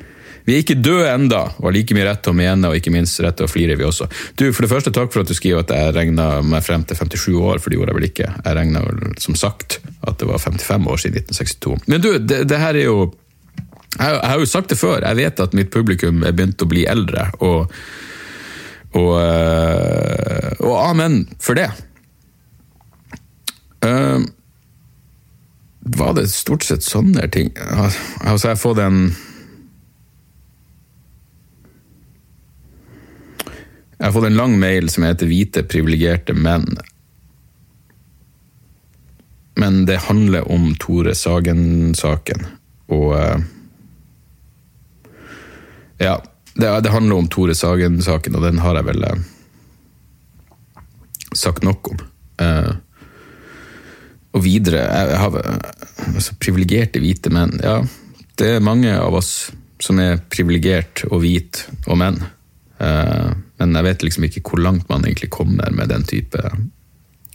Vi 0.47 0.55
er 0.55 0.63
ikke 0.63 0.79
døde 0.79 1.11
enda, 1.11 1.43
og 1.59 1.69
har 1.69 1.75
like 1.75 1.95
mye 1.97 2.07
rett 2.07 2.23
til 2.23 2.31
å 2.31 2.39
mene, 2.39 2.71
og 2.71 2.79
ikke 2.79 2.93
minst 2.95 3.19
rett 3.25 3.35
til 3.39 3.49
å 3.49 3.51
flire, 3.51 3.75
vi 3.79 3.87
også. 3.87 4.07
Du, 4.39 4.47
For 4.55 4.63
det 4.63 4.71
første, 4.71 4.93
takk 4.95 5.11
for 5.11 5.25
at 5.25 5.31
du 5.31 5.35
skriver 5.35 5.65
at 5.65 5.75
jeg 5.75 5.95
regna 5.97 6.29
meg 6.47 6.63
frem 6.63 6.87
til 6.87 6.99
57 6.99 7.35
år, 7.35 7.59
for 7.59 7.73
det 7.73 7.81
gjorde 7.81 7.93
jeg 7.93 7.99
vel 7.99 8.09
ikke. 8.09 8.29
Jeg 8.45 8.59
regna 8.61 8.85
vel, 8.87 9.17
som 9.23 9.39
sagt, 9.39 9.81
at 10.07 10.21
det 10.23 10.31
var 10.31 10.43
55 10.43 10.87
år 10.93 11.03
siden 11.03 11.27
1962. 11.27 11.91
Men 11.91 12.05
du, 12.05 12.11
det, 12.23 12.45
det 12.47 12.63
her 12.63 12.79
er 12.79 12.87
jo 12.87 12.99
jeg, 13.97 14.21
har 14.21 14.39
jo 14.39 14.49
sagt 14.49 14.71
det 14.71 14.79
før, 14.79 15.01
jeg 15.01 15.19
vet 15.19 15.41
at 15.41 15.55
mitt 15.57 15.73
publikum 15.73 16.23
er 16.27 16.35
begynt 16.37 16.63
å 16.63 16.69
bli 16.69 16.85
eldre, 16.87 17.31
og, 17.41 17.73
og, 18.93 19.13
øh, 19.19 20.51
og 20.61 20.75
amen 20.85 21.23
for 21.43 21.59
det. 21.59 21.71
Uh, 23.87 24.23
var 25.97 26.17
det 26.17 26.27
stort 26.33 26.67
sett 26.67 26.85
sånne 26.85 27.29
ting? 27.33 27.53
Altså, 27.57 28.51
jeg 28.51 28.53
har 28.53 28.61
fått 28.61 28.83
en 28.83 29.09
Jeg 33.97 34.07
har 34.07 34.13
fått 34.13 34.29
en 34.29 34.37
lang 34.37 34.59
mail 34.61 34.91
som 34.93 35.07
heter 35.07 35.27
'Hvite 35.27 35.63
privilegerte 35.65 36.35
menn'. 36.37 36.77
Men 39.57 39.87
det 39.87 39.97
handler 40.05 40.45
om 40.53 40.75
Tore 40.77 41.15
Sagen-saken, 41.15 42.47
og 42.93 43.15
uh, 43.17 43.41
Ja, 45.99 46.21
det, 46.55 46.91
handler 46.93 47.17
om 47.17 47.29
Tore 47.29 47.55
Sagen-saken, 47.55 48.37
og 48.37 48.43
den 48.45 48.59
har 48.59 48.77
jeg 48.77 48.85
vel 48.85 49.05
uh, 49.05 49.17
sagt 51.33 51.65
nok 51.65 51.89
om. 51.89 52.03
Uh, 52.37 52.77
og 54.37 54.45
videre 54.45 54.85
jeg 54.85 55.17
har, 55.19 55.41
altså, 56.15 56.37
Privilegerte 56.37 57.01
hvite 57.01 57.33
menn. 57.33 57.57
Ja, 57.65 57.81
det 58.37 58.51
er 58.59 58.61
mange 58.61 58.93
av 58.93 59.17
oss 59.17 59.51
som 59.81 59.99
er 60.01 60.21
privilegert 60.29 61.07
og 61.09 61.25
hvite 61.25 61.73
og 61.89 61.97
menn. 61.97 62.21
Men 63.61 63.77
jeg 63.79 63.87
vet 63.89 64.07
liksom 64.07 64.27
ikke 64.29 64.43
hvor 64.45 64.63
langt 64.63 64.89
man 64.89 65.07
egentlig 65.07 65.31
kommer 65.35 65.71
med 65.73 65.89
den 65.89 66.05
type, 66.09 66.43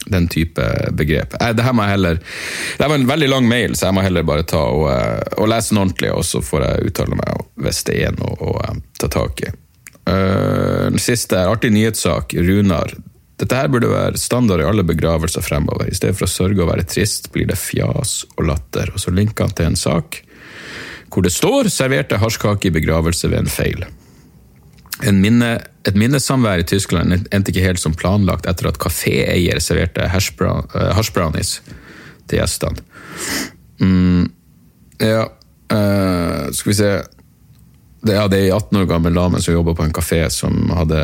den 0.05 0.27
type 0.29 0.67
begrep. 0.97 1.33
Det 1.33 1.65
her 1.65 1.73
må 1.73 1.87
jeg 1.87 1.97
heller, 1.97 2.21
det 2.77 2.89
var 2.89 2.99
en 2.99 3.09
veldig 3.09 3.29
lang 3.31 3.49
mail, 3.49 3.75
så 3.75 3.89
jeg 3.89 3.97
må 3.97 4.05
heller 4.05 4.27
bare 4.27 4.45
ta 4.47 4.61
og, 4.61 4.87
og 5.37 5.49
lese 5.49 5.73
den 5.73 5.81
ordentlig, 5.81 6.11
og 6.13 6.25
så 6.27 6.43
får 6.45 6.67
jeg 6.67 6.91
uttale 6.91 7.17
meg 7.17 7.45
hvis 7.61 7.83
det 7.89 7.99
er 8.05 8.17
noe 8.17 8.37
å 8.37 8.55
ta 9.01 9.09
tak 9.11 9.45
i. 9.45 9.53
Den 10.11 10.99
siste 11.01 11.37
er 11.37 11.51
artig 11.51 11.69
nyhetssak. 11.73 12.33
Runar. 12.33 12.93
Dette 13.41 13.57
her 13.57 13.69
burde 13.73 13.89
være 13.89 14.19
standard 14.21 14.61
i 14.61 14.65
alle 14.65 14.83
begravelser 14.85 15.45
fremover. 15.45 15.87
I 15.89 15.97
stedet 15.97 16.17
for 16.17 16.27
å 16.27 16.33
sørge 16.33 16.61
og 16.61 16.69
være 16.71 16.85
trist, 16.89 17.31
blir 17.33 17.47
det 17.49 17.57
fjas 17.57 18.23
og 18.35 18.45
latter. 18.49 18.91
Og 18.93 19.01
så 19.01 19.13
linker 19.13 19.47
han 19.47 19.55
til 19.57 19.71
en 19.71 19.79
sak 19.79 20.21
hvor 21.11 21.25
det 21.25 21.33
står 21.35 21.67
'serverte 21.67 22.21
hasjkake 22.21 22.69
i 22.69 22.75
begravelse 22.77 23.27
ved 23.27 23.39
en 23.39 23.51
feil'. 23.51 23.85
Minne, 25.01 25.55
et 25.87 25.97
minnesamvær 25.97 26.61
i 26.61 26.67
Tyskland 26.67 27.13
endte 27.13 27.49
ikke 27.49 27.63
helt 27.65 27.81
som 27.81 27.95
planlagt 27.97 28.45
etter 28.49 28.69
at 28.69 28.77
kaféeier 28.81 29.61
serverte 29.63 30.05
hashbrownies 30.11 31.55
til 32.29 32.37
gjestene. 32.37 32.83
Mm, 33.81 34.27
ja, 35.01 35.25
uh, 35.73 36.43
skal 36.53 36.69
vi 36.69 36.77
se 36.77 36.91
det, 38.01 38.15
ja, 38.15 38.25
det 38.29 38.39
er 38.39 38.47
ei 38.47 38.53
18 38.53 38.79
år 38.81 38.87
gammel 38.89 39.17
dame 39.17 39.41
som 39.41 39.53
jobber 39.53 39.75
på 39.77 39.85
en 39.85 39.93
kafé, 39.93 40.23
som 40.33 40.55
hadde 40.73 41.01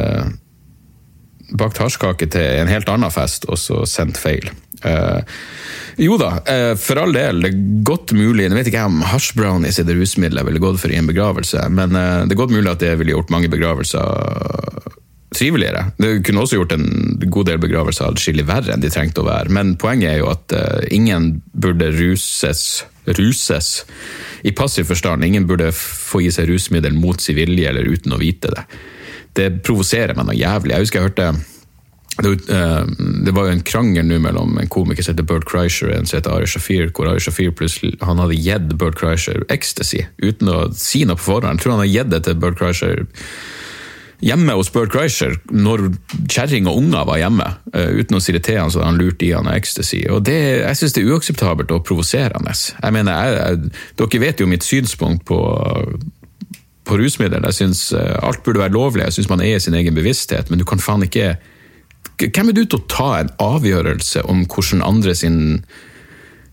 bakt 1.50 1.80
hasjkake 1.82 2.28
til 2.34 2.62
en 2.62 2.72
helt 2.72 2.90
annen 2.92 3.14
fest, 3.14 3.48
og 3.48 3.60
så 3.62 3.84
sendt 3.90 4.20
feil. 4.20 4.50
Uh, 4.86 5.22
jo 5.98 6.20
da, 6.22 6.36
uh, 6.46 6.74
for 6.78 7.00
all 7.02 7.16
del. 7.16 7.42
Det 7.42 7.50
er 7.50 7.62
godt 7.88 8.12
mulig 8.14 8.46
Jeg 8.46 8.54
vet 8.54 8.68
ikke 8.70 8.84
om 8.86 9.00
hasjbrownies 9.10 9.80
er 9.82 9.88
det 9.88 9.96
rusmiddelet 9.98 10.44
jeg 10.44 10.50
ville 10.52 10.62
gått 10.62 10.82
for 10.84 10.94
i 10.94 11.00
en 11.00 11.10
begravelse, 11.10 11.64
men 11.74 11.96
uh, 11.98 12.26
det 12.28 12.36
er 12.36 12.44
godt 12.44 12.54
mulig 12.54 12.72
at 12.72 12.84
det 12.84 12.94
ville 13.00 13.16
gjort 13.16 13.34
mange 13.34 13.50
begravelser 13.54 14.94
triveligere. 15.38 15.90
Det 16.00 16.12
kunne 16.26 16.44
også 16.44 16.60
gjort 16.60 16.76
en 16.78 16.86
god 17.26 17.50
del 17.50 17.60
begravelser 17.62 18.08
adskillig 18.08 18.46
verre 18.48 18.74
enn 18.74 18.84
de 18.84 18.92
trengte 18.94 19.22
å 19.22 19.28
være, 19.28 19.52
men 19.54 19.76
poenget 19.80 20.14
er 20.14 20.22
jo 20.22 20.30
at 20.32 20.56
ingen 20.94 21.42
burde 21.52 21.92
ruses, 21.94 22.62
ruses 23.20 23.72
i 24.48 24.54
passiv 24.56 24.88
forstand. 24.90 25.28
Ingen 25.28 25.46
burde 25.50 25.74
få 25.76 26.24
gi 26.24 26.32
seg 26.34 26.48
rusmiddel 26.50 26.96
mot 26.96 27.22
sin 27.22 27.38
vilje 27.38 27.70
eller 27.70 27.92
uten 27.92 28.16
å 28.16 28.22
vite 28.22 28.54
det. 28.56 28.64
Det 29.38 29.52
provoserer 29.66 30.18
meg 30.18 30.28
noe 30.30 30.38
jævlig. 30.38 30.74
Jeg 30.74 30.88
husker 30.88 31.00
jeg 31.00 31.12
hørte 31.12 31.30
det 32.18 33.34
var 33.36 33.46
jo 33.46 33.54
en 33.54 33.62
krangel 33.62 34.08
nå 34.10 34.18
mellom 34.24 34.56
en 34.58 34.70
komiker 34.74 35.06
som 35.06 35.14
heter 35.14 35.28
Bert 35.30 35.46
Kreischer 35.46 35.92
og 35.92 36.00
en 36.00 36.10
som 36.10 36.18
heter 36.18 36.34
Ari 36.34 36.48
Shafir, 36.50 36.90
hvor 36.90 37.12
Ari 37.12 37.22
Shafir 37.22 37.52
plutselig 37.54 37.94
han 38.02 38.18
hadde 38.18 38.40
gitt 38.42 38.74
Bert 38.82 38.98
Kreischer 38.98 39.46
ecstasy 39.54 40.02
uten 40.24 40.50
å 40.50 40.58
si 40.74 41.04
noe 41.06 41.20
på 41.20 41.28
forhånd. 41.28 41.60
Jeg 41.60 41.66
tror 41.66 41.76
han 41.76 41.84
hadde 41.84 41.94
gitt 41.94 42.14
det 42.16 42.24
til 42.26 42.40
Bert 42.42 42.58
Kreischer 42.58 43.06
hjemme 44.26 44.56
hos 44.58 44.72
Bert 44.74 44.90
Kreischer 44.96 45.38
når 45.54 45.92
kjerring 46.26 46.66
og 46.70 46.80
unger 46.82 47.06
var 47.06 47.22
hjemme, 47.22 47.52
uten 47.76 48.18
å 48.18 48.22
si 48.24 48.34
det 48.34 48.44
til 48.48 48.58
han 48.64 48.74
så 48.74 48.82
han 48.82 48.98
lurte 48.98 49.28
i 49.28 49.34
han 49.36 49.50
ecstasy. 49.52 50.02
Og 50.10 50.24
det, 50.26 50.38
Jeg 50.64 50.80
syns 50.80 50.98
det 50.98 51.04
er 51.04 51.14
uakseptabelt 51.14 51.72
og 51.76 51.86
provoserende. 51.86 52.56
Jeg 52.82 52.94
mener, 52.98 53.14
jeg, 53.14 53.38
jeg, 53.38 53.76
Dere 54.02 54.24
vet 54.26 54.42
jo 54.42 54.50
mitt 54.50 54.66
synspunkt 54.66 55.26
på 55.30 55.38
på 56.88 56.98
rusmidler. 57.00 57.44
Jeg 57.50 57.60
syns 57.60 57.92
alt 57.94 58.42
burde 58.46 58.64
være 58.64 58.76
lovlig, 58.76 59.06
jeg 59.06 59.20
syns 59.20 59.30
man 59.32 59.44
eier 59.44 59.62
sin 59.64 59.76
egen 59.78 59.96
bevissthet, 59.98 60.50
men 60.50 60.62
du 60.62 60.66
kan 60.68 60.82
faen 60.82 61.06
ikke 61.06 61.36
hvem 62.18 62.50
er 62.50 62.56
du 62.56 62.64
til 62.66 62.80
å 62.80 62.88
ta 62.90 63.10
en 63.20 63.30
avgjørelse 63.44 64.24
om 64.32 64.46
hvordan 64.50 64.82
andre 64.86 65.14
sin 65.18 65.40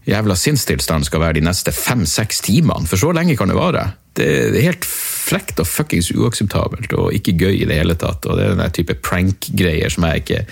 jævla 0.05 0.37
sinnstilstand 0.37 1.07
skal 1.09 1.23
være 1.23 1.39
de 1.39 1.45
neste 1.47 1.73
fem-seks 1.73 2.43
timene? 2.45 2.85
For 2.91 3.01
så 3.01 3.15
lenge 3.17 3.37
kan 3.39 3.49
det 3.49 3.57
vare. 3.57 3.87
Det 4.15 4.27
er 4.51 4.59
helt 4.67 4.85
frekt 4.85 5.63
og 5.63 5.69
fuckings 5.71 6.11
uakseptabelt 6.13 6.93
og 6.99 7.17
ikke 7.17 7.37
gøy 7.41 7.63
i 7.63 7.69
det 7.71 7.79
hele 7.81 7.97
tatt. 7.97 8.27
Og 8.29 8.37
det 8.37 8.45
er 8.51 8.59
den 8.59 8.77
type 8.77 8.99
prank-greier 9.01 9.93
som 9.93 10.05
jeg 10.11 10.25
ikke 10.25 10.43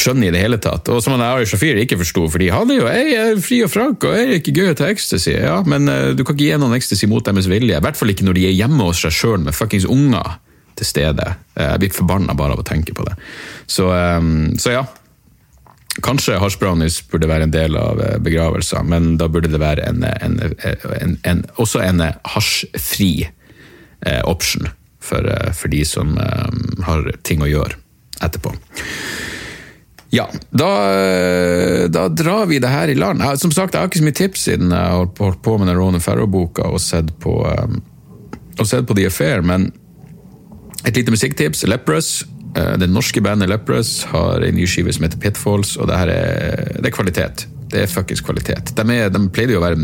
skjønner 0.00 0.28
i 0.28 0.34
det 0.34 0.42
hele 0.42 0.58
tatt. 0.62 0.88
Og 0.92 1.02
som 1.04 1.14
han 1.16 1.24
Ari 1.24 1.46
Shafir 1.48 1.78
ikke 1.80 1.98
forsto, 2.00 2.26
fordi 2.32 2.50
han 2.52 2.72
er 2.72 2.80
jo 2.80 2.88
jeg 2.90 3.14
er 3.20 3.40
fri 3.42 3.60
og 3.66 3.72
frank 3.72 4.04
og 4.06 4.16
er 4.16 4.36
ikke 4.38 4.54
gøy 4.56 4.74
ta 4.76 4.90
ecstasy. 4.90 5.34
Ja, 5.36 5.60
men 5.68 5.90
uh, 5.90 6.12
du 6.16 6.24
kan 6.24 6.36
ikke 6.36 6.48
gi 6.50 6.60
noen 6.60 6.76
ecstasy 6.78 7.08
mot 7.10 7.24
deres 7.26 7.48
vilje. 7.50 7.76
I 7.76 7.84
hvert 7.84 7.98
fall 7.98 8.12
ikke 8.12 8.26
når 8.28 8.38
de 8.38 8.46
er 8.50 8.56
hjemme 8.56 8.88
hos 8.88 9.02
seg 9.04 9.14
sjøl 9.16 9.40
med 9.46 9.56
fuckings 9.56 9.88
unger 9.88 10.38
til 10.76 10.88
stede. 10.88 11.26
Jeg 11.56 11.80
blir 11.80 11.96
forbanna 11.96 12.34
bare 12.36 12.52
av 12.52 12.60
å 12.60 12.66
tenke 12.68 12.92
på 12.96 13.04
det. 13.06 13.16
Så, 13.64 13.88
um, 13.88 14.52
så 14.60 14.76
ja. 14.76 14.86
Kanskje 16.04 16.36
hasjbrownies 16.36 16.98
burde 17.08 17.30
være 17.30 17.46
en 17.46 17.54
del 17.54 17.78
av 17.80 18.02
begravelser, 18.20 18.82
men 18.84 19.14
da 19.16 19.30
burde 19.32 19.48
det 19.48 19.62
være 19.62 19.86
en, 19.88 20.04
en, 20.04 21.14
en, 21.24 21.40
også 21.56 21.80
en 21.80 22.02
hasjfri 22.34 23.30
eh, 24.04 24.20
option 24.28 24.68
for, 25.00 25.30
for, 25.54 25.72
de 25.72 25.84
som 25.88 26.18
um, 26.18 26.84
har 26.86 27.08
ting 27.26 27.40
å 27.40 27.50
gjøre 27.50 27.78
etterpå. 28.24 28.54
Ja, 30.14 30.28
da, 30.50 30.68
da, 31.90 32.06
drar 32.08 32.46
vi 32.46 32.60
det 32.62 32.70
her 32.70 32.88
i 32.88 32.94
land. 32.94 33.22
Som 33.40 33.50
sagt, 33.52 33.74
jeg 33.74 33.82
har 33.82 33.90
ikke 33.90 34.00
så 34.00 34.06
mye 34.06 34.18
tips 34.20 34.46
siden 34.46 34.70
jeg 34.70 34.92
har 34.92 35.08
holdt 35.18 35.42
på 35.42 35.56
med 35.58 35.68
den 35.70 35.78
Ronan 35.78 36.04
Farrow-boka 36.04 36.68
og 36.70 36.80
sett 36.80 37.10
på, 37.22 37.40
um, 37.42 37.80
og 38.56 38.68
sett 38.70 38.86
på 38.86 38.96
The 38.96 39.08
Affair, 39.10 39.42
men 39.42 39.72
et 40.86 40.96
lite 40.96 41.10
musikktips. 41.10 41.66
Leprous. 41.66 42.24
Det 42.56 42.86
norske 42.88 43.20
bandet 43.20 43.50
Leprous 43.50 44.06
har 44.08 44.40
en 44.40 44.56
ny 44.56 44.64
skive 44.70 44.94
som 44.94 45.04
heter 45.04 45.20
Pitfalls, 45.20 45.74
og 45.76 45.90
det, 45.90 45.98
er, 46.06 46.70
det 46.78 46.88
er 46.88 46.94
kvalitet. 46.94 47.44
Det 47.72 47.82
er 47.82 47.90
fuckings 47.90 48.22
kvalitet. 48.24 48.72
De, 48.78 48.84
er, 48.94 49.10
de 49.12 49.20
pleide 49.34 49.56
jo 49.56 49.60
å 49.60 49.64
være 49.64 49.78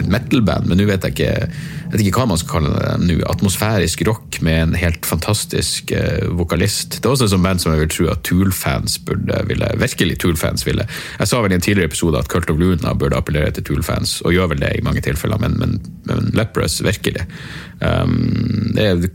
et 0.00 0.10
metal-band, 0.12 0.68
men 0.68 0.80
nå 0.80 0.86
vet 0.88 1.06
jeg 1.06 1.14
ikke, 1.14 1.48
vet 1.94 2.04
ikke 2.04 2.20
hva 2.20 2.28
man 2.32 2.40
skal 2.40 2.52
kalle 2.58 2.72
dem 2.76 3.06
nå. 3.08 3.18
Atmosfærisk 3.32 4.04
rock 4.08 4.40
med 4.44 4.60
en 4.60 4.76
helt 4.78 5.08
fantastisk 5.08 5.94
uh, 5.96 6.28
vokalist. 6.36 6.98
Det 7.00 7.08
er 7.08 7.14
også 7.14 7.28
et 7.28 7.34
sånt 7.34 7.46
band 7.46 7.62
som 7.62 7.72
jeg 7.72 7.84
vil 7.84 7.92
tro 7.94 8.08
at 8.12 8.24
Tool-fans 8.28 8.98
burde 9.08 9.42
ville 9.48 9.72
Virkelig 9.80 10.20
Tool-fans 10.22 10.66
ville. 10.68 10.86
Jeg 11.20 11.30
sa 11.30 11.42
vel 11.42 11.54
i 11.54 11.58
en 11.58 11.64
tidligere 11.64 11.90
episode 11.90 12.20
at 12.20 12.30
Cult 12.32 12.52
of 12.52 12.60
Luna 12.60 12.94
burde 12.98 13.18
appellere 13.18 13.54
til 13.56 13.66
Tool-fans, 13.70 14.18
og 14.24 14.36
gjør 14.36 14.52
vel 14.54 14.64
det 14.64 14.74
i 14.76 14.84
mange 14.84 15.04
tilfeller, 15.04 15.40
men, 15.42 15.56
men, 15.60 15.78
men 16.08 16.32
Leprous 16.36 16.82
virkelig. 16.84 17.24
Um, 17.80 18.74
det 18.76 18.90
er 18.90 19.08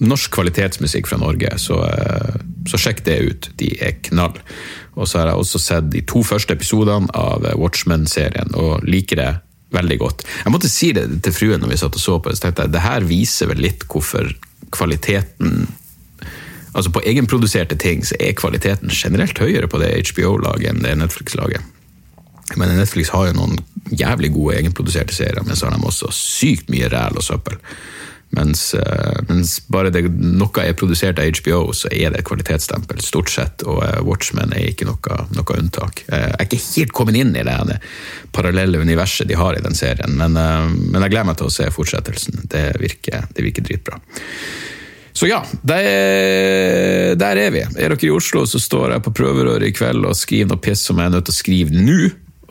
norsk 0.00 0.32
kvalitetsmusikk 0.34 1.08
fra 1.10 1.18
Norge, 1.20 1.52
så, 1.60 1.82
eh, 1.84 2.40
så, 2.68 2.80
sjekk 2.80 3.04
det 3.04 3.18
ut. 3.20 3.50
De 3.60 3.70
er 3.80 3.98
knall. 4.08 4.38
Og 4.96 5.08
så 5.08 5.20
har 5.20 5.30
jeg 5.30 5.42
også 5.42 5.60
sett 5.62 5.90
de 5.92 6.02
to 6.02 6.22
første 6.26 6.56
episodene 6.56 7.08
av 7.14 7.46
Watchmen-serien 7.56 8.54
og 8.58 8.84
liker 8.88 9.20
det 9.20 9.30
veldig 9.76 9.98
godt. 10.00 10.24
Jeg 10.44 10.52
måtte 10.52 10.70
si 10.70 10.92
det 10.96 11.06
til 11.24 11.34
fruen 11.34 11.62
når 11.62 11.74
vi 11.74 11.80
satt 11.80 11.98
og 11.98 12.02
så 12.02 12.18
på 12.18 12.30
det, 12.30 12.38
så 12.38 12.48
tenkte 12.48 12.66
jeg 12.66 12.74
det 12.74 12.84
her 12.84 13.06
viser 13.06 13.50
vel 13.52 13.62
litt 13.62 13.86
hvorfor 13.90 14.32
kvaliteten 14.74 15.68
Altså 16.70 16.92
På 16.94 17.00
egenproduserte 17.02 17.74
ting 17.82 18.04
så 18.06 18.14
er 18.22 18.36
kvaliteten 18.38 18.92
generelt 18.94 19.38
høyere 19.42 19.66
på 19.66 19.80
det 19.82 19.88
HBO-laget 20.12 20.68
enn 20.70 20.84
det 20.84 20.92
Netflix-laget. 21.00 21.64
Men 22.54 22.70
Netflix 22.78 23.10
har 23.10 23.26
jo 23.26 23.38
noen 23.40 23.56
jævlig 23.90 24.30
gode 24.36 24.54
egenproduserte 24.60 25.14
serier, 25.14 25.42
men 25.42 25.58
så 25.58 25.66
har 25.66 25.74
de 25.74 25.86
også 25.86 26.12
sykt 26.14 26.70
mye 26.70 26.86
ræl 26.92 27.18
og 27.18 27.26
søppel. 27.26 27.58
Mens, 28.30 28.74
uh, 28.74 29.18
mens, 29.28 29.56
bare 29.66 29.90
det, 29.90 30.04
noe 30.14 30.62
er 30.62 30.76
produsert 30.78 31.18
av 31.18 31.26
HBO, 31.40 31.72
så 31.74 31.90
er 31.90 32.12
det 32.12 32.20
et 32.20 32.28
kvalitetsstempel, 32.28 33.02
stort 33.02 33.32
sett. 33.32 33.64
Og 33.66 33.80
uh, 33.82 33.98
Watchmen 34.06 34.54
er 34.54 34.70
ikke 34.70 34.86
noe, 34.86 35.18
noe 35.34 35.58
unntak. 35.58 36.04
Uh, 36.06 36.28
jeg 36.28 36.36
er 36.36 36.46
ikke 36.46 36.62
helt 36.62 36.94
kommet 36.94 37.18
inn 37.18 37.34
i 37.34 37.44
det, 37.46 37.58
det 37.72 37.80
parallelle 38.34 38.78
universet 38.78 39.26
de 39.26 39.38
har 39.38 39.58
i 39.58 39.64
den 39.64 39.74
serien, 39.74 40.14
men, 40.14 40.36
men, 40.38 41.02
jeg 41.02 41.10
gleder 41.10 41.26
meg 41.32 41.38
til 41.40 41.48
å 41.48 41.54
se 41.54 41.66
fortsettelsen. 41.74 42.44
Det 42.50 42.64
virker, 42.78 43.26
det 43.34 43.42
virker 43.42 43.66
dritbra. 43.66 43.98
Så 45.12 45.26
ja, 45.26 45.40
der, 45.66 45.88
der, 47.18 47.40
er 47.42 47.50
vi. 47.52 47.64
Er 47.66 47.90
dere 47.90 48.06
i 48.06 48.12
Oslo, 48.14 48.44
så 48.46 48.62
står 48.62 48.94
jeg 48.94 49.04
på 49.04 49.12
prøverøret 49.18 49.66
i 49.66 49.74
kveld 49.74 50.06
og 50.06 50.14
skriver 50.16 50.52
noe 50.52 50.62
piss 50.62 50.86
som 50.86 51.02
jeg 51.02 51.10
er 51.10 51.16
nødt 51.16 51.26
til 51.26 51.34
å 51.34 51.40
skrive 51.40 51.82
nå 51.82 51.98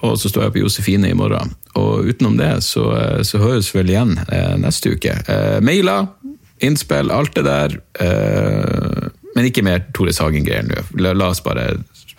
og 0.05 0.13
så 0.19 0.25
står 0.31 0.43
jeg 0.45 0.53
på 0.55 0.61
Josefine 0.63 1.07
i 1.11 1.17
morgen. 1.17 1.49
Og 1.79 1.91
utenom 2.09 2.35
det 2.39 2.53
så, 2.65 2.85
så 3.27 3.35
høres 3.41 3.69
vi 3.73 3.79
vel 3.81 3.91
igjen 3.93 4.13
eh, 4.31 4.55
neste 4.61 4.85
uke. 4.95 5.13
Eh, 5.27 5.59
mailer, 5.65 6.01
innspill, 6.63 7.07
alt 7.11 7.33
det 7.35 7.45
der. 7.47 7.69
Eh, 7.99 8.99
men 9.35 9.45
ikke 9.49 9.65
mer 9.65 9.79
Tore 9.95 10.13
Sagen-greier 10.15 10.65
nå. 10.67 10.75
La, 11.03 11.11
la, 11.13 11.25
oss 11.33 11.43
bare 11.45 11.65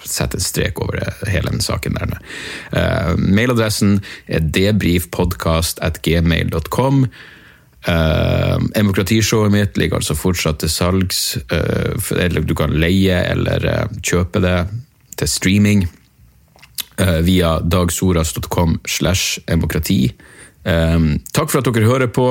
sette 0.01 0.37
en 0.39 0.45
strek 0.45 0.81
over 0.81 0.95
det, 1.01 1.11
hele 1.33 1.51
den 1.53 1.63
saken 1.65 1.95
der. 1.99 2.09
Eh, 2.77 3.13
mailadressen 3.21 3.91
er 4.29 4.41
debrifpodkast.gmail.com. 4.41 6.97
Uh, 7.89 8.61
Demokratishowet 8.75 9.53
mitt 9.55 9.79
ligger 9.81 9.97
altså 9.97 10.13
fortsatt 10.13 10.61
til 10.61 10.69
salgs. 10.69 11.41
Uh, 11.49 11.97
eller 12.21 12.45
du 12.45 12.53
kan 12.53 12.77
leie 12.77 13.25
eller 13.31 13.65
uh, 13.65 13.89
kjøpe 14.05 14.37
det 14.45 14.69
til 15.17 15.29
streaming. 15.33 15.89
Eh, 17.01 17.21
via 17.25 17.61
dagsoras.com 17.61 18.81
slash 18.89 19.39
demokrati. 19.47 20.13
Um, 20.63 21.15
takk 21.33 21.49
for 21.49 21.63
at 21.63 21.69
dere 21.71 21.89
hører 21.89 22.11
på. 22.13 22.27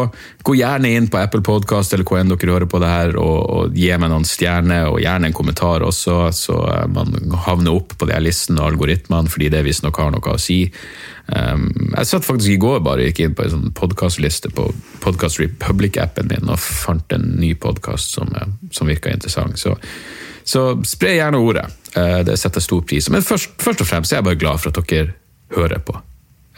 Gå 0.45 0.53
gjerne 0.59 0.91
inn 0.93 1.07
på 1.09 1.17
Apple 1.17 1.41
Podcast 1.41 1.95
eller 1.95 2.05
hvor 2.05 2.19
enn 2.19 2.29
dere 2.29 2.53
hører 2.53 2.69
på 2.69 2.81
det 2.83 2.91
her, 2.91 3.15
og, 3.17 3.39
og 3.49 3.79
gi 3.79 3.89
meg 3.97 4.11
noen 4.11 4.27
stjerner, 4.29 4.91
og 4.91 4.99
gjerne 5.01 5.31
en 5.31 5.37
kommentar 5.39 5.81
også, 5.87 6.19
så 6.37 6.59
uh, 6.67 6.85
man 6.93 7.17
havner 7.47 7.79
opp 7.79 7.97
på 7.97 8.05
de 8.05 8.13
her 8.13 8.21
listene 8.21 8.61
og 8.61 8.75
algoritmene, 8.75 9.33
fordi 9.33 9.49
det 9.49 9.65
visstnok 9.65 9.97
har 10.03 10.13
noe 10.13 10.35
å 10.35 10.37
si. 10.37 10.61
Um, 11.33 11.65
jeg 11.95 12.11
satt 12.11 12.29
faktisk 12.29 12.53
i 12.53 12.61
går 12.61 12.85
bare 12.85 13.09
gikk 13.09 13.25
inn 13.25 13.35
på 13.37 13.47
en 13.47 13.55
sånn 13.55 13.75
podkastliste 13.77 14.53
på 14.53 14.69
Podcast 15.01 15.41
Republic-appen 15.41 16.29
min 16.29 16.53
og 16.53 16.61
fant 16.61 17.17
en 17.17 17.31
ny 17.41 17.55
podkast 17.57 18.13
som, 18.19 18.29
uh, 18.37 18.51
som 18.69 18.91
virka 18.91 19.17
interessant. 19.17 19.57
Så 19.57 19.79
så 20.49 20.61
spre 20.87 21.13
gjerne 21.17 21.41
ordet. 21.45 21.67
Eh, 21.95 22.19
det 22.25 22.37
setter 22.37 22.61
stor 22.61 22.81
pris. 22.81 23.09
Men 23.09 23.25
først, 23.25 23.49
først, 23.61 23.81
og 23.81 23.87
fremst 23.87 24.13
er 24.13 24.21
jeg 24.21 24.27
bare 24.29 24.39
glad 24.39 24.61
for 24.61 24.69
at 24.73 24.89
dere 24.89 25.15
hører 25.55 25.81
på. 25.85 25.97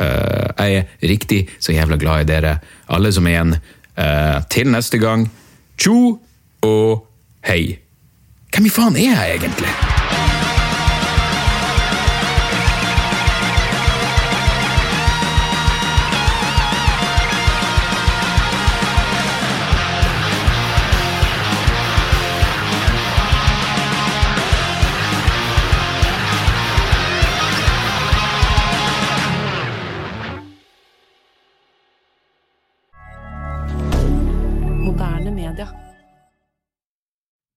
Eh, 0.02 0.50
jeg 0.58 0.82
er 0.82 1.08
riktig 1.14 1.46
så 1.60 1.76
jævla 1.76 2.00
glad 2.02 2.26
i 2.26 2.30
dere, 2.34 2.58
alle 2.90 3.14
som 3.14 3.28
er 3.28 3.38
igjen. 3.38 3.56
Eh, 3.96 4.38
til 4.50 4.72
neste 4.72 5.00
gang, 5.02 5.30
tjo 5.78 6.20
og 6.62 7.08
hei. 7.48 7.80
Hvem 8.52 8.68
i 8.68 8.74
faen 8.74 9.00
er 9.00 9.12
jeg 9.14 9.42
egentlig? 9.42 10.01